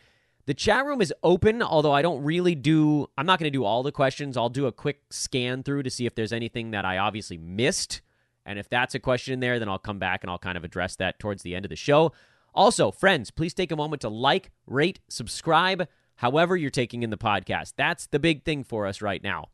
The 0.47 0.53
chat 0.53 0.85
room 0.85 1.01
is 1.01 1.13
open, 1.23 1.61
although 1.61 1.91
I 1.91 2.01
don't 2.01 2.23
really 2.23 2.55
do, 2.55 3.07
I'm 3.17 3.25
not 3.25 3.39
going 3.39 3.51
to 3.51 3.55
do 3.55 3.63
all 3.63 3.83
the 3.83 3.91
questions. 3.91 4.35
I'll 4.35 4.49
do 4.49 4.67
a 4.67 4.71
quick 4.71 5.01
scan 5.09 5.63
through 5.63 5.83
to 5.83 5.89
see 5.89 6.05
if 6.05 6.15
there's 6.15 6.33
anything 6.33 6.71
that 6.71 6.85
I 6.85 6.97
obviously 6.97 7.37
missed. 7.37 8.01
And 8.45 8.59
if 8.59 8.69
that's 8.69 8.93
a 8.93 8.99
question 8.99 9.33
in 9.33 9.39
there, 9.39 9.57
then 9.57 9.69
I'll 9.69 9.79
come 9.79 9.97
back 9.97 10.23
and 10.23 10.29
I'll 10.29 10.37
kind 10.37 10.57
of 10.57 10.63
address 10.63 10.95
that 10.97 11.19
towards 11.19 11.41
the 11.41 11.55
end 11.55 11.65
of 11.65 11.69
the 11.69 11.75
show. 11.75 12.11
Also, 12.55 12.89
friends, 12.89 13.31
please 13.31 13.53
take 13.53 13.71
a 13.71 13.75
moment 13.75 14.01
to 14.01 14.09
like, 14.09 14.49
rate, 14.65 14.99
subscribe, 15.09 15.87
however 16.15 16.55
you're 16.55 16.69
taking 16.69 17.03
in 17.03 17.09
the 17.09 17.17
podcast. 17.17 17.73
That's 17.75 18.07
the 18.07 18.17
big 18.19 18.43
thing 18.43 18.63
for 18.63 18.87
us 18.87 19.01
right 19.01 19.21
now. 19.21 19.49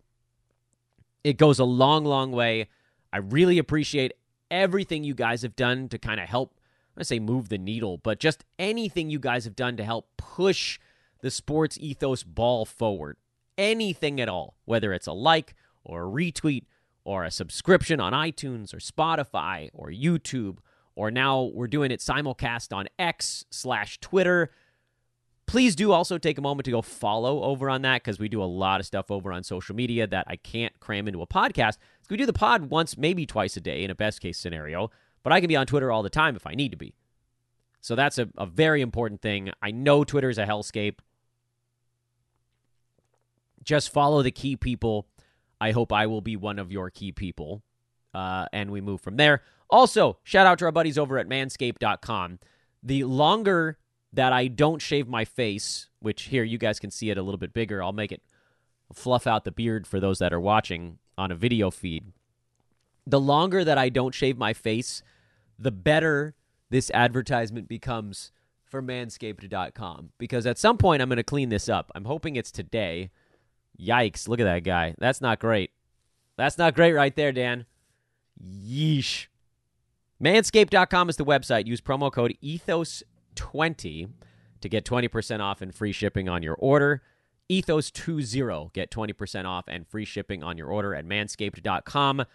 It 1.23 1.37
goes 1.37 1.59
a 1.59 1.65
long, 1.65 2.05
long 2.05 2.31
way. 2.31 2.69
I 3.11 3.17
really 3.17 3.57
appreciate 3.57 4.13
everything 4.51 5.03
you 5.03 5.15
guys 5.15 5.41
have 5.41 5.55
done 5.55 5.89
to 5.89 5.97
kind 5.97 6.19
of 6.19 6.29
help 6.29 6.59
to 6.97 7.03
say 7.03 7.19
move 7.19 7.49
the 7.49 7.57
needle, 7.57 7.97
but 7.97 8.19
just 8.19 8.45
anything 8.59 9.09
you 9.09 9.19
guys 9.19 9.45
have 9.45 9.55
done 9.55 9.77
to 9.77 9.83
help 9.83 10.07
push 10.17 10.79
the 11.21 11.31
sports 11.31 11.77
ethos 11.79 12.23
ball 12.23 12.65
forward. 12.65 13.17
Anything 13.57 14.21
at 14.21 14.29
all, 14.29 14.57
whether 14.65 14.93
it's 14.93 15.07
a 15.07 15.13
like 15.13 15.55
or 15.83 16.03
a 16.03 16.09
retweet 16.09 16.65
or 17.03 17.23
a 17.23 17.31
subscription 17.31 17.99
on 17.99 18.13
iTunes 18.13 18.73
or 18.73 18.77
Spotify 18.77 19.69
or 19.73 19.89
YouTube, 19.89 20.57
or 20.95 21.11
now 21.11 21.43
we're 21.53 21.67
doing 21.67 21.91
it 21.91 21.99
simulcast 21.99 22.75
on 22.75 22.87
X 22.99 23.45
slash 23.49 23.99
Twitter. 23.99 24.51
Please 25.45 25.75
do 25.75 25.91
also 25.91 26.17
take 26.17 26.37
a 26.37 26.41
moment 26.41 26.65
to 26.65 26.71
go 26.71 26.81
follow 26.81 27.43
over 27.43 27.69
on 27.69 27.81
that 27.81 28.03
because 28.03 28.19
we 28.19 28.29
do 28.29 28.41
a 28.41 28.45
lot 28.45 28.79
of 28.79 28.85
stuff 28.85 29.11
over 29.11 29.33
on 29.33 29.43
social 29.43 29.75
media 29.75 30.07
that 30.07 30.25
I 30.27 30.37
can't 30.37 30.79
cram 30.79 31.07
into 31.07 31.21
a 31.21 31.27
podcast. 31.27 31.77
We 32.09 32.17
do 32.17 32.25
the 32.25 32.33
pod 32.33 32.69
once, 32.69 32.97
maybe 32.97 33.25
twice 33.25 33.55
a 33.57 33.61
day 33.61 33.83
in 33.83 33.91
a 33.91 33.95
best 33.95 34.21
case 34.21 34.37
scenario. 34.37 34.91
But 35.23 35.33
I 35.33 35.39
can 35.39 35.47
be 35.47 35.55
on 35.55 35.65
Twitter 35.65 35.91
all 35.91 36.03
the 36.03 36.09
time 36.09 36.35
if 36.35 36.47
I 36.47 36.55
need 36.55 36.71
to 36.71 36.77
be. 36.77 36.93
So 37.81 37.95
that's 37.95 38.17
a, 38.17 38.29
a 38.37 38.45
very 38.45 38.81
important 38.81 39.21
thing. 39.21 39.51
I 39.61 39.71
know 39.71 40.03
Twitter 40.03 40.29
is 40.29 40.37
a 40.37 40.45
hellscape. 40.45 40.99
Just 43.63 43.91
follow 43.91 44.21
the 44.21 44.31
key 44.31 44.55
people. 44.55 45.07
I 45.59 45.71
hope 45.71 45.91
I 45.93 46.07
will 46.07 46.21
be 46.21 46.35
one 46.35 46.59
of 46.59 46.71
your 46.71 46.89
key 46.89 47.11
people. 47.11 47.61
Uh, 48.13 48.45
and 48.51 48.71
we 48.71 48.81
move 48.81 49.01
from 49.01 49.15
there. 49.17 49.41
Also, 49.69 50.17
shout 50.23 50.45
out 50.45 50.59
to 50.59 50.65
our 50.65 50.71
buddies 50.71 50.97
over 50.97 51.17
at 51.17 51.29
manscaped.com. 51.29 52.39
The 52.83 53.03
longer 53.05 53.77
that 54.11 54.33
I 54.33 54.47
don't 54.47 54.81
shave 54.81 55.07
my 55.07 55.23
face, 55.23 55.87
which 55.99 56.23
here 56.23 56.43
you 56.43 56.57
guys 56.57 56.79
can 56.79 56.91
see 56.91 57.09
it 57.09 57.17
a 57.17 57.21
little 57.21 57.37
bit 57.37 57.53
bigger, 57.53 57.81
I'll 57.81 57.93
make 57.93 58.11
it 58.11 58.21
fluff 58.93 59.25
out 59.25 59.45
the 59.45 59.51
beard 59.51 59.87
for 59.87 59.99
those 59.99 60.19
that 60.19 60.33
are 60.33 60.39
watching 60.39 60.97
on 61.17 61.31
a 61.31 61.35
video 61.35 61.71
feed. 61.71 62.11
The 63.07 63.19
longer 63.19 63.63
that 63.63 63.77
I 63.77 63.89
don't 63.89 64.13
shave 64.13 64.37
my 64.37 64.53
face, 64.53 65.01
the 65.57 65.71
better 65.71 66.35
this 66.69 66.91
advertisement 66.93 67.67
becomes 67.67 68.31
for 68.65 68.81
manscaped.com 68.81 70.11
because 70.17 70.45
at 70.45 70.57
some 70.57 70.77
point 70.77 71.01
I'm 71.01 71.09
going 71.09 71.17
to 71.17 71.23
clean 71.23 71.49
this 71.49 71.69
up. 71.69 71.91
I'm 71.93 72.05
hoping 72.05 72.35
it's 72.35 72.51
today. 72.51 73.11
Yikes, 73.79 74.27
look 74.27 74.39
at 74.39 74.45
that 74.45 74.63
guy. 74.63 74.95
That's 74.97 75.21
not 75.21 75.39
great. 75.39 75.71
That's 76.37 76.57
not 76.57 76.75
great 76.75 76.93
right 76.93 77.15
there, 77.15 77.31
Dan. 77.31 77.65
Yeesh. 78.41 79.27
Manscaped.com 80.23 81.09
is 81.09 81.17
the 81.17 81.25
website. 81.25 81.65
Use 81.65 81.81
promo 81.81 82.11
code 82.11 82.37
ETHOS20 82.43 84.09
to 84.61 84.69
get 84.69 84.85
20% 84.85 85.39
off 85.39 85.61
and 85.61 85.73
free 85.73 85.91
shipping 85.91 86.29
on 86.29 86.43
your 86.43 86.55
order. 86.55 87.01
Ethos20. 87.51 88.71
Get 88.71 88.91
20% 88.91 89.45
off 89.45 89.65
and 89.67 89.85
free 89.87 90.05
shipping 90.05 90.43
on 90.43 90.57
your 90.57 90.67
order 90.67 90.95
at 90.95 91.05
manscaped.com. 91.05 92.25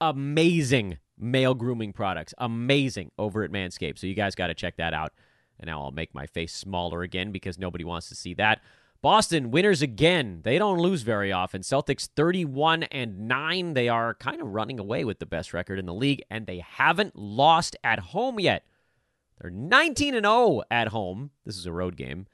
Amazing 0.00 0.98
male 1.18 1.54
grooming 1.54 1.92
products. 1.92 2.32
Amazing 2.38 3.10
over 3.18 3.42
at 3.42 3.50
Manscaped. 3.50 3.98
So 3.98 4.06
you 4.06 4.14
guys 4.14 4.34
got 4.34 4.46
to 4.46 4.54
check 4.54 4.76
that 4.76 4.94
out. 4.94 5.12
And 5.58 5.68
now 5.68 5.82
I'll 5.82 5.90
make 5.90 6.14
my 6.14 6.26
face 6.26 6.54
smaller 6.54 7.02
again 7.02 7.32
because 7.32 7.58
nobody 7.58 7.84
wants 7.84 8.08
to 8.08 8.14
see 8.14 8.34
that. 8.34 8.60
Boston 9.06 9.52
winners 9.52 9.82
again. 9.82 10.40
They 10.42 10.58
don't 10.58 10.80
lose 10.80 11.02
very 11.02 11.30
often. 11.30 11.60
Celtics 11.60 12.08
31 12.16 12.82
and 12.82 13.28
9. 13.28 13.74
They 13.74 13.88
are 13.88 14.14
kind 14.14 14.42
of 14.42 14.48
running 14.48 14.80
away 14.80 15.04
with 15.04 15.20
the 15.20 15.26
best 15.26 15.54
record 15.54 15.78
in 15.78 15.86
the 15.86 15.94
league 15.94 16.24
and 16.28 16.44
they 16.44 16.58
haven't 16.58 17.14
lost 17.14 17.76
at 17.84 18.00
home 18.00 18.40
yet. 18.40 18.64
They're 19.40 19.52
19 19.52 20.16
and 20.16 20.26
0 20.26 20.62
at 20.72 20.88
home. 20.88 21.30
This 21.44 21.56
is 21.56 21.66
a 21.66 21.72
road 21.72 21.96
game. 21.96 22.26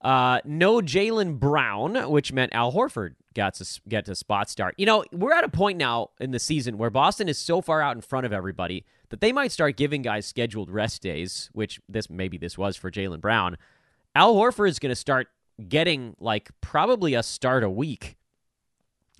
Uh, 0.00 0.40
no 0.46 0.80
Jaylen 0.80 1.38
Brown, 1.38 2.08
which 2.10 2.32
meant 2.32 2.54
Al 2.54 2.72
Horford 2.72 3.14
got 3.34 3.52
to 3.56 3.80
get 3.86 4.06
to 4.06 4.14
spot 4.14 4.48
start. 4.48 4.74
You 4.78 4.86
know, 4.86 5.04
we're 5.12 5.34
at 5.34 5.44
a 5.44 5.50
point 5.50 5.76
now 5.76 6.08
in 6.18 6.30
the 6.30 6.38
season 6.38 6.78
where 6.78 6.88
Boston 6.88 7.28
is 7.28 7.36
so 7.36 7.60
far 7.60 7.82
out 7.82 7.94
in 7.94 8.00
front 8.00 8.24
of 8.24 8.32
everybody 8.32 8.86
that 9.10 9.20
they 9.20 9.30
might 9.30 9.52
start 9.52 9.76
giving 9.76 10.00
guys 10.00 10.24
scheduled 10.24 10.70
rest 10.70 11.02
days, 11.02 11.50
which 11.52 11.82
this 11.86 12.08
maybe 12.08 12.38
this 12.38 12.56
was 12.56 12.78
for 12.78 12.90
Jaylen 12.90 13.20
Brown. 13.20 13.58
Al 14.16 14.36
Horford 14.36 14.68
is 14.68 14.78
going 14.78 14.90
to 14.90 14.96
start 14.96 15.28
getting 15.68 16.16
like 16.18 16.50
probably 16.60 17.14
a 17.14 17.22
start 17.22 17.62
a 17.62 17.70
week, 17.70 18.16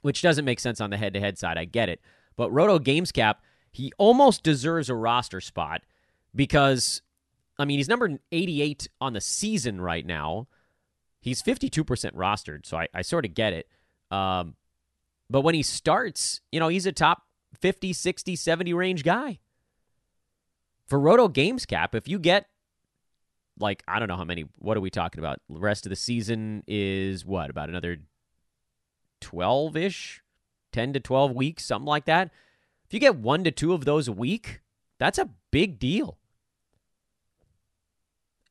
which 0.03 0.22
doesn't 0.22 0.45
make 0.45 0.61
sense 0.61 0.80
on 0.80 0.91
the 0.91 0.97
head 0.97 1.14
to 1.14 1.20
head 1.20 1.39
side. 1.39 1.59
I 1.59 1.64
get 1.64 1.89
it. 1.89 2.01
But 2.37 2.51
Roto 2.51 2.78
Games 2.78 3.12
Cap, 3.12 3.43
he 3.70 3.93
almost 3.99 4.43
deserves 4.43 4.89
a 4.89 4.95
roster 4.95 5.41
spot 5.41 5.82
because, 6.35 7.03
I 7.59 7.64
mean, 7.64 7.78
he's 7.78 7.89
number 7.89 8.18
88 8.32 8.89
on 9.01 9.12
the 9.12 9.20
season 9.20 9.80
right 9.80 10.05
now. 10.05 10.49
He's 11.20 11.43
52% 11.43 11.85
rostered, 12.12 12.66
so 12.66 12.76
I, 12.76 12.89
I 12.93 13.03
sort 13.03 13.24
of 13.24 13.35
get 13.35 13.53
it. 13.53 13.68
Um, 14.11 14.57
but 15.30 15.41
when 15.41 15.55
he 15.55 15.62
starts, 15.62 16.41
you 16.53 16.61
know, 16.61 16.68
he's 16.68 16.87
a 16.87 16.93
top 16.93 17.22
50, 17.61 17.93
60, 17.93 18.37
70 18.37 18.74
range 18.74 19.05
guy. 19.05 19.39
For 20.87 21.01
Roto 21.01 21.28
Games 21.28 21.64
Cap, 21.64 21.95
if 21.95 22.07
you 22.07 22.18
get 22.18 22.47
like 23.59 23.82
I 23.86 23.98
don't 23.98 24.09
know 24.09 24.16
how 24.16 24.24
many 24.24 24.44
what 24.59 24.76
are 24.76 24.80
we 24.80 24.90
talking 24.90 25.18
about? 25.18 25.40
The 25.48 25.61
rest 25.61 25.86
of 25.86 25.90
the 25.90 25.96
season 25.96 26.62
is 26.66 27.24
what? 27.24 27.50
About 27.50 27.68
another 27.68 27.98
12ish, 29.20 30.20
10 30.72 30.92
to 30.94 31.00
12 31.00 31.32
weeks, 31.32 31.64
something 31.64 31.86
like 31.86 32.05
that. 32.07 32.30
If 32.86 32.92
you 32.92 33.00
get 33.00 33.16
1 33.16 33.44
to 33.44 33.50
2 33.50 33.72
of 33.72 33.84
those 33.84 34.09
a 34.09 34.12
week, 34.12 34.61
That's 34.98 35.18
a 35.18 35.30
big 35.50 35.78
deal. 35.78 36.18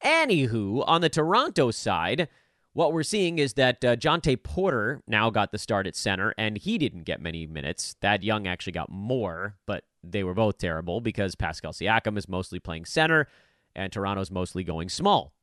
Anywho, 0.03 0.83
on 0.85 1.01
the 1.01 1.09
Toronto 1.09 1.71
side, 1.71 2.27
what 2.73 2.91
we're 2.91 3.03
seeing 3.03 3.39
is 3.39 3.53
that 3.53 3.85
uh, 3.85 3.95
Jontay 3.95 4.41
Porter 4.43 5.01
now 5.07 5.29
got 5.29 5.51
the 5.51 5.57
start 5.57 5.87
at 5.87 5.95
center, 5.95 6.33
and 6.37 6.57
he 6.57 6.77
didn't 6.77 7.03
get 7.03 7.21
many 7.21 7.47
minutes. 7.47 7.95
Thad 8.01 8.23
Young 8.23 8.47
actually 8.47 8.73
got 8.73 8.91
more, 8.91 9.55
but 9.65 9.85
they 10.03 10.23
were 10.23 10.33
both 10.33 10.57
terrible 10.57 10.99
because 10.99 11.35
Pascal 11.35 11.71
Siakam 11.71 12.17
is 12.17 12.27
mostly 12.27 12.59
playing 12.59 12.85
center, 12.85 13.27
and 13.75 13.91
Toronto's 13.91 14.31
mostly 14.31 14.63
going 14.63 14.89
small. 14.89 15.33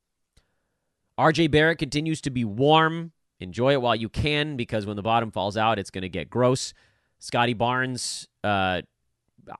RJ 1.17 1.51
Barrett 1.51 1.77
continues 1.77 2.21
to 2.21 2.29
be 2.29 2.43
warm. 2.43 3.11
Enjoy 3.39 3.73
it 3.73 3.81
while 3.81 3.95
you 3.95 4.09
can 4.09 4.55
because 4.55 4.85
when 4.85 4.95
the 4.95 5.01
bottom 5.01 5.31
falls 5.31 5.57
out, 5.57 5.79
it's 5.79 5.89
going 5.89 6.03
to 6.03 6.09
get 6.09 6.29
gross. 6.29 6.73
Scottie 7.19 7.53
Barnes, 7.53 8.27
uh, 8.43 8.81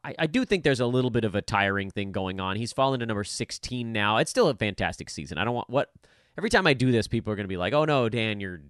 I, 0.03 0.15
I, 0.17 0.28
do 0.28 0.45
think 0.45 0.63
there's 0.63 0.80
a 0.80 0.86
little 0.86 1.09
bit 1.09 1.26
of 1.26 1.36
a 1.36 1.41
tiring 1.41 1.91
thing 1.91 2.11
going 2.11 2.39
on. 2.39 2.55
He's 2.55 2.74
fallen 2.74 2.99
to 2.99 3.05
number 3.05 3.24
16 3.24 3.91
now. 3.91 4.17
It's 4.17 4.32
still 4.32 4.47
a 4.47 4.55
fantastic 4.55 5.09
season. 5.09 5.38
I 5.38 5.43
don't 5.43 5.55
want 5.55 5.69
what 5.69 5.91
every 6.38 6.49
time 6.49 6.65
I 6.67 6.74
do 6.74 6.91
this, 6.91 7.07
people 7.07 7.32
are 7.32 7.36
going 7.36 7.45
to 7.45 7.49
be 7.49 7.57
like, 7.57 7.74
"Oh 7.74 7.86
no, 7.86 8.09
Dan, 8.09 8.39
you're 8.39 8.61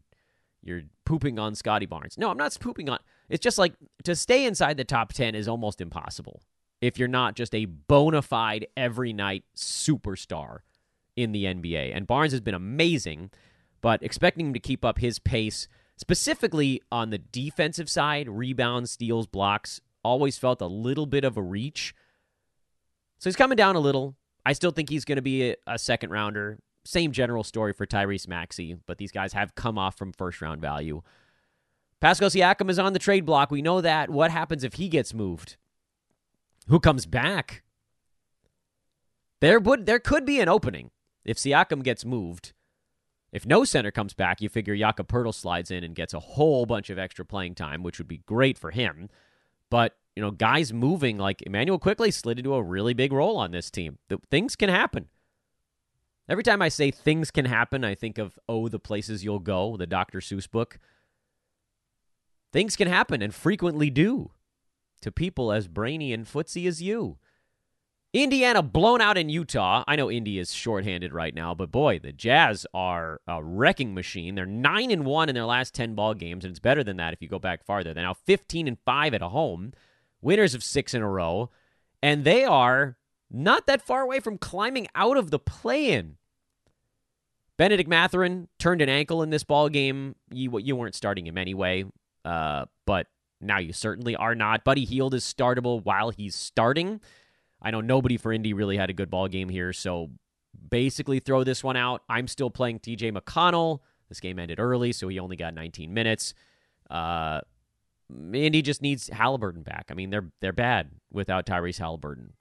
you're 0.61 0.81
pooping 1.05 1.39
on 1.39 1.55
Scottie 1.55 1.85
Barnes." 1.85 2.17
No, 2.17 2.29
I'm 2.29 2.37
not 2.37 2.57
pooping 2.59 2.89
on. 2.89 2.99
It's 3.29 3.43
just 3.43 3.57
like 3.57 3.73
to 4.03 4.15
stay 4.15 4.45
inside 4.45 4.77
the 4.77 4.83
top 4.83 5.13
10 5.13 5.35
is 5.35 5.47
almost 5.47 5.79
impossible 5.81 6.41
if 6.81 6.97
you're 6.97 7.07
not 7.07 7.35
just 7.35 7.53
a 7.53 7.65
bona 7.65 8.21
fide 8.21 8.67
every 8.75 9.13
night 9.13 9.43
superstar 9.55 10.59
in 11.15 11.31
the 11.31 11.45
NBA. 11.45 11.95
And 11.95 12.07
Barnes 12.07 12.31
has 12.31 12.41
been 12.41 12.55
amazing, 12.55 13.31
but 13.81 14.01
expecting 14.03 14.47
him 14.47 14.53
to 14.53 14.59
keep 14.59 14.83
up 14.83 14.99
his 14.99 15.19
pace, 15.19 15.67
specifically 15.95 16.81
on 16.91 17.11
the 17.11 17.19
defensive 17.19 17.89
side, 17.89 18.27
rebounds, 18.27 18.91
steals, 18.91 19.27
blocks, 19.27 19.79
always 20.03 20.37
felt 20.37 20.61
a 20.61 20.67
little 20.67 21.05
bit 21.05 21.23
of 21.23 21.37
a 21.37 21.41
reach. 21.41 21.93
So 23.19 23.29
he's 23.29 23.35
coming 23.35 23.55
down 23.55 23.75
a 23.75 23.79
little. 23.79 24.15
I 24.45 24.53
still 24.53 24.71
think 24.71 24.89
he's 24.89 25.05
going 25.05 25.17
to 25.17 25.21
be 25.21 25.51
a, 25.51 25.55
a 25.67 25.77
second 25.77 26.09
rounder. 26.09 26.59
Same 26.83 27.11
general 27.11 27.43
story 27.43 27.73
for 27.73 27.85
Tyrese 27.85 28.27
Maxey, 28.27 28.75
but 28.87 28.97
these 28.97 29.11
guys 29.11 29.33
have 29.33 29.53
come 29.53 29.77
off 29.77 29.95
from 29.95 30.13
first 30.13 30.41
round 30.41 30.61
value. 30.61 31.03
Pascal 31.99 32.29
Siakam 32.29 32.71
is 32.71 32.79
on 32.79 32.93
the 32.93 32.99
trade 32.99 33.25
block. 33.27 33.51
We 33.51 33.61
know 33.61 33.81
that. 33.81 34.09
What 34.09 34.31
happens 34.31 34.63
if 34.63 34.73
he 34.73 34.89
gets 34.89 35.13
moved? 35.13 35.57
Who 36.67 36.79
comes 36.79 37.05
back? 37.05 37.63
There 39.39 39.59
would 39.59 39.85
there 39.85 39.99
could 39.99 40.25
be 40.25 40.39
an 40.39 40.49
opening 40.49 40.91
if 41.25 41.37
Siakam 41.37 41.83
gets 41.83 42.05
moved. 42.05 42.53
If 43.31 43.45
no 43.45 43.63
center 43.63 43.91
comes 43.91 44.13
back, 44.13 44.41
you 44.41 44.49
figure 44.49 44.75
Jakob 44.75 45.07
Poeltl 45.07 45.33
slides 45.33 45.71
in 45.71 45.83
and 45.83 45.95
gets 45.95 46.13
a 46.13 46.19
whole 46.19 46.65
bunch 46.65 46.89
of 46.89 46.99
extra 46.99 47.25
playing 47.25 47.55
time, 47.55 47.81
which 47.81 47.97
would 47.97 48.07
be 48.07 48.19
great 48.19 48.57
for 48.57 48.71
him. 48.71 49.09
But 49.69 49.95
you 50.15 50.21
know, 50.21 50.31
guys 50.31 50.73
moving 50.73 51.17
like 51.17 51.41
Immanuel 51.43 51.79
Quickley 51.79 52.11
slid 52.11 52.37
into 52.37 52.53
a 52.53 52.61
really 52.61 52.93
big 52.93 53.13
role 53.13 53.37
on 53.37 53.51
this 53.51 53.71
team. 53.71 53.97
The, 54.09 54.19
things 54.29 54.55
can 54.55 54.69
happen. 54.69 55.07
Every 56.27 56.43
time 56.43 56.61
I 56.61 56.69
say 56.69 56.91
things 56.91 57.31
can 57.31 57.45
happen, 57.45 57.83
I 57.83 57.95
think 57.95 58.17
of 58.17 58.37
Oh, 58.47 58.67
the 58.67 58.79
Places 58.79 59.23
You'll 59.23 59.39
Go, 59.39 59.77
the 59.77 59.87
Dr. 59.87 60.19
Seuss 60.19 60.49
book. 60.49 60.77
Things 62.53 62.75
can 62.75 62.87
happen 62.87 63.21
and 63.21 63.33
frequently 63.33 63.89
do 63.89 64.31
to 65.01 65.11
people 65.11 65.51
as 65.51 65.67
brainy 65.67 66.13
and 66.13 66.25
footsy 66.25 66.67
as 66.67 66.81
you. 66.81 67.17
Indiana 68.13 68.61
blown 68.61 68.99
out 68.99 69.17
in 69.17 69.29
Utah. 69.29 69.85
I 69.87 69.95
know 69.95 70.11
Indy 70.11 70.37
is 70.37 70.53
shorthanded 70.53 71.13
right 71.13 71.33
now, 71.33 71.55
but 71.55 71.71
boy, 71.71 71.97
the 71.99 72.11
Jazz 72.11 72.65
are 72.73 73.21
a 73.25 73.41
wrecking 73.41 73.93
machine. 73.93 74.35
They're 74.35 74.45
9 74.45 74.91
and 74.91 75.05
1 75.05 75.29
in 75.29 75.35
their 75.35 75.45
last 75.45 75.73
10 75.73 75.95
ball 75.95 76.13
games, 76.13 76.43
and 76.43 76.51
it's 76.51 76.59
better 76.59 76.83
than 76.83 76.97
that 76.97 77.13
if 77.13 77.21
you 77.21 77.29
go 77.29 77.39
back 77.39 77.63
farther. 77.63 77.93
They're 77.93 78.03
now 78.03 78.13
15 78.13 78.67
and 78.67 78.77
5 78.85 79.13
at 79.13 79.21
home, 79.21 79.71
winners 80.21 80.53
of 80.53 80.61
6 80.61 80.93
in 80.93 81.01
a 81.01 81.09
row, 81.09 81.51
and 82.03 82.25
they 82.25 82.43
are 82.43 82.97
not 83.29 83.65
that 83.67 83.81
far 83.81 84.01
away 84.01 84.19
from 84.19 84.37
climbing 84.37 84.87
out 84.93 85.15
of 85.15 85.31
the 85.31 85.39
play-in. 85.39 86.17
Bennedict 87.55 87.89
Mathurin 87.89 88.49
turned 88.59 88.81
an 88.81 88.89
ankle 88.89 89.23
in 89.23 89.29
this 89.29 89.43
ball 89.43 89.69
game. 89.69 90.15
You 90.31 90.57
you 90.59 90.75
weren't 90.75 90.95
starting 90.95 91.27
him 91.27 91.37
anyway, 91.37 91.85
uh, 92.25 92.65
but 92.85 93.07
now 93.41 93.59
you 93.59 93.73
certainly 93.73 94.15
are 94.15 94.35
not. 94.35 94.63
Buddy 94.63 94.85
Hield 94.85 95.13
is 95.13 95.23
startable 95.23 95.83
while 95.83 96.09
he's 96.09 96.35
starting. 96.35 97.01
I 97.61 97.71
know 97.71 97.81
nobody 97.81 98.17
for 98.17 98.33
Indy 98.33 98.53
really 98.53 98.77
had 98.77 98.89
a 98.89 98.93
good 98.93 99.09
ball 99.09 99.27
game 99.27 99.49
here, 99.49 99.73
so 99.73 100.09
basically 100.69 101.19
throw 101.19 101.43
this 101.43 101.63
one 101.63 101.77
out. 101.77 102.03
I'm 102.09 102.27
still 102.27 102.49
playing 102.49 102.79
TJ 102.79 103.15
McConnell. 103.15 103.79
This 104.09 104.19
game 104.19 104.39
ended 104.39 104.59
early, 104.59 104.91
so 104.91 105.07
he 105.07 105.19
only 105.19 105.35
got 105.35 105.53
19 105.53 105.93
minutes. 105.93 106.33
Uh, 106.89 107.41
Indy 108.33 108.61
just 108.61 108.81
needs 108.81 109.09
Haliburton 109.09 109.63
back. 109.63 109.85
I 109.89 109.93
mean, 109.93 110.09
they're 110.09 110.31
they're 110.41 110.51
bad 110.51 110.91
without 111.11 111.45
Tyrese 111.45 111.79
Haliburton, 111.79 112.31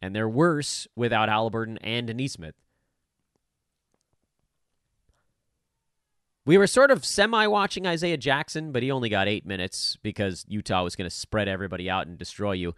and 0.00 0.14
they're 0.14 0.28
worse 0.28 0.86
without 0.96 1.28
Haliburton 1.28 1.76
and 1.82 2.14
Nesmith. 2.14 2.54
We 6.46 6.58
were 6.58 6.66
sort 6.66 6.90
of 6.90 7.04
semi 7.04 7.46
watching 7.46 7.86
Isaiah 7.86 8.18
Jackson, 8.18 8.70
but 8.70 8.82
he 8.82 8.90
only 8.90 9.08
got 9.08 9.28
eight 9.28 9.46
minutes 9.46 9.96
because 10.02 10.44
Utah 10.46 10.84
was 10.84 10.94
going 10.94 11.08
to 11.08 11.14
spread 11.14 11.48
everybody 11.48 11.88
out 11.88 12.06
and 12.06 12.18
destroy 12.18 12.52
you. 12.52 12.74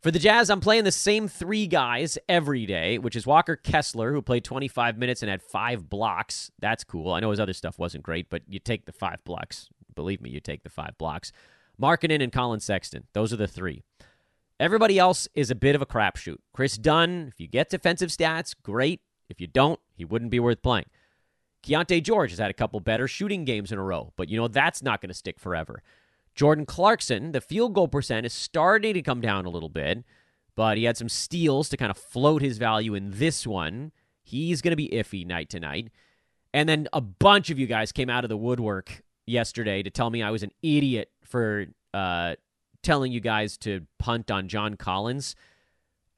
For 0.00 0.10
the 0.10 0.18
Jazz, 0.18 0.50
I'm 0.50 0.60
playing 0.60 0.84
the 0.84 0.92
same 0.92 1.28
three 1.28 1.66
guys 1.66 2.18
every 2.28 2.66
day, 2.66 2.98
which 2.98 3.16
is 3.16 3.26
Walker 3.26 3.56
Kessler, 3.56 4.12
who 4.12 4.20
played 4.20 4.44
25 4.44 4.98
minutes 4.98 5.22
and 5.22 5.30
had 5.30 5.42
five 5.42 5.88
blocks. 5.88 6.50
That's 6.58 6.84
cool. 6.84 7.12
I 7.12 7.20
know 7.20 7.30
his 7.30 7.40
other 7.40 7.54
stuff 7.54 7.78
wasn't 7.78 8.04
great, 8.04 8.28
but 8.28 8.42
you 8.46 8.58
take 8.58 8.84
the 8.84 8.92
five 8.92 9.24
blocks. 9.24 9.68
Believe 9.94 10.20
me, 10.20 10.30
you 10.30 10.40
take 10.40 10.62
the 10.62 10.70
five 10.70 10.96
blocks. 10.98 11.32
Markkanen 11.80 12.22
and 12.22 12.32
Collin 12.32 12.60
Sexton. 12.60 13.04
Those 13.12 13.32
are 13.32 13.36
the 13.38 13.48
three. 13.48 13.82
Everybody 14.60 14.98
else 14.98 15.26
is 15.34 15.50
a 15.50 15.54
bit 15.54 15.74
of 15.74 15.82
a 15.82 15.86
crapshoot. 15.86 16.38
Kris 16.52 16.78
Dunn, 16.78 17.28
if 17.32 17.40
you 17.40 17.48
get 17.48 17.70
defensive 17.70 18.10
stats, 18.10 18.54
great. 18.62 19.00
If 19.28 19.40
you 19.40 19.46
don't, 19.46 19.80
he 19.94 20.04
wouldn't 20.04 20.30
be 20.30 20.38
worth 20.40 20.62
playing. 20.62 20.86
Keyonte 21.64 22.02
George 22.02 22.30
has 22.30 22.38
had 22.38 22.50
a 22.50 22.54
couple 22.54 22.78
better 22.80 23.08
shooting 23.08 23.44
games 23.44 23.72
in 23.72 23.78
a 23.78 23.82
row, 23.82 24.12
but 24.16 24.28
you 24.28 24.36
know 24.36 24.48
that's 24.48 24.82
not 24.82 25.00
going 25.00 25.08
to 25.08 25.14
stick 25.14 25.40
forever. 25.40 25.82
Jordan 26.34 26.66
Clarkson, 26.66 27.32
the 27.32 27.40
field 27.40 27.74
goal 27.74 27.88
percent 27.88 28.26
is 28.26 28.32
starting 28.32 28.94
to 28.94 29.02
come 29.02 29.20
down 29.20 29.46
a 29.46 29.50
little 29.50 29.68
bit, 29.68 30.04
but 30.56 30.76
he 30.76 30.84
had 30.84 30.96
some 30.96 31.08
steals 31.08 31.68
to 31.70 31.76
kind 31.76 31.90
of 31.90 31.96
float 31.96 32.42
his 32.42 32.58
value 32.58 32.94
in 32.94 33.12
this 33.12 33.46
one. 33.46 33.92
He's 34.22 34.60
going 34.60 34.72
to 34.72 34.76
be 34.76 34.88
iffy 34.88 35.26
night 35.26 35.48
to 35.50 35.60
night. 35.60 35.90
And 36.52 36.68
then 36.68 36.86
a 36.92 37.00
bunch 37.00 37.50
of 37.50 37.58
you 37.58 37.66
guys 37.66 37.92
came 37.92 38.10
out 38.10 38.24
of 38.24 38.28
the 38.28 38.36
woodwork 38.36 39.02
yesterday 39.26 39.82
to 39.82 39.90
tell 39.90 40.10
me 40.10 40.22
I 40.22 40.30
was 40.30 40.42
an 40.42 40.52
idiot 40.62 41.10
for 41.24 41.66
uh, 41.92 42.34
telling 42.82 43.10
you 43.10 43.20
guys 43.20 43.56
to 43.58 43.86
punt 43.98 44.30
on 44.30 44.48
John 44.48 44.76
Collins 44.76 45.34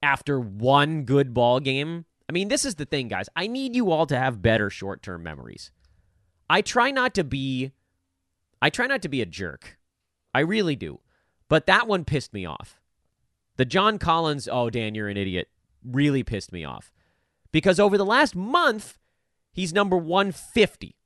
after 0.03 0.41
one 0.41 1.05
good 1.05 1.33
ball 1.33 1.61
game. 1.61 2.05
I 2.29 2.33
mean, 2.33 2.49
this 2.49 2.65
is 2.65 2.75
the 2.75 2.85
thing, 2.85 3.09
guys. 3.09 3.29
I 3.37 3.47
need 3.47 3.77
you 3.77 3.91
all 3.91 4.07
to 4.07 4.19
have 4.19 4.43
better 4.43 4.71
short 4.71 5.03
term 5.03 5.23
memories. 5.23 5.71
I 6.51 6.61
try 6.61 6.91
not 6.91 7.15
to 7.15 7.25
be 7.25 7.73
I 8.61 8.71
try 8.71 8.87
not 8.87 9.03
to 9.03 9.09
be 9.09 9.21
a 9.21 9.27
jerk. 9.27 9.79
I 10.35 10.41
really 10.41 10.77
do. 10.77 11.01
But 11.49 11.67
that 11.67 11.87
one 11.87 12.05
pissed 12.05 12.33
me 12.33 12.45
off. 12.45 12.81
The 13.57 13.65
John 13.65 13.99
Collins, 13.99 14.49
oh, 14.51 14.71
Dan, 14.71 14.95
you're 14.95 15.09
an 15.09 15.17
idiot, 15.17 15.49
really 15.85 16.23
pissed 16.23 16.53
me 16.53 16.65
off. 16.65 16.93
Because 17.53 17.79
over 17.79 17.97
the 17.97 18.05
last 18.05 18.35
month, 18.35 18.99
he's 19.53 19.73
number 19.73 19.97
150. 19.97 20.97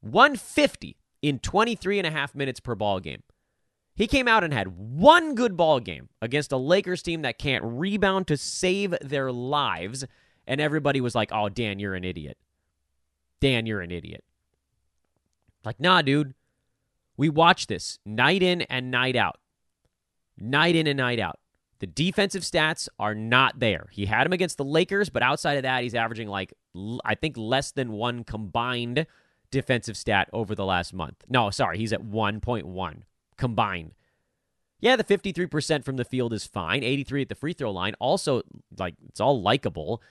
150 0.00 0.96
in 1.22 1.38
23 1.38 1.98
and 1.98 2.06
a 2.06 2.10
half 2.10 2.34
minutes 2.34 2.60
per 2.60 2.74
ball 2.74 3.00
game. 3.00 3.22
He 3.94 4.06
came 4.06 4.28
out 4.28 4.44
and 4.44 4.54
had 4.54 4.76
one 4.76 5.34
good 5.34 5.56
ball 5.56 5.80
game 5.80 6.08
against 6.22 6.52
a 6.52 6.56
Lakers 6.56 7.02
team 7.02 7.22
that 7.22 7.38
can't 7.38 7.64
rebound 7.64 8.28
to 8.28 8.36
save 8.36 8.94
their 9.00 9.32
lives. 9.32 10.04
And 10.48 10.60
everybody 10.60 11.00
was 11.00 11.14
like, 11.14 11.30
oh, 11.30 11.48
Dan, 11.48 11.78
you're 11.78 11.94
an 11.94 12.04
idiot. 12.04 12.38
Dan, 13.40 13.66
you're 13.66 13.82
an 13.82 13.92
idiot. 13.92 14.24
Like, 15.64 15.78
nah, 15.78 16.02
dude. 16.02 16.34
We 17.16 17.28
watch 17.28 17.66
this 17.66 17.98
night 18.06 18.42
in 18.42 18.62
and 18.62 18.90
night 18.90 19.14
out. 19.14 19.38
Night 20.38 20.74
in 20.74 20.86
and 20.86 20.96
night 20.96 21.20
out. 21.20 21.38
The 21.80 21.86
defensive 21.86 22.42
stats 22.42 22.88
are 22.98 23.14
not 23.14 23.60
there. 23.60 23.88
He 23.92 24.06
had 24.06 24.26
him 24.26 24.32
against 24.32 24.56
the 24.56 24.64
Lakers, 24.64 25.10
but 25.10 25.22
outside 25.22 25.58
of 25.58 25.62
that, 25.64 25.82
he's 25.82 25.94
averaging 25.94 26.28
like, 26.28 26.54
I 27.04 27.14
think, 27.14 27.36
less 27.36 27.70
than 27.70 27.92
one 27.92 28.24
combined 28.24 29.06
defensive 29.50 29.96
stat 29.96 30.28
over 30.32 30.54
the 30.54 30.64
last 30.64 30.94
month. 30.94 31.24
No, 31.28 31.50
sorry, 31.50 31.78
he's 31.78 31.92
at 31.92 32.02
1.1 32.02 33.02
combined. 33.36 33.92
Yeah, 34.80 34.96
the 34.96 35.04
53% 35.04 35.84
from 35.84 35.96
the 35.96 36.04
field 36.04 36.32
is 36.32 36.46
fine. 36.46 36.82
83 36.82 37.22
at 37.22 37.28
the 37.28 37.34
free 37.34 37.52
throw 37.52 37.72
line. 37.72 37.94
Also, 37.98 38.42
like, 38.78 38.94
it's 39.08 39.20
all 39.20 39.42
likable, 39.42 40.02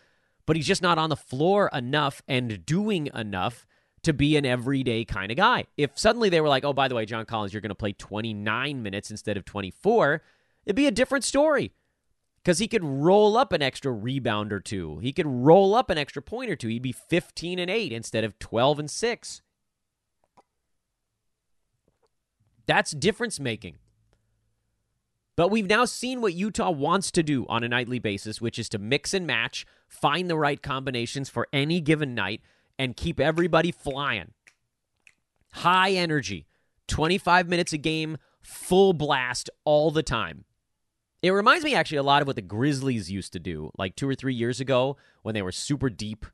but 0.47 0.55
he's 0.55 0.65
just 0.65 0.81
not 0.81 0.97
on 0.97 1.09
the 1.09 1.15
floor 1.15 1.69
enough 1.71 2.23
and 2.27 2.65
doing 2.65 3.09
enough 3.13 3.67
to 4.01 4.13
be 4.13 4.37
an 4.37 4.45
everyday 4.45 5.05
kind 5.05 5.29
of 5.29 5.37
guy. 5.37 5.65
If 5.75 5.99
suddenly 5.99 6.29
they 6.29 6.41
were 6.41 6.47
like, 6.47 6.63
oh, 6.63 6.73
by 6.73 6.87
the 6.87 6.95
way, 6.95 7.05
John 7.05 7.25
Collins, 7.25 7.53
you're 7.53 7.61
going 7.61 7.69
to 7.69 7.75
play 7.75 7.91
29 7.91 8.81
minutes 8.81 9.11
instead 9.11 9.37
of 9.37 9.45
24, 9.45 10.23
it'd 10.65 10.75
be 10.75 10.87
a 10.87 10.91
different 10.91 11.25
story 11.25 11.73
because 12.41 12.59
he 12.59 12.67
could 12.69 12.83
roll 12.83 13.35
up 13.35 13.51
an 13.51 13.61
extra 13.61 13.91
rebound 13.91 14.53
or 14.53 14.61
two. 14.61 14.99
He 14.99 15.11
could 15.11 15.27
roll 15.27 15.75
up 15.75 15.89
an 15.89 15.97
extra 15.97 16.21
point 16.21 16.49
or 16.49 16.55
two. 16.55 16.69
He'd 16.69 16.81
be 16.81 16.93
15 16.93 17.59
and 17.59 17.69
8 17.69 17.91
instead 17.91 18.23
of 18.23 18.39
12 18.39 18.79
and 18.79 18.89
6. 18.89 19.41
That's 22.65 22.91
difference 22.91 23.39
making. 23.39 23.75
But 25.37 25.51
we've 25.51 25.69
now 25.69 25.85
seen 25.85 26.19
what 26.19 26.33
Utah 26.33 26.71
wants 26.71 27.11
to 27.11 27.21
do 27.21 27.45
on 27.47 27.63
a 27.63 27.69
nightly 27.69 27.99
basis, 27.99 28.41
which 28.41 28.57
is 28.57 28.67
to 28.69 28.79
mix 28.79 29.13
and 29.13 29.27
match, 29.27 29.67
find 29.87 30.29
the 30.29 30.35
right 30.35 30.61
combinations 30.61 31.29
for 31.29 31.47
any 31.53 31.79
given 31.79 32.15
night, 32.15 32.41
and 32.77 32.97
keep 32.97 33.19
everybody 33.19 33.71
flying. 33.71 34.31
High 35.53 35.91
energy, 35.91 36.47
25 36.87 37.47
minutes 37.47 37.71
a 37.71 37.77
game, 37.77 38.17
full 38.41 38.93
blast 38.93 39.49
all 39.63 39.91
the 39.91 40.01
time. 40.01 40.43
It 41.21 41.29
reminds 41.29 41.63
me 41.63 41.75
actually 41.75 41.97
a 41.97 42.03
lot 42.03 42.21
of 42.21 42.27
what 42.27 42.35
the 42.35 42.41
Grizzlies 42.41 43.11
used 43.11 43.31
to 43.33 43.39
do, 43.39 43.71
like 43.77 43.95
two 43.95 44.09
or 44.09 44.15
three 44.15 44.33
years 44.33 44.59
ago 44.59 44.97
when 45.21 45.35
they 45.35 45.41
were 45.43 45.51
super 45.51 45.89
deep. 45.91 46.25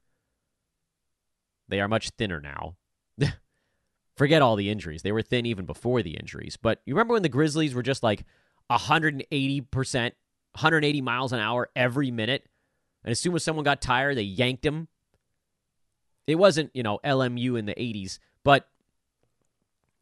They 1.67 1.81
are 1.81 1.87
much 1.89 2.11
thinner 2.11 2.39
now. 2.39 2.75
Forget 4.15 4.41
all 4.41 4.55
the 4.55 4.69
injuries. 4.69 5.01
They 5.01 5.11
were 5.11 5.21
thin 5.21 5.45
even 5.45 5.65
before 5.65 6.03
the 6.03 6.15
injuries. 6.17 6.57
But 6.57 6.81
you 6.85 6.93
remember 6.93 7.13
when 7.13 7.23
the 7.23 7.29
Grizzlies 7.29 7.73
were 7.73 7.83
just 7.83 8.03
like 8.03 8.25
180%, 8.71 9.93
180 10.01 11.01
miles 11.01 11.33
an 11.33 11.39
hour 11.39 11.69
every 11.75 12.11
minute? 12.11 12.47
And 13.03 13.11
as 13.11 13.19
soon 13.19 13.35
as 13.35 13.43
someone 13.43 13.65
got 13.65 13.81
tired, 13.81 14.17
they 14.17 14.23
yanked 14.23 14.65
him. 14.65 14.87
It 16.25 16.35
wasn't, 16.35 16.71
you 16.73 16.83
know, 16.83 16.99
LMU 17.03 17.59
in 17.59 17.65
the 17.65 17.75
80s, 17.75 18.19
but 18.43 18.69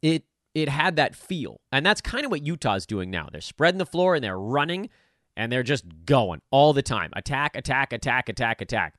it 0.02 0.24
it 0.54 0.68
had 0.68 0.96
that 0.96 1.16
feel. 1.16 1.60
And 1.72 1.84
that's 1.84 2.00
kind 2.00 2.24
of 2.24 2.30
what 2.30 2.44
Utah's 2.44 2.86
doing 2.86 3.10
now. 3.10 3.28
They're 3.32 3.40
spreading 3.40 3.78
the 3.78 3.86
floor 3.86 4.14
and 4.14 4.22
they're 4.22 4.38
running 4.38 4.90
and 5.36 5.50
they're 5.50 5.62
just 5.62 5.84
going 6.04 6.42
all 6.50 6.72
the 6.72 6.82
time. 6.82 7.10
Attack, 7.14 7.56
attack, 7.56 7.92
attack, 7.92 8.28
attack, 8.28 8.60
attack. 8.60 8.94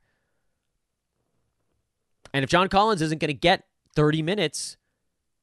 And 2.32 2.42
if 2.42 2.50
John 2.50 2.68
Collins 2.68 3.02
isn't 3.02 3.20
going 3.20 3.28
to 3.28 3.34
get 3.34 3.64
30 3.94 4.22
minutes, 4.22 4.76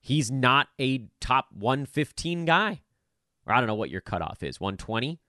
he's 0.01 0.29
not 0.29 0.67
a 0.79 1.07
top 1.21 1.47
115 1.53 2.43
guy. 2.43 2.81
I 3.53 3.59
don't 3.59 3.67
know 3.67 3.75
what 3.75 3.89
your 3.89 4.01
cutoff 4.01 4.43
is, 4.43 4.59
120? 4.59 5.19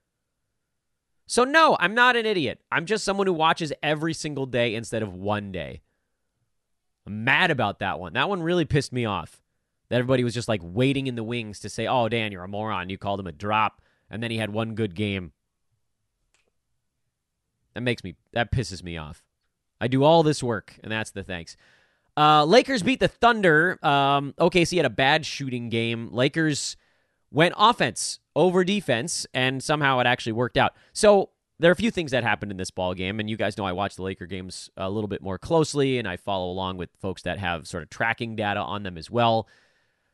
So, 1.25 1.43
no, 1.43 1.77
I'm 1.79 1.93
not 1.93 2.15
an 2.15 2.25
idiot. 2.25 2.59
I'm 2.71 2.85
just 2.85 3.03
someone 3.03 3.27
who 3.27 3.33
watches 3.33 3.71
every 3.81 4.13
single 4.13 4.45
day 4.45 4.75
instead 4.75 5.03
of 5.03 5.13
one 5.13 5.51
day. 5.51 5.81
I'm 7.07 7.23
mad 7.23 7.51
about 7.51 7.79
that 7.79 7.99
one. 7.99 8.13
That 8.13 8.29
one 8.29 8.43
really 8.43 8.65
pissed 8.65 8.93
me 8.93 9.05
off 9.05 9.41
that 9.89 9.99
everybody 9.99 10.23
was 10.23 10.33
just 10.33 10.47
like 10.47 10.61
waiting 10.63 11.07
in 11.07 11.15
the 11.15 11.23
wings 11.23 11.59
to 11.59 11.69
say, 11.69 11.87
"Oh, 11.87 12.09
Dan, 12.09 12.31
you're 12.31 12.43
a 12.43 12.47
moron. 12.47 12.89
You 12.89 12.97
called 12.97 13.19
him 13.19 13.27
a 13.27 13.31
drop." 13.31 13.81
And 14.09 14.23
then 14.23 14.31
he 14.31 14.37
had 14.37 14.49
one 14.49 14.75
good 14.75 14.95
game. 14.95 15.33
That 17.73 17.81
makes 17.81 18.03
me 18.03 18.15
that 18.31 18.51
pisses 18.51 18.83
me 18.83 18.97
off. 18.97 19.23
I 19.79 19.87
do 19.87 20.03
all 20.03 20.23
this 20.23 20.41
work, 20.41 20.79
and 20.83 20.91
that's 20.91 21.11
the 21.11 21.23
thanks. 21.23 21.57
Uh, 22.15 22.45
Lakers 22.45 22.83
beat 22.83 22.99
the 22.99 23.07
Thunder. 23.07 23.77
Um, 23.85 24.33
OKC 24.39 24.77
had 24.77 24.85
a 24.85 24.89
bad 24.89 25.25
shooting 25.25 25.69
game. 25.69 26.09
Lakers 26.11 26.77
went 27.33 27.55
offense 27.57 28.19
over 28.35 28.63
defense, 28.63 29.27
and 29.33 29.61
somehow 29.61 29.99
it 29.99 30.07
actually 30.07 30.31
worked 30.31 30.55
out. 30.55 30.73
So 30.93 31.31
there 31.59 31.69
are 31.69 31.73
a 31.73 31.75
few 31.75 31.91
things 31.91 32.11
that 32.11 32.23
happened 32.23 32.51
in 32.51 32.57
this 32.57 32.71
ball 32.71 32.93
game, 32.93 33.19
and 33.19 33.29
you 33.29 33.35
guys 33.35 33.57
know 33.57 33.65
I 33.65 33.73
watch 33.73 33.95
the 33.95 34.03
Laker 34.03 34.25
games 34.25 34.69
a 34.77 34.89
little 34.89 35.07
bit 35.07 35.21
more 35.21 35.37
closely, 35.37 35.97
and 35.97 36.07
I 36.07 36.15
follow 36.15 36.49
along 36.49 36.77
with 36.77 36.89
folks 37.01 37.23
that 37.23 37.39
have 37.39 37.67
sort 37.67 37.83
of 37.83 37.89
tracking 37.89 38.35
data 38.35 38.59
on 38.59 38.83
them 38.83 38.97
as 38.97 39.09
well. 39.09 39.47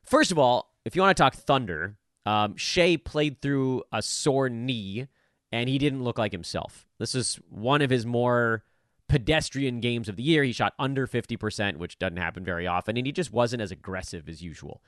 First 0.04 0.32
of 0.32 0.40
all, 0.40 0.74
if 0.86 0.96
you 0.96 1.02
want 1.02 1.16
to 1.16 1.22
talk 1.22 1.36
Thunder, 1.36 1.98
um, 2.26 2.56
Shai 2.56 2.98
played 2.98 3.42
through 3.42 3.84
a 3.92 4.02
sore 4.02 4.50
knee, 4.50 5.08
and 5.52 5.70
he 5.70 5.78
didn't 5.78 6.04
look 6.04 6.18
like 6.18 6.32
himself. 6.32 6.88
This 7.00 7.16
is 7.16 7.40
one 7.50 7.82
of 7.82 7.90
his 7.90 8.06
more 8.06 8.64
pedestrian 9.08 9.80
games 9.80 10.08
of 10.08 10.16
the 10.16 10.24
year. 10.24 10.44
He 10.44 10.52
shot 10.52 10.74
under 10.78 11.08
50%, 11.08 11.78
which 11.78 12.00
doesn't 12.00 12.18
happen 12.18 12.44
very 12.46 12.68
often, 12.68 12.96
and 12.96 13.06
he 13.06 13.12
just 13.12 13.34
wasn't 13.34 13.62
as 13.62 13.72
aggressive 13.72 14.30
as 14.30 14.42
usual. 14.42 14.82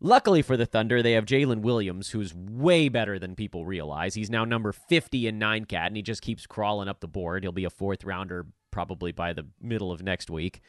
Luckily 0.00 0.42
for 0.42 0.56
the 0.56 0.66
Thunder, 0.66 1.02
they 1.02 1.12
have 1.12 1.24
Jalen 1.24 1.60
Williams, 1.62 2.10
who's 2.10 2.32
way 2.32 2.88
better 2.88 3.18
than 3.18 3.34
people 3.34 3.66
realize. 3.66 4.14
He's 4.14 4.30
now 4.30 4.44
number 4.44 4.72
50 4.72 5.26
in 5.26 5.38
9 5.38 5.64
cat, 5.64 5.88
and 5.88 5.96
he 5.96 6.02
just 6.02 6.22
keeps 6.22 6.46
crawling 6.46 6.88
up 6.88 7.00
the 7.00 7.08
board. 7.08 7.42
He'll 7.42 7.50
be 7.50 7.64
a 7.64 7.70
fourth 7.70 8.04
rounder 8.04 8.46
probably 8.70 9.10
by 9.10 9.32
the 9.32 9.46
middle 9.60 9.90
of 9.90 10.02
next 10.02 10.30
week. 10.30 10.60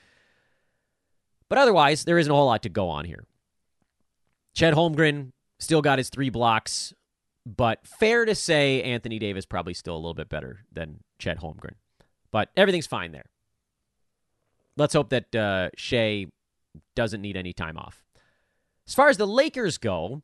But 1.47 1.59
otherwise, 1.59 2.05
there 2.05 2.17
isn't 2.17 2.31
a 2.31 2.35
whole 2.35 2.47
lot 2.47 2.63
to 2.63 2.69
go 2.69 2.89
on 2.89 3.05
here. 3.05 3.25
Chet 4.55 4.73
Holmgren 4.73 5.31
still 5.59 5.81
got 5.81 5.99
his 5.99 6.09
three 6.09 6.29
blocks, 6.29 6.93
but 7.45 7.85
fair 7.85 8.25
to 8.25 8.33
say 8.33 8.81
Anthony 8.81 9.19
Davis 9.19 9.45
probably 9.45 9.75
still 9.75 9.95
a 9.95 9.97
little 9.97 10.15
bit 10.15 10.29
better 10.29 10.65
than 10.71 11.03
Chet 11.19 11.39
Holmgren. 11.39 11.75
But 12.31 12.49
everything's 12.57 12.87
fine 12.87 13.11
there. 13.11 13.29
Let's 14.75 14.93
hope 14.93 15.09
that 15.09 15.35
uh, 15.35 15.69
Shai 15.75 16.27
doesn't 16.95 17.21
need 17.21 17.37
any 17.37 17.53
time 17.53 17.77
off. 17.77 18.03
As 18.89 18.95
far 18.95 19.07
as 19.07 19.17
the 19.17 19.27
Lakers 19.27 19.77
go, 19.77 20.23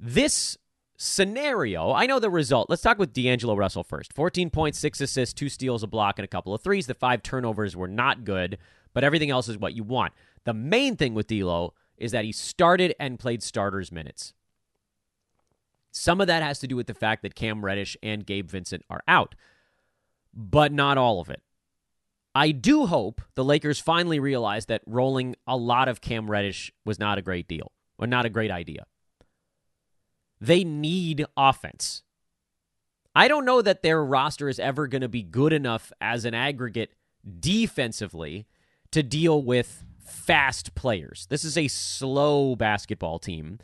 this 0.00 0.56
scenario, 0.96 1.92
I 1.92 2.06
know 2.06 2.18
the 2.18 2.30
result. 2.30 2.70
Let's 2.70 2.80
talk 2.80 2.98
with 2.98 3.12
D'Angelo 3.12 3.54
Russell 3.54 3.84
first. 3.84 4.14
14.6 4.14 5.00
assists, 5.02 5.34
two 5.34 5.50
steals, 5.50 5.82
a 5.82 5.86
block, 5.86 6.18
and 6.18 6.24
a 6.24 6.28
couple 6.28 6.54
of 6.54 6.62
threes. 6.62 6.86
The 6.86 6.94
five 6.94 7.22
turnovers 7.22 7.76
were 7.76 7.86
not 7.86 8.24
good, 8.24 8.56
but 8.94 9.04
everything 9.04 9.28
else 9.28 9.50
is 9.50 9.58
what 9.58 9.74
you 9.74 9.84
want. 9.84 10.14
The 10.44 10.54
main 10.54 10.96
thing 10.96 11.12
with 11.12 11.26
D'Lo 11.26 11.74
is 11.98 12.10
that 12.12 12.24
he 12.24 12.32
started 12.32 12.94
and 12.98 13.18
played 13.18 13.42
starters 13.42 13.92
minutes. 13.92 14.32
Some 15.90 16.22
of 16.22 16.26
that 16.26 16.42
has 16.42 16.58
to 16.60 16.66
do 16.66 16.76
with 16.76 16.86
the 16.86 16.94
fact 16.94 17.20
that 17.20 17.34
Cam 17.34 17.62
Reddish 17.62 17.98
and 18.02 18.24
Gabe 18.24 18.48
Vincent 18.50 18.82
are 18.88 19.02
out, 19.06 19.34
but 20.32 20.72
not 20.72 20.96
all 20.96 21.20
of 21.20 21.28
it. 21.28 21.42
I 22.34 22.52
do 22.52 22.86
hope 22.86 23.20
the 23.34 23.44
Lakers 23.44 23.78
finally 23.78 24.20
realize 24.20 24.64
that 24.66 24.80
rolling 24.86 25.36
a 25.46 25.58
lot 25.58 25.86
of 25.86 26.00
Cam 26.00 26.30
Reddish 26.30 26.72
was 26.86 26.98
not 26.98 27.18
a 27.18 27.22
great 27.22 27.46
deal 27.46 27.72
or 28.00 28.06
not 28.06 28.26
a 28.26 28.30
great 28.30 28.50
idea. 28.50 28.86
They 30.40 30.64
need 30.64 31.26
offense. 31.36 32.02
I 33.14 33.28
don't 33.28 33.44
know 33.44 33.60
that 33.60 33.82
their 33.82 34.02
roster 34.02 34.48
is 34.48 34.58
ever 34.58 34.86
going 34.86 35.02
to 35.02 35.08
be 35.08 35.22
good 35.22 35.52
enough 35.52 35.92
as 36.00 36.24
an 36.24 36.32
aggregate 36.32 36.94
defensively 37.38 38.46
to 38.92 39.02
deal 39.02 39.42
with 39.42 39.84
fast 39.98 40.74
players. 40.74 41.26
This 41.28 41.44
is 41.44 41.58
a 41.58 41.68
slow 41.68 42.56
basketball 42.56 43.18
team. 43.18 43.58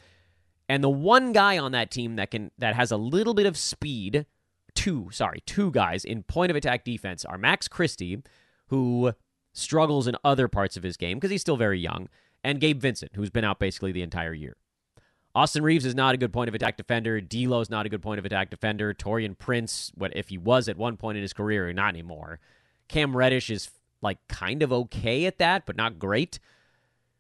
And 0.69 0.83
the 0.85 0.91
one 0.91 1.33
guy 1.33 1.59
on 1.59 1.73
that 1.73 1.91
team 1.91 2.17
that 2.17 2.31
can 2.31 2.51
that 2.59 2.75
has 2.75 2.91
a 2.91 2.97
little 2.97 3.35
bit 3.35 3.47
of 3.47 3.57
speed, 3.57 4.27
two, 4.75 5.09
sorry, 5.13 5.43
two 5.47 5.71
guys 5.71 6.05
in 6.05 6.25
point 6.25 6.51
of 6.51 6.57
attack 6.57 6.85
defense 6.85 7.25
are 7.25 7.39
Max 7.39 7.69
Christie, 7.69 8.23
who 8.69 9.13
struggles 9.53 10.07
in 10.07 10.17
other 10.25 10.49
parts 10.49 10.77
of 10.77 10.83
his 10.83 10.97
game 10.97 11.19
because 11.19 11.31
he's 11.31 11.41
still 11.41 11.57
very 11.57 11.79
young, 11.79 12.09
and 12.47 12.61
Gabe 12.61 12.81
Vincent, 12.81 13.11
who's 13.17 13.29
been 13.29 13.43
out 13.43 13.59
basically 13.59 13.91
the 13.91 14.03
entire 14.03 14.33
year. 14.33 14.57
Austin 15.35 15.65
Reaves 15.65 15.85
is 15.85 15.97
not 15.97 16.15
a 16.15 16.17
good 16.17 16.33
point 16.33 16.49
of 16.49 16.55
attack 16.55 16.77
defender. 16.77 17.21
D'Lo 17.21 17.61
is 17.61 17.69
not 17.69 17.87
a 17.87 17.89
good 17.89 18.01
point 18.01 18.21
of 18.21 18.25
attack 18.25 18.51
defender. 18.51 18.95
Taurean 18.95 19.37
Prince, 19.37 19.91
what 19.97 20.17
if 20.17 20.29
he 20.29 20.39
was 20.39 20.69
at 20.69 20.77
one 20.77 20.97
point 20.97 21.19
in 21.19 21.23
his 21.23 21.33
career, 21.33 21.71
not 21.73 21.89
anymore. 21.89 22.39
Cam 22.87 23.17
Reddish 23.17 23.51
is 23.51 23.69
like 24.01 24.19
kind 24.29 24.63
of 24.63 24.73
okay 24.73 25.27
at 25.27 25.39
that, 25.39 25.67
but 25.67 25.77
not 25.77 25.99
great. 25.99 26.39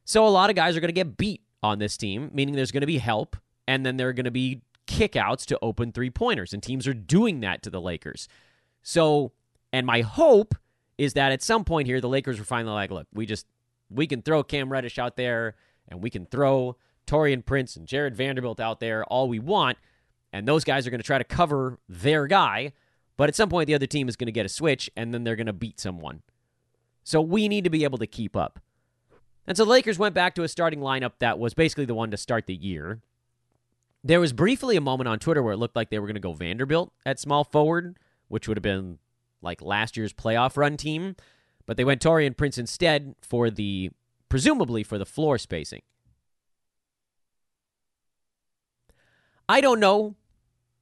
So 0.04 0.24
a 0.24 0.30
lot 0.30 0.48
of 0.48 0.54
guys 0.54 0.76
are 0.76 0.80
going 0.80 0.90
to 0.90 0.92
get 0.92 1.16
beat 1.16 1.42
on 1.60 1.80
this 1.80 1.96
team, 1.96 2.30
meaning 2.32 2.54
there's 2.54 2.70
going 2.70 2.82
to 2.82 2.86
be 2.86 2.98
help, 2.98 3.36
and 3.66 3.84
then 3.84 3.96
there 3.96 4.08
are 4.08 4.12
going 4.12 4.26
to 4.26 4.30
be 4.30 4.62
kickouts 4.86 5.44
to 5.46 5.58
open 5.60 5.90
three 5.90 6.08
pointers, 6.08 6.52
and 6.52 6.62
teams 6.62 6.86
are 6.86 6.94
doing 6.94 7.40
that 7.40 7.64
to 7.64 7.70
the 7.70 7.80
Lakers. 7.80 8.28
So, 8.84 9.32
and 9.72 9.84
my 9.88 10.02
hope 10.02 10.54
is 10.98 11.14
that 11.14 11.32
at 11.32 11.42
some 11.42 11.64
point 11.64 11.88
here, 11.88 12.00
the 12.00 12.08
Lakers 12.08 12.38
are 12.38 12.44
finally 12.44 12.74
like, 12.74 12.92
look, 12.92 13.08
we 13.12 13.26
just 13.26 13.44
we 13.90 14.06
can 14.06 14.22
throw 14.22 14.42
Cam 14.42 14.70
Reddish 14.70 14.98
out 14.98 15.16
there, 15.16 15.54
and 15.88 16.02
we 16.02 16.10
can 16.10 16.26
throw 16.26 16.76
Taurean 17.06 17.44
Prince 17.44 17.76
and 17.76 17.86
Jarred 17.86 18.16
Vanderbilt 18.16 18.60
out 18.60 18.80
there 18.80 19.04
all 19.04 19.28
we 19.28 19.38
want, 19.38 19.78
and 20.32 20.46
those 20.46 20.64
guys 20.64 20.86
are 20.86 20.90
going 20.90 21.00
to 21.00 21.06
try 21.06 21.18
to 21.18 21.24
cover 21.24 21.78
their 21.88 22.26
guy. 22.26 22.72
But 23.16 23.28
at 23.28 23.36
some 23.36 23.48
point, 23.48 23.66
the 23.66 23.74
other 23.74 23.86
team 23.86 24.08
is 24.08 24.16
going 24.16 24.26
to 24.26 24.32
get 24.32 24.46
a 24.46 24.50
switch, 24.50 24.90
and 24.96 25.14
then 25.14 25.24
they're 25.24 25.36
going 25.36 25.46
to 25.46 25.52
beat 25.52 25.80
someone. 25.80 26.22
So 27.04 27.20
we 27.20 27.48
need 27.48 27.64
to 27.64 27.70
be 27.70 27.84
able 27.84 27.98
to 27.98 28.06
keep 28.06 28.36
up. 28.36 28.60
And 29.46 29.56
so 29.56 29.64
the 29.64 29.70
Lakers 29.70 29.98
went 29.98 30.14
back 30.14 30.34
to 30.34 30.42
a 30.42 30.48
starting 30.48 30.80
lineup 30.80 31.12
that 31.20 31.38
was 31.38 31.54
basically 31.54 31.84
the 31.84 31.94
one 31.94 32.10
to 32.10 32.16
start 32.16 32.46
the 32.46 32.54
year. 32.54 33.00
There 34.02 34.20
was 34.20 34.32
briefly 34.32 34.76
a 34.76 34.80
moment 34.80 35.08
on 35.08 35.18
Twitter 35.18 35.42
where 35.42 35.54
it 35.54 35.58
looked 35.58 35.76
like 35.76 35.90
they 35.90 35.98
were 35.98 36.06
going 36.06 36.14
to 36.14 36.20
go 36.20 36.32
Vanderbilt 36.32 36.92
at 37.04 37.20
small 37.20 37.44
forward, 37.44 37.98
which 38.28 38.48
would 38.48 38.56
have 38.56 38.62
been 38.62 38.98
like 39.40 39.62
last 39.62 39.96
year's 39.96 40.12
playoff 40.12 40.56
run 40.56 40.76
team, 40.76 41.16
but 41.66 41.76
they 41.76 41.84
went 41.84 42.00
Taurean 42.00 42.36
Prince 42.36 42.58
instead 42.58 43.14
for 43.20 43.50
the 43.50 43.90
presumably 44.28 44.82
for 44.82 44.98
the 44.98 45.06
floor 45.06 45.38
spacing. 45.38 45.82
I 49.48 49.60
don't 49.60 49.80
know 49.80 50.16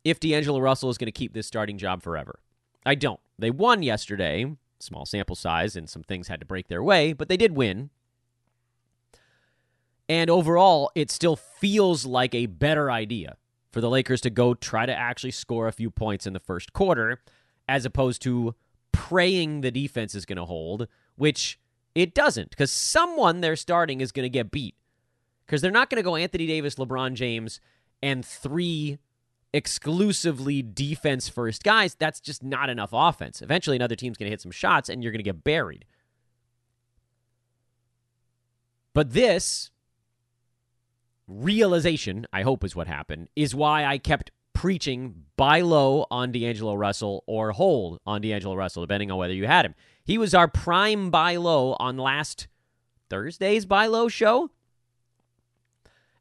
if 0.04 0.20
D'Angelo 0.20 0.60
Russell 0.60 0.90
is 0.90 0.98
going 0.98 1.06
to 1.06 1.12
keep 1.12 1.34
this 1.34 1.46
starting 1.46 1.78
job 1.78 2.02
forever. 2.02 2.38
I 2.86 2.94
don't. 2.94 3.20
They 3.38 3.50
won 3.50 3.82
yesterday, 3.82 4.56
small 4.78 5.06
sample 5.06 5.36
size, 5.36 5.76
and 5.76 5.88
some 5.88 6.02
things 6.02 6.28
had 6.28 6.40
to 6.40 6.46
break 6.46 6.68
their 6.68 6.82
way, 6.82 7.12
but 7.12 7.28
they 7.28 7.36
did 7.36 7.56
win. 7.56 7.90
And 10.08 10.28
overall, 10.28 10.90
it 10.94 11.10
still 11.10 11.36
feels 11.36 12.04
like 12.04 12.34
a 12.34 12.46
better 12.46 12.90
idea 12.90 13.36
for 13.72 13.80
the 13.80 13.90
Lakers 13.90 14.20
to 14.20 14.30
go 14.30 14.54
try 14.54 14.86
to 14.86 14.94
actually 14.94 15.30
score 15.30 15.66
a 15.66 15.72
few 15.72 15.90
points 15.90 16.26
in 16.26 16.32
the 16.34 16.40
first 16.40 16.72
quarter, 16.72 17.20
as 17.66 17.84
opposed 17.84 18.22
to 18.22 18.54
praying 18.94 19.60
the 19.60 19.70
defense 19.70 20.14
is 20.14 20.24
going 20.24 20.38
to 20.38 20.44
hold, 20.44 20.86
which 21.16 21.58
it 21.94 22.14
doesn't, 22.14 22.50
because 22.50 22.70
someone 22.70 23.40
they're 23.40 23.56
starting 23.56 24.00
is 24.00 24.12
going 24.12 24.24
to 24.24 24.30
get 24.30 24.50
beat. 24.50 24.76
Because 25.44 25.60
they're 25.60 25.70
not 25.70 25.90
going 25.90 25.96
to 25.96 26.02
go 26.02 26.16
Anthony 26.16 26.46
Davis, 26.46 26.76
LeBron 26.76 27.14
James, 27.14 27.60
and 28.02 28.24
three 28.24 28.98
exclusively 29.52 30.62
defense 30.62 31.28
first 31.28 31.62
guys, 31.62 31.94
that's 31.94 32.20
just 32.20 32.42
not 32.42 32.70
enough 32.70 32.90
offense. 32.92 33.42
Eventually, 33.42 33.76
another 33.76 33.96
team's 33.96 34.16
going 34.16 34.26
to 34.26 34.30
hit 34.30 34.40
some 34.40 34.50
shots 34.50 34.88
and 34.88 35.02
you're 35.02 35.12
going 35.12 35.18
to 35.18 35.24
get 35.24 35.44
buried. 35.44 35.84
But 38.94 39.12
this 39.12 39.70
realization, 41.26 42.26
I 42.32 42.42
hope 42.42 42.64
is 42.64 42.76
what 42.76 42.86
happened, 42.86 43.28
is 43.36 43.54
why 43.54 43.84
I 43.84 43.98
kept 43.98 44.30
preaching 44.64 45.14
buy 45.36 45.60
low 45.60 46.06
on 46.10 46.32
D'Angelo 46.32 46.74
Russell 46.74 47.22
or 47.26 47.52
hold 47.52 48.00
on 48.06 48.22
D'Angelo 48.22 48.54
Russell, 48.54 48.82
depending 48.82 49.10
on 49.10 49.18
whether 49.18 49.34
you 49.34 49.46
had 49.46 49.66
him. 49.66 49.74
He 50.06 50.16
was 50.16 50.32
our 50.32 50.48
prime 50.48 51.10
buy 51.10 51.36
low 51.36 51.76
on 51.78 51.98
last 51.98 52.48
Thursday's 53.10 53.66
buy 53.66 53.88
low 53.88 54.08
show. 54.08 54.50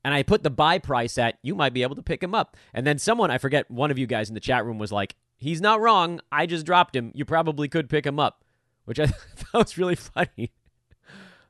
And 0.04 0.14
I 0.14 0.24
put 0.24 0.44
the 0.44 0.50
buy 0.50 0.78
price 0.78 1.18
at 1.18 1.38
you 1.42 1.56
might 1.56 1.74
be 1.74 1.84
able 1.84 1.96
to 1.96 2.04
pick 2.04 2.22
him 2.22 2.36
up. 2.36 2.58
And 2.74 2.86
then 2.86 3.00
someone, 3.00 3.32
I 3.32 3.38
forget, 3.38 3.72
one 3.72 3.92
of 3.92 3.98
you 3.98 4.08
guys 4.08 4.28
in 4.28 4.34
the 4.34 4.42
chat 4.42 4.66
room 4.66 4.78
was 4.78 4.92
like, 4.92 5.16
he's 5.38 5.62
not 5.62 5.80
wrong. 5.80 6.20
I 6.30 6.46
just 6.46 6.66
dropped 6.66 6.98
him. 6.98 7.14
You 7.16 7.24
probably 7.24 7.70
could 7.70 7.88
pick 7.88 8.06
him 8.06 8.20
up, 8.20 8.44
which 8.84 9.00
I 9.00 9.06
thought 9.38 9.54
was 9.54 9.78
really 9.78 9.96
funny. 9.96 10.52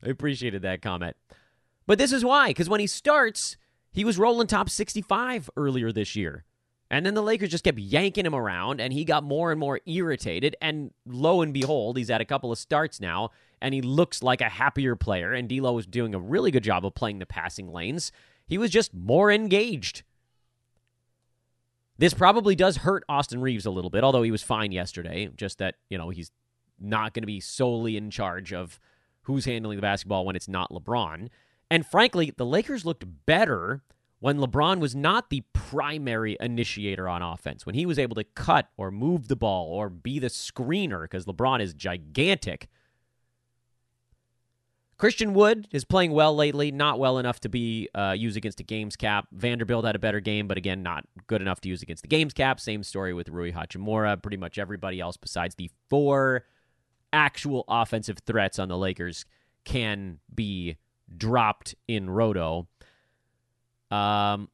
I 0.05 0.09
appreciated 0.09 0.61
that 0.61 0.83
comment. 0.83 1.15
But 1.87 1.97
this 1.97 2.11
is 2.11 2.23
why, 2.23 2.49
because 2.49 2.69
when 2.69 2.81
he 2.81 2.85
starts, 2.85 3.57
he 3.91 4.05
was 4.05 4.19
rolling 4.19 4.45
top 4.45 4.69
65 4.69 5.49
earlier 5.57 5.91
this 5.91 6.15
year. 6.15 6.45
And 6.93 7.05
then 7.07 7.15
the 7.15 7.23
Lakers 7.23 7.49
just 7.49 7.63
kept 7.63 7.79
yanking 7.79 8.25
him 8.25 8.35
around, 8.35 8.79
and 8.79 8.93
he 8.93 9.03
got 9.03 9.23
more 9.23 9.49
and 9.49 9.59
more 9.59 9.79
irritated. 9.87 10.55
And 10.61 10.91
lo 11.07 11.41
and 11.41 11.51
behold, 11.51 11.97
he's 11.97 12.09
had 12.09 12.21
a 12.21 12.25
couple 12.25 12.51
of 12.51 12.59
starts 12.59 13.01
now, 13.01 13.31
and 13.59 13.73
he 13.73 13.81
looks 13.81 14.21
like 14.21 14.41
a 14.41 14.49
happier 14.49 14.95
player. 14.95 15.33
And 15.33 15.49
D'Lo 15.49 15.73
was 15.73 15.87
doing 15.87 16.13
a 16.13 16.19
really 16.19 16.51
good 16.51 16.63
job 16.63 16.85
of 16.85 16.93
playing 16.93 17.17
the 17.17 17.25
passing 17.25 17.71
lanes. 17.71 18.11
He 18.45 18.59
was 18.59 18.69
just 18.69 18.93
more 18.93 19.31
engaged. 19.31 20.03
This 21.97 22.13
probably 22.13 22.55
does 22.55 22.77
hurt 22.77 23.03
Austin 23.09 23.41
Reaves 23.41 23.65
a 23.65 23.71
little 23.71 23.89
bit, 23.89 24.03
although 24.03 24.23
he 24.23 24.31
was 24.31 24.43
fine 24.43 24.71
yesterday. 24.71 25.29
Just 25.35 25.57
that, 25.57 25.75
you 25.89 25.97
know, 25.97 26.09
he's 26.09 26.31
not 26.79 27.15
going 27.15 27.23
to 27.23 27.27
be 27.27 27.39
solely 27.39 27.97
in 27.97 28.11
charge 28.11 28.53
of 28.53 28.79
who's 29.23 29.45
handling 29.45 29.77
the 29.77 29.81
basketball 29.81 30.25
when 30.25 30.35
it's 30.35 30.47
not 30.47 30.69
LeBron. 30.69 31.29
And 31.71 31.87
frankly, 31.87 32.33
the 32.37 32.45
Lakers 32.45 32.85
looked 32.85 33.25
better 33.25 33.81
when 34.23 34.37
LeBron 34.37 34.79
was 34.79 34.95
not 34.95 35.29
the 35.29 35.43
primary 35.51 36.37
initiator 36.39 37.09
on 37.09 37.21
offense, 37.21 37.65
when 37.65 37.75
he 37.75 37.85
was 37.85 37.99
able 37.99 38.15
to 38.15 38.23
cut 38.23 38.69
or 38.77 38.89
move 38.89 39.27
the 39.27 39.35
ball 39.35 39.73
or 39.73 39.89
be 39.89 40.17
the 40.17 40.27
screener, 40.27 41.01
because 41.01 41.25
LeBron 41.25 41.59
is 41.59 41.73
gigantic. 41.73 42.69
Christian 44.95 45.33
Wood 45.33 45.67
is 45.73 45.83
playing 45.83 46.13
well 46.13 46.33
lately, 46.33 46.71
not 46.71 46.99
well 46.99 47.17
enough 47.17 47.41
to 47.41 47.49
be 47.49 47.89
uh, 47.93 48.15
used 48.17 48.37
against 48.37 48.61
a 48.61 48.63
games 48.63 48.95
cap. 48.95 49.27
Vanderbilt 49.33 49.83
had 49.83 49.97
a 49.97 49.99
better 49.99 50.21
game, 50.21 50.47
but 50.47 50.55
again, 50.55 50.81
not 50.81 51.03
good 51.27 51.41
enough 51.41 51.59
to 51.59 51.67
use 51.67 51.81
against 51.81 52.03
the 52.03 52.07
games 52.07 52.33
cap. 52.33 52.61
Same 52.61 52.81
story 52.81 53.13
with 53.13 53.27
Rui 53.27 53.51
Hachimura. 53.51 54.23
Pretty 54.23 54.37
much 54.37 54.57
everybody 54.57 55.01
else 55.01 55.17
besides 55.17 55.55
the 55.55 55.69
four 55.89 56.45
actual 57.11 57.65
offensive 57.67 58.19
threats 58.25 58.57
on 58.57 58.69
the 58.69 58.77
Lakers 58.77 59.25
can 59.65 60.19
be 60.33 60.77
dropped 61.17 61.75
in 61.87 62.09
Roto. 62.09 62.67
Um, 63.91 64.49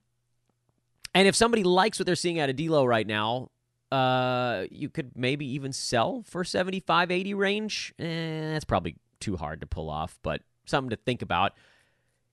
and 1.13 1.27
if 1.27 1.35
somebody 1.35 1.63
likes 1.63 1.99
what 1.99 2.05
they're 2.05 2.15
seeing 2.15 2.39
out 2.39 2.49
of 2.49 2.55
D'Lo 2.55 2.85
right 2.85 3.07
now, 3.07 3.49
uh, 3.91 4.65
you 4.69 4.89
could 4.89 5.11
maybe 5.15 5.45
even 5.45 5.73
sell 5.73 6.23
for 6.27 6.43
75, 6.43 7.11
80 7.11 7.33
range. 7.33 7.93
Eh, 7.99 8.51
that's 8.53 8.65
probably 8.65 8.95
too 9.19 9.37
hard 9.37 9.61
to 9.61 9.67
pull 9.67 9.89
off, 9.89 10.19
but 10.21 10.41
something 10.65 10.89
to 10.91 10.95
think 10.95 11.21
about. 11.21 11.53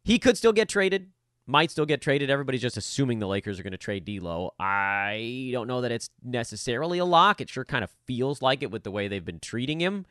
He 0.05 0.18
could 0.18 0.36
still 0.36 0.53
get 0.53 0.68
traded, 0.68 1.11
might 1.47 1.70
still 1.70 1.86
get 1.86 2.01
traded. 2.01 2.28
Everybody's 2.28 2.62
just 2.62 2.76
assuming 2.76 3.18
the 3.18 3.26
Lakers 3.26 3.59
are 3.59 3.62
going 3.62 3.72
to 3.72 3.78
trade 3.78 4.05
D'Lo. 4.05 4.53
I 4.61 5.49
don't 5.53 5.66
know 5.66 5.80
that 5.80 5.90
it's 5.90 6.11
necessarily 6.22 6.99
a 6.99 7.05
lock. 7.05 7.40
It 7.40 7.49
sure 7.49 7.64
kind 7.64 7.82
of 7.82 7.90
feels 8.07 8.42
like 8.42 8.62
it 8.62 8.70
with 8.70 8.84
the 8.84 8.90
way 8.90 9.09
they've 9.09 9.24
been 9.24 9.40
treating 9.40 9.80
him, 9.80 10.05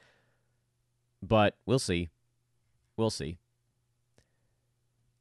but 1.22 1.56
we'll 1.66 1.80
see. 1.80 2.10
We'll 2.98 3.10
see. 3.10 3.38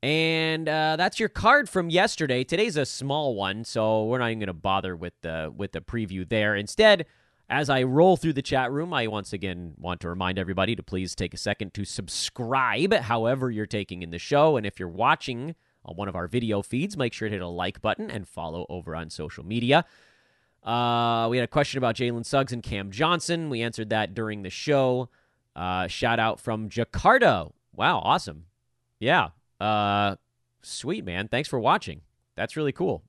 And 0.05 0.69
uh, 0.69 0.97
that's 0.97 1.19
your 1.19 1.31
card 1.31 1.67
from 1.67 1.89
yesterday. 1.89 2.45
Today's 2.45 2.77
a 2.77 2.85
small 2.85 3.35
one, 3.35 3.65
so 3.65 4.05
we're 4.05 4.19
not 4.19 4.27
even 4.27 4.39
going 4.41 4.49
to 4.49 4.53
bother 4.53 4.95
with 4.95 5.15
the 5.23 5.51
with 5.57 5.73
the 5.73 5.81
preview 5.81 6.29
there. 6.29 6.55
Instead, 6.55 7.07
as 7.49 7.71
I 7.71 7.85
roll 7.85 8.19
through 8.19 8.35
the 8.35 8.43
chat 8.43 8.71
room, 8.71 8.93
I 8.93 9.07
once 9.07 9.33
again 9.33 9.73
want 9.79 10.03
to 10.03 10.11
remind 10.11 10.39
everybody 10.39 10.77
to 10.77 10.83
please 10.83 11.15
take 11.15 11.33
a 11.33 11.39
second 11.39 11.73
to 11.73 11.87
subscribe, 11.87 12.93
however 12.93 13.51
you're 13.51 13.65
taking 13.65 14.03
in 14.03 14.11
the 14.11 14.19
show, 14.19 14.59
and 14.59 14.67
if 14.67 14.79
you're 14.79 14.91
watching 14.91 15.55
on 15.87 15.97
one 15.97 16.09
of 16.09 16.15
our 16.15 16.29
video 16.29 16.61
feeds, 16.61 16.99
make 16.99 17.15
sure 17.15 17.31
to 17.31 17.33
hit 17.33 17.41
a 17.41 17.49
like 17.49 17.81
button 17.81 18.11
and 18.11 18.29
follow 18.29 18.67
over 18.69 18.95
on 18.95 19.09
social 19.09 19.43
media. 19.43 19.87
Uh, 20.63 21.29
we 21.31 21.39
had 21.39 21.45
a 21.45 21.49
question 21.49 21.79
about 21.79 21.97
Jalen 21.97 22.27
Suggs 22.27 22.53
and 22.53 22.63
Cam 22.63 22.91
Johnson. 22.91 23.49
We 23.49 23.63
answered 23.63 23.89
that 23.89 24.13
during 24.13 24.43
the 24.43 24.51
show. 24.51 25.09
Uh, 25.57 25.87
shout 25.89 26.19
out 26.19 26.41
from 26.41 26.69
Jakarta. 26.69 27.53
Wow, 27.75 28.01
awesome. 28.01 28.45
Yeah, 29.01 29.31
uh, 29.61 30.17
sweet, 30.63 31.05
man. 31.05 31.29
Thanks 31.29 31.49
for 31.49 31.59
watching. 31.59 32.03
That's 32.37 32.57
really 32.57 32.73
cool. 32.73 33.05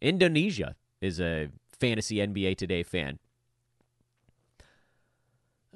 Indonesia 0.00 0.74
is 1.00 1.20
a 1.20 1.48
fantasy 1.78 2.16
NBA 2.16 2.56
Today 2.56 2.82
fan. 2.82 3.18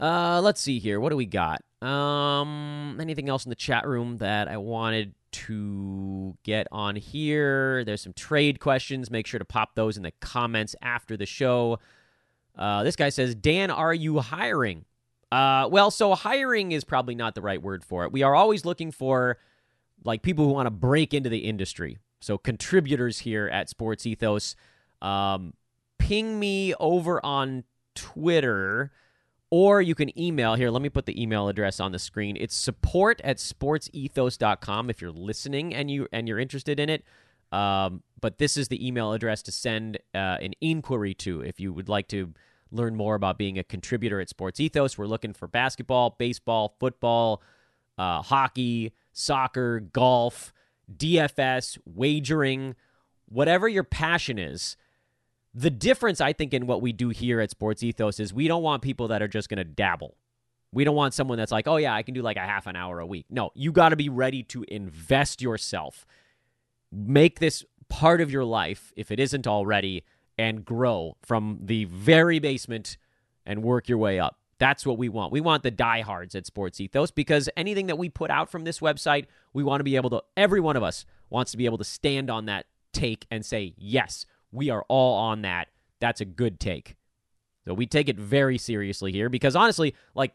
Uh, 0.00 0.40
let's 0.42 0.60
see 0.60 0.78
here. 0.78 1.00
What 1.00 1.10
do 1.10 1.16
we 1.16 1.26
got? 1.26 1.62
Um, 1.82 2.98
anything 3.00 3.28
else 3.28 3.44
in 3.44 3.50
the 3.50 3.56
chat 3.56 3.86
room 3.86 4.18
that 4.18 4.48
I 4.48 4.56
wanted 4.56 5.14
to 5.32 6.36
get 6.44 6.66
on 6.70 6.96
here? 6.96 7.84
There's 7.84 8.02
some 8.02 8.12
trade 8.12 8.60
questions. 8.60 9.10
Make 9.10 9.26
sure 9.26 9.38
to 9.38 9.44
pop 9.44 9.74
those 9.74 9.96
in 9.96 10.02
the 10.02 10.12
comments 10.20 10.76
after 10.82 11.16
the 11.16 11.26
show. 11.26 11.78
Uh, 12.56 12.82
this 12.82 12.96
guy 12.96 13.08
says, 13.08 13.34
Dan, 13.34 13.70
are 13.70 13.94
you 13.94 14.18
hiring? 14.18 14.84
Uh, 15.30 15.68
well, 15.70 15.90
so 15.90 16.14
hiring 16.14 16.72
is 16.72 16.84
probably 16.84 17.14
not 17.14 17.34
the 17.34 17.42
right 17.42 17.62
word 17.62 17.84
for 17.84 18.04
it. 18.04 18.12
We 18.12 18.22
are 18.22 18.34
always 18.34 18.64
looking 18.64 18.90
for 18.90 19.38
like 20.04 20.22
people 20.22 20.46
who 20.46 20.52
want 20.52 20.66
to 20.66 20.70
break 20.70 21.14
into 21.14 21.28
the 21.28 21.38
industry. 21.38 21.98
So 22.20 22.38
contributors 22.38 23.20
here 23.20 23.48
at 23.48 23.68
Sports 23.68 24.06
Ethos, 24.06 24.56
um, 25.00 25.54
ping 25.98 26.38
me 26.38 26.74
over 26.74 27.24
on 27.24 27.64
Twitter, 27.94 28.92
or 29.50 29.80
you 29.80 29.94
can 29.94 30.16
email 30.18 30.54
here. 30.54 30.70
Let 30.70 30.82
me 30.82 30.88
put 30.88 31.06
the 31.06 31.20
email 31.20 31.48
address 31.48 31.80
on 31.80 31.92
the 31.92 31.98
screen. 31.98 32.36
It's 32.38 32.54
support 32.54 33.20
at 33.22 33.38
sportsethos.com 33.38 34.90
if 34.90 35.00
you're 35.00 35.12
listening 35.12 35.74
and 35.74 35.90
you 35.90 36.08
and 36.12 36.28
you're 36.28 36.38
interested 36.38 36.80
in 36.80 36.90
it. 36.90 37.04
Um, 37.50 38.02
but 38.20 38.38
this 38.38 38.56
is 38.56 38.68
the 38.68 38.86
email 38.86 39.12
address 39.12 39.42
to 39.42 39.52
send 39.52 39.98
uh, 40.14 40.36
an 40.40 40.52
inquiry 40.60 41.14
to 41.14 41.40
if 41.40 41.60
you 41.60 41.72
would 41.72 41.88
like 41.88 42.08
to 42.08 42.34
learn 42.70 42.94
more 42.94 43.14
about 43.14 43.38
being 43.38 43.58
a 43.58 43.64
contributor 43.64 44.20
at 44.20 44.28
Sports 44.28 44.60
Ethos. 44.60 44.98
We're 44.98 45.06
looking 45.06 45.32
for 45.32 45.48
basketball, 45.48 46.16
baseball, 46.18 46.76
football, 46.78 47.42
uh, 47.96 48.22
hockey 48.22 48.92
soccer, 49.18 49.80
golf, 49.80 50.52
DFS, 50.96 51.78
wagering, 51.84 52.76
whatever 53.28 53.68
your 53.68 53.84
passion 53.84 54.38
is. 54.38 54.76
The 55.52 55.70
difference, 55.70 56.20
I 56.20 56.32
think, 56.32 56.54
in 56.54 56.66
what 56.66 56.80
we 56.80 56.92
do 56.92 57.08
here 57.08 57.40
at 57.40 57.50
Sports 57.50 57.82
Ethos 57.82 58.20
is 58.20 58.32
we 58.32 58.46
don't 58.46 58.62
want 58.62 58.82
people 58.82 59.08
that 59.08 59.22
are 59.22 59.28
just 59.28 59.48
going 59.48 59.58
to 59.58 59.64
dabble. 59.64 60.16
We 60.72 60.84
don't 60.84 60.94
want 60.94 61.14
someone 61.14 61.38
that's 61.38 61.50
like, 61.50 61.66
oh, 61.66 61.76
yeah, 61.76 61.94
I 61.94 62.02
can 62.02 62.14
do 62.14 62.22
like 62.22 62.36
a 62.36 62.40
half 62.40 62.66
an 62.66 62.76
hour 62.76 63.00
a 63.00 63.06
week. 63.06 63.26
No, 63.30 63.50
you 63.54 63.72
got 63.72 63.88
to 63.88 63.96
be 63.96 64.08
ready 64.08 64.42
to 64.44 64.64
invest 64.68 65.42
yourself. 65.42 66.06
Make 66.92 67.40
this 67.40 67.64
part 67.88 68.20
of 68.20 68.30
your 68.30 68.44
life, 68.44 68.92
if 68.96 69.10
it 69.10 69.18
isn't 69.18 69.46
already, 69.46 70.04
and 70.36 70.64
grow 70.64 71.16
from 71.24 71.58
the 71.62 71.86
very 71.86 72.38
basement 72.38 72.98
and 73.44 73.62
work 73.62 73.88
your 73.88 73.98
way 73.98 74.20
up. 74.20 74.37
That's 74.58 74.84
what 74.84 74.98
we 74.98 75.08
want. 75.08 75.32
We 75.32 75.40
want 75.40 75.62
the 75.62 75.70
diehards 75.70 76.34
at 76.34 76.46
Sports 76.46 76.80
Ethos 76.80 77.10
because 77.10 77.48
anything 77.56 77.86
that 77.86 77.96
we 77.96 78.08
put 78.08 78.30
out 78.30 78.50
from 78.50 78.64
this 78.64 78.80
website, 78.80 79.26
we 79.52 79.62
want 79.62 79.80
to 79.80 79.84
be 79.84 79.96
able 79.96 80.10
to, 80.10 80.22
every 80.36 80.60
one 80.60 80.76
of 80.76 80.82
us 80.82 81.06
wants 81.30 81.52
to 81.52 81.56
be 81.56 81.64
able 81.64 81.78
to 81.78 81.84
stand 81.84 82.28
on 82.28 82.46
that 82.46 82.66
take 82.92 83.26
and 83.30 83.46
say, 83.46 83.74
yes, 83.76 84.26
we 84.50 84.70
are 84.70 84.84
all 84.88 85.14
on 85.16 85.42
that. 85.42 85.68
That's 86.00 86.20
a 86.20 86.24
good 86.24 86.58
take. 86.58 86.96
So 87.66 87.74
we 87.74 87.86
take 87.86 88.08
it 88.08 88.18
very 88.18 88.58
seriously 88.58 89.12
here 89.12 89.28
because 89.28 89.54
honestly, 89.54 89.94
like, 90.14 90.32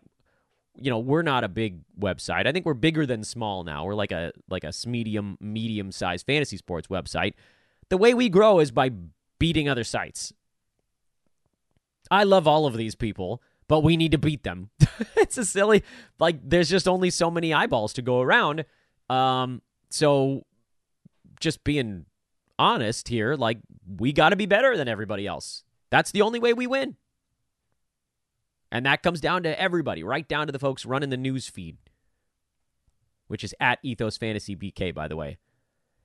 you 0.76 0.90
know, 0.90 1.00
we're 1.00 1.22
not 1.24 1.44
a 1.44 1.48
big 1.50 1.82
website. 2.00 2.48
I 2.48 2.52
think 2.52 2.66
we're 2.66 2.74
bigger 2.74 3.06
than 3.06 3.24
small 3.24 3.64
now. 3.64 3.86
We're 3.86 3.96
like 3.96 4.12
a 4.12 4.32
like 4.50 4.64
a 4.64 4.72
medium 4.88 5.38
medium 5.40 5.92
sized 5.92 6.26
fantasy 6.26 6.58
sports 6.58 6.88
website. 6.88 7.34
The 7.90 7.98
way 7.98 8.14
we 8.14 8.30
grow 8.30 8.60
is 8.60 8.72
by 8.72 8.92
beating 9.40 9.70
other 9.70 9.84
sites. 9.84 10.34
I 12.10 12.24
love 12.24 12.48
all 12.48 12.66
of 12.66 12.76
these 12.76 12.96
people 12.96 13.42
but 13.68 13.82
we 13.82 13.98
need 13.98 14.12
to 14.12 14.18
beat 14.18 14.44
them. 14.44 14.70
it's 15.18 15.38
a 15.38 15.46
silly, 15.46 15.84
like, 16.20 16.38
there's 16.44 16.70
just 16.70 16.88
only 16.88 17.10
so 17.10 17.32
many 17.32 17.54
eyeballs 17.54 17.94
to 17.94 18.02
go 18.02 18.22
around. 18.22 18.66
Um, 19.10 19.62
so 19.90 20.46
just 21.40 21.64
being 21.64 22.06
honest 22.60 23.08
here, 23.08 23.36
like, 23.36 23.60
we 23.98 24.14
got 24.14 24.30
to 24.30 24.36
be 24.36 24.46
better 24.46 24.78
than 24.78 24.88
everybody 24.88 25.28
else. 25.28 25.64
That's 25.90 26.12
the 26.12 26.22
only 26.22 26.40
way 26.40 26.54
we 26.54 26.68
win. 26.68 26.96
And 28.72 28.86
that 28.88 29.04
comes 29.04 29.22
down 29.22 29.44
to 29.44 29.60
everybody, 29.60 30.04
right 30.04 30.28
down 30.28 30.48
to 30.48 30.52
the 30.52 30.60
folks 30.60 30.86
running 30.86 31.12
the 31.12 31.18
news 31.18 31.48
feed, 31.48 31.78
which 33.28 33.44
is 33.44 33.54
at 33.60 33.78
Ethos 33.84 34.18
Fantasy 34.18 34.56
BK, 34.56 34.96
by 34.96 35.08
the 35.08 35.16
way. 35.16 35.38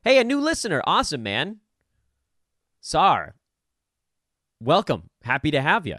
Hey, 0.03 0.19
a 0.19 0.25
new 0.25 0.41
listener. 0.41 0.83
Awesome, 0.85 1.23
man. 1.23 1.61
Sar. 2.81 3.35
welcome. 4.61 5.11
Happy 5.23 5.51
to 5.51 5.61
have 5.61 5.87
you. 5.87 5.97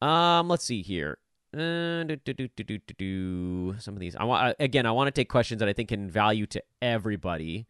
Um, 0.00 0.48
let's 0.48 0.64
see 0.64 0.82
here. 0.82 1.18
Uh, 1.54 2.04
do, 2.04 2.16
do, 2.16 2.34
do, 2.34 2.48
do, 2.64 2.78
do. 2.78 3.76
Some 3.78 3.94
of 3.94 4.00
these. 4.00 4.14
I 4.16 4.24
want 4.24 4.56
again. 4.60 4.86
I 4.86 4.92
want 4.92 5.08
to 5.08 5.12
take 5.12 5.28
questions 5.28 5.60
that 5.60 5.68
I 5.68 5.72
think 5.72 5.88
can 5.88 6.10
value 6.10 6.46
to 6.46 6.62
everybody. 6.82 7.66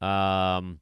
Um, 0.00 0.80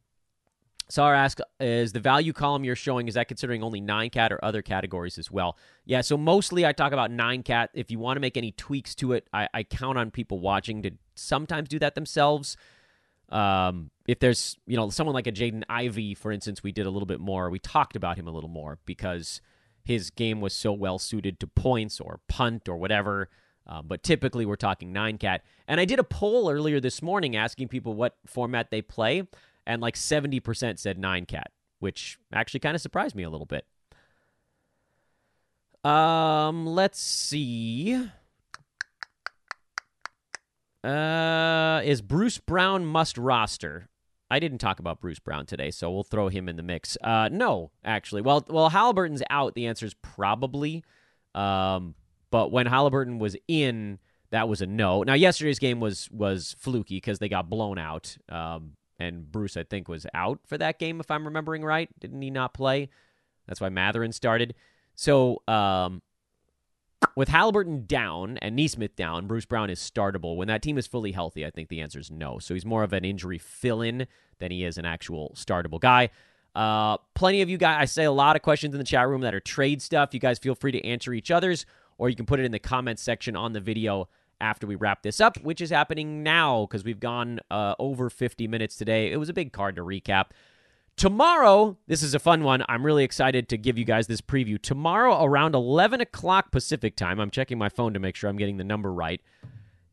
Sar 0.91 1.15
asks, 1.15 1.41
is 1.61 1.93
the 1.93 2.01
value 2.01 2.33
column 2.33 2.65
you're 2.65 2.75
showing, 2.75 3.07
is 3.07 3.15
that 3.15 3.29
considering 3.29 3.63
only 3.63 3.81
9cat 3.81 4.33
or 4.33 4.45
other 4.45 4.61
categories 4.61 5.19
as 5.19 5.31
well? 5.31 5.57
Yeah, 5.85 6.01
so 6.01 6.17
mostly 6.17 6.67
I 6.67 6.73
talk 6.73 6.93
about 6.93 7.13
9cat. 7.13 7.69
If 7.75 7.93
you 7.93 8.01
want 8.01 8.17
to 8.17 8.21
make 8.21 8.37
any 8.37 8.51
tweaks 8.51 8.97
to 8.97 9.13
it, 9.13 9.29
I, 9.33 9.49
I 9.55 9.63
count 9.63 9.99
on 9.99 10.11
people 10.11 10.41
watching 10.41 10.83
to 10.83 10.91
sometimes 11.15 11.69
do 11.69 11.79
that 11.79 11.95
themselves. 11.95 12.57
Um, 13.29 13.93
if 14.09 14.19
there's, 14.19 14.59
you 14.67 14.77
know, 14.77 14.91
someone 14.91 15.15
like 15.15 15.29
a 15.29 15.33
Jaden 15.33 15.63
Ivey, 15.69 16.15
for 16.15 16.33
instance, 16.33 16.65
we 16.65 16.73
did 16.73 16.87
a 16.87 16.91
little 16.91 17.07
bit 17.07 17.21
more. 17.21 17.51
We 17.51 17.61
talked 17.61 17.95
about 17.95 18.19
him 18.19 18.27
a 18.27 18.33
little 18.33 18.51
more 18.51 18.81
because 18.85 19.41
his 19.91 20.11
game 20.11 20.41
was 20.41 20.55
so 20.55 20.73
well 20.73 21.01
suited 21.01 21.41
to 21.41 21.49
points 21.49 22.01
or 22.01 22.21
punt 22.29 22.69
or 22.69 22.77
whatever. 22.77 23.29
Um, 23.67 23.87
but 23.89 24.05
typically 24.05 24.47
we're 24.47 24.55
talking 24.55 24.95
9cat. 24.95 25.41
And 25.67 25.81
I 25.81 25.85
did 25.85 25.99
a 25.99 26.05
poll 26.05 26.49
earlier 26.49 26.79
this 26.81 27.03
morning 27.03 27.35
asking 27.35 27.69
people 27.69 27.95
what 27.95 28.17
format 28.25 28.71
they 28.71 28.83
play 28.83 29.27
and 29.67 29.83
like 29.83 29.97
70% 29.97 30.79
said 30.79 30.97
9cat, 30.97 31.47
which 31.81 32.19
actually 32.33 32.61
kind 32.61 32.77
of 32.77 32.81
surprised 32.81 33.17
me 33.17 33.25
a 33.25 33.31
little 33.31 33.47
bit. 33.47 33.67
Um, 35.85 36.67
let's 36.67 37.01
see. 37.01 38.09
Uh, 40.85 41.83
is 41.85 42.01
Bruce 42.01 42.39
Brown 42.39 42.87
must 42.87 43.19
roster? 43.19 43.90
I 44.31 44.39
didn't 44.39 44.59
talk 44.59 44.79
about 44.79 45.01
Bruce 45.01 45.19
Brown 45.19 45.47
today, 45.47 45.71
so 45.71 45.91
we'll 45.91 46.05
throw 46.05 46.29
him 46.29 46.49
in 46.49 46.57
the 46.57 46.63
mix. 46.63 46.97
Uh, 47.03 47.29
no, 47.31 47.71
actually. 47.85 48.23
Well, 48.23 48.45
well, 48.49 48.71
Haliburton's 48.71 49.23
out. 49.29 49.55
The 49.55 49.67
answer 49.67 49.87
is 49.87 49.95
probably. 49.95 50.85
Um, 51.35 51.95
but 52.31 52.53
when 52.53 52.67
Haliburton 52.67 53.19
was 53.19 53.37
in, 53.49 53.99
that 54.31 54.49
was 54.49 54.63
a 54.63 54.67
no. 54.67 55.03
Now 55.03 55.15
yesterday's 55.15 55.59
game 55.59 55.81
was 55.81 56.09
was 56.11 56.55
fluky 56.59 56.97
because 56.97 57.19
they 57.19 57.29
got 57.29 57.51
blown 57.51 57.79
out. 57.79 58.17
Um, 58.29 58.73
and 59.01 59.31
Bruce, 59.31 59.57
I 59.57 59.65
think, 59.65 59.89
was 59.89 60.07
out 60.15 60.41
for 60.47 60.59
that 60.59 60.79
game, 60.79 61.01
if 61.01 61.11
I'm 61.11 61.25
remembering 61.25 61.65
right. 61.65 61.89
Didn't 61.99 62.23
he 62.23 62.31
not 62.31 62.55
play? 62.55 62.91
That's 63.49 63.61
why 63.61 63.71
Mathurin 63.71 64.13
started. 64.13 64.55
So, 64.95 65.43
um, 65.49 66.03
with 67.17 67.29
Haliburton 67.29 67.87
down 67.87 68.39
and 68.39 68.57
Nesmith 68.57 68.97
down, 68.97 69.27
Bruce 69.27 69.45
Brown 69.45 69.71
is 69.71 69.79
startable. 69.79 70.37
When 70.37 70.49
that 70.49 70.63
team 70.63 70.79
is 70.79 70.87
fully 70.87 71.13
healthy, 71.13 71.45
I 71.45 71.51
think 71.51 71.69
the 71.69 71.81
answer 71.81 71.99
is 71.99 72.11
no. 72.11 72.39
So 72.39 72.55
he's 72.55 72.67
more 72.67 72.83
of 72.83 72.93
an 72.93 73.05
injury 73.05 73.39
fill 73.39 73.83
in 73.83 74.07
than 74.39 74.51
he 74.51 74.65
is 74.65 74.79
an 74.79 74.85
actual 74.85 75.33
startable 75.35 75.81
guy. 75.81 76.11
Uh, 76.55 76.97
plenty 77.15 77.43
of 77.43 77.49
you 77.49 77.59
guys, 77.59 77.77
I 77.81 77.85
say 77.85 78.05
a 78.05 78.13
lot 78.13 78.37
of 78.37 78.43
questions 78.43 78.75
in 78.75 78.79
the 78.79 78.85
chat 78.85 79.09
room 79.09 79.21
that 79.23 79.35
are 79.35 79.41
trade 79.41 79.81
stuff. 79.83 80.13
You 80.13 80.21
guys 80.21 80.39
feel 80.39 80.55
free 80.55 80.73
to 80.73 80.85
answer 80.85 81.13
each 81.13 81.31
other's, 81.31 81.65
or 81.99 82.09
you 82.09 82.17
can 82.17 82.27
put 82.27 82.41
it 82.41 82.45
in 82.45 82.53
the 82.53 82.59
comments 82.59 83.03
section 83.03 83.37
on 83.37 83.53
the 83.53 83.61
video 83.61 84.09
after 84.41 84.67
we 84.67 84.75
wrap 84.75 85.03
this 85.03 85.21
up, 85.21 85.37
which 85.43 85.61
is 85.61 85.71
happening 85.71 86.23
now 86.23 86.67
because 86.67 86.83
we've 86.83 87.01
gone 87.01 87.41
uh, 87.51 87.75
over 87.79 88.11
50 88.11 88.49
minutes 88.49 88.77
today. 88.77 89.13
It 89.13 89.19
was 89.19 89.29
a 89.29 89.35
big 89.35 89.53
card 89.53 89.77
to 89.77 89.83
recap. 89.83 90.27
Tomorrow, 91.01 91.79
this 91.87 92.03
is 92.03 92.13
a 92.13 92.19
fun 92.19 92.45
one. 92.45 92.63
I'm 92.69 92.85
really 92.85 93.05
excited 93.05 93.49
to 93.49 93.57
give 93.57 93.79
you 93.79 93.87
guys 93.87 94.07
this 94.07 94.21
preview. 94.21 94.61
Tomorrow, 94.61 95.25
around 95.25 95.55
11 95.55 96.03
o'clock 96.03 96.53
Pacific 96.53 96.95
time, 96.95 97.19
I'm 97.19 97.31
checking 97.31 97.57
my 97.57 97.71
phone 97.71 97.95
to 97.95 97.99
make 97.99 98.17
sure 98.17 98.29
I'm 98.29 98.37
getting 98.37 98.59
the 98.59 98.65
number 98.65 98.93
right. 98.93 99.23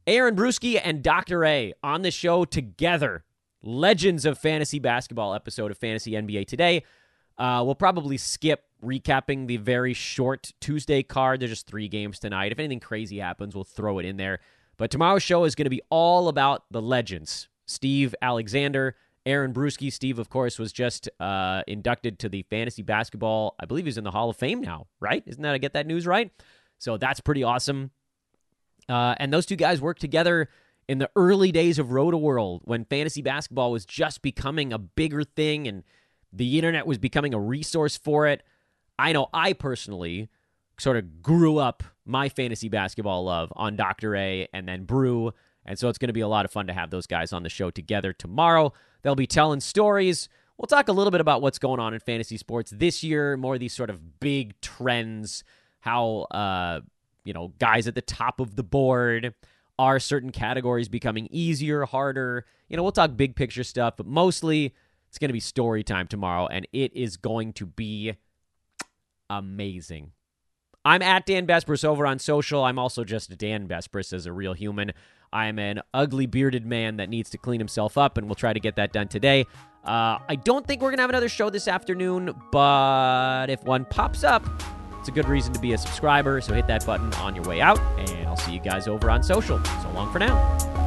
Aaron 0.05 0.36
Bruski 0.36 0.78
and 0.84 1.01
Dr. 1.01 1.45
A 1.45 1.72
on 1.82 2.01
the 2.01 2.12
show 2.12 2.43
together. 2.43 3.24
Legends 3.64 4.26
of 4.26 4.38
Fantasy 4.38 4.80
Basketball 4.80 5.34
episode 5.34 5.72
of 5.72 5.78
Fantasy 5.78 6.12
NBA 6.12 6.45
Today. 6.45 6.84
Uh, 7.38 7.62
we'll 7.64 7.74
probably 7.74 8.18
skip 8.18 8.66
recapping 8.84 9.47
the 9.47 9.55
very 9.55 9.93
short 9.93 10.51
Tuesday 10.60 11.03
card. 11.03 11.39
There's 11.39 11.51
just 11.51 11.68
three 11.68 11.88
games 11.88 12.20
tonight. 12.20 12.51
If 12.51 12.60
anything 12.60 12.82
crazy 12.82 13.20
happens, 13.20 13.55
we'll 13.55 13.64
throw 13.64 13.99
it 13.99 14.05
in 14.05 14.18
there. 14.18 14.41
But 14.76 14.91
tomorrow's 14.91 15.24
show 15.24 15.45
is 15.45 15.55
going 15.55 15.68
to 15.68 15.70
be 15.70 15.82
all 15.89 16.28
about 16.28 16.66
the 16.70 16.82
legends 16.82 17.47
Steve 17.66 18.14
Alexander, 18.22 18.97
Aaron 19.28 19.53
Bruski. 19.53 19.91
Steve, 19.91 20.17
of 20.17 20.30
course, 20.30 20.57
was 20.57 20.71
just 20.71 21.09
uh, 21.19 21.61
inducted 21.67 22.17
to 22.19 22.30
the 22.30 22.43
fantasy 22.43 22.82
basketball. 22.82 23.55
I 23.59 23.65
believe 23.65 23.86
he's 23.86 23.97
in 23.97 24.05
the 24.05 24.11
Hall 24.11 24.30
of 24.30 24.38
Fame 24.38 24.61
now, 24.61 24.88
right? 24.99 25.21
Isn't 25.28 25.43
that 25.43 25.53
I 25.53 25.57
get 25.57 25.73
that 25.73 25.86
news 25.86 26.07
right? 26.07 26.32
So 26.80 26.97
that's 26.97 27.19
pretty 27.19 27.43
awesome. 27.43 27.91
Uh, 28.88 29.15
and 29.17 29.34
those 29.34 29.45
two 29.45 29.57
guys 29.57 29.82
worked 29.82 29.99
together 29.99 30.49
in 30.88 30.99
the 30.99 31.09
early 31.15 31.51
days 31.51 31.78
of 31.78 31.88
Rotoworld 31.88 32.61
when 32.63 32.86
fantasy 32.86 33.21
basketball 33.21 33.71
was 33.71 33.86
just 33.86 34.21
becoming 34.21 34.71
a 34.71 34.78
bigger 34.78 35.23
thing 35.23 35.67
and 35.67 35.84
the 36.32 36.57
internet 36.57 36.88
was 36.88 36.97
becoming 36.97 37.34
a 37.34 37.39
resource 37.39 37.97
for 37.97 38.28
it. 38.28 38.43
I 38.97 39.11
know 39.11 39.28
I 39.34 39.51
personally 39.51 40.30
sort 40.80 40.95
of 40.95 41.21
grew 41.21 41.57
up 41.57 41.84
my 42.05 42.30
fantasy 42.30 42.69
basketball 42.69 43.25
love 43.25 43.51
on 43.55 43.75
Dr. 43.75 44.15
A 44.15 44.47
and 44.53 44.67
then 44.67 44.86
Bru. 44.86 45.34
And 45.65 45.78
so 45.78 45.89
it's 45.89 45.97
going 45.97 46.07
to 46.07 46.13
be 46.13 46.21
a 46.21 46.28
lot 46.28 46.45
of 46.45 46.51
fun 46.51 46.67
to 46.67 46.73
have 46.73 46.91
those 46.91 47.07
guys 47.07 47.34
on 47.34 47.43
the 47.43 47.49
show 47.49 47.69
together 47.69 48.13
tomorrow. 48.13 48.71
They'll 49.02 49.16
be 49.16 49.28
telling 49.28 49.60
stories. 49.60 50.30
We'll 50.58 50.68
talk 50.68 50.88
a 50.88 50.93
little 50.93 51.12
bit 51.12 51.22
about 51.22 51.41
what's 51.41 51.60
going 51.60 51.80
on 51.80 51.93
in 51.93 52.00
fantasy 52.00 52.38
sports 52.38 52.72
this 52.76 53.04
year, 53.04 53.38
more 53.38 53.54
of 53.54 53.60
these 53.60 53.74
sort 53.74 53.89
of 53.89 54.20
big 54.20 54.60
trends, 54.62 55.43
how, 55.82 56.22
uh, 56.32 56.82
you 57.24 57.34
know, 57.34 57.54
guys 57.60 57.88
at 57.88 57.95
the 57.95 58.02
top 58.02 58.39
of 58.39 58.56
the 58.56 58.64
board 58.64 59.36
are 59.78 60.00
certain 60.00 60.32
categories 60.32 60.89
becoming 60.89 61.28
easier, 61.30 61.86
harder. 61.86 62.45
You 62.70 62.78
know, 62.78 62.84
we'll 62.84 62.91
talk 62.91 63.16
big 63.16 63.36
picture 63.36 63.64
stuff, 63.64 63.95
but 63.98 64.08
mostly 64.08 64.74
it's 65.10 65.20
going 65.20 65.30
to 65.30 65.34
be 65.34 65.39
story 65.39 65.84
time 65.84 66.08
tomorrow, 66.08 66.48
and 66.48 66.68
it 66.74 66.93
is 66.93 67.18
going 67.18 67.54
to 67.54 67.66
be 67.66 68.14
amazing. 69.30 70.12
I'm 70.84 71.02
at 71.02 71.26
Dan 71.26 71.45
Besbris 71.45 71.84
over 71.84 72.08
on 72.08 72.18
social. 72.18 72.64
I'm 72.64 72.80
also 72.80 73.04
just 73.04 73.38
Dan 73.38 73.68
Besbris 73.68 74.14
as 74.14 74.26
a 74.26 74.32
real 74.32 74.54
human. 74.54 74.93
I'm 75.38 75.59
an 75.59 75.81
ugly 75.93 76.25
bearded 76.25 76.65
man 76.65 76.97
that 76.97 77.09
needs 77.09 77.29
to 77.29 77.38
clean 77.38 77.59
himself 77.59 77.95
up, 77.95 78.17
and 78.17 78.25
we'll 78.25 78.33
try 78.33 78.53
to 78.53 78.59
get 78.59 78.75
that 78.77 78.91
done 78.91 79.07
today. 79.07 79.45
Uh, 79.85 80.17
I 80.27 80.35
don't 80.43 80.65
think 80.65 80.81
we're 80.81 80.89
going 80.89 80.97
to 80.97 81.03
have 81.03 81.11
another 81.11 81.29
show 81.29 81.51
this 81.51 81.67
afternoon, 81.67 82.33
but 82.51 83.47
if 83.51 83.63
one 83.63 83.85
pops 83.85 84.23
up, 84.23 84.43
it's 84.99 85.09
a 85.09 85.11
good 85.11 85.29
reason 85.29 85.53
to 85.53 85.59
be 85.59 85.73
a 85.73 85.77
subscriber. 85.77 86.41
So 86.41 86.55
hit 86.55 86.65
that 86.67 86.83
button 86.88 87.13
on 87.15 87.35
your 87.35 87.45
way 87.45 87.61
out, 87.61 87.79
and 87.99 88.27
I'll 88.27 88.35
see 88.35 88.53
you 88.53 88.59
guys 88.59 88.88
over 88.88 89.11
on 89.11 89.21
social. 89.21 89.63
So 89.63 89.91
long 89.91 90.11
for 90.11 90.17
now. 90.17 90.86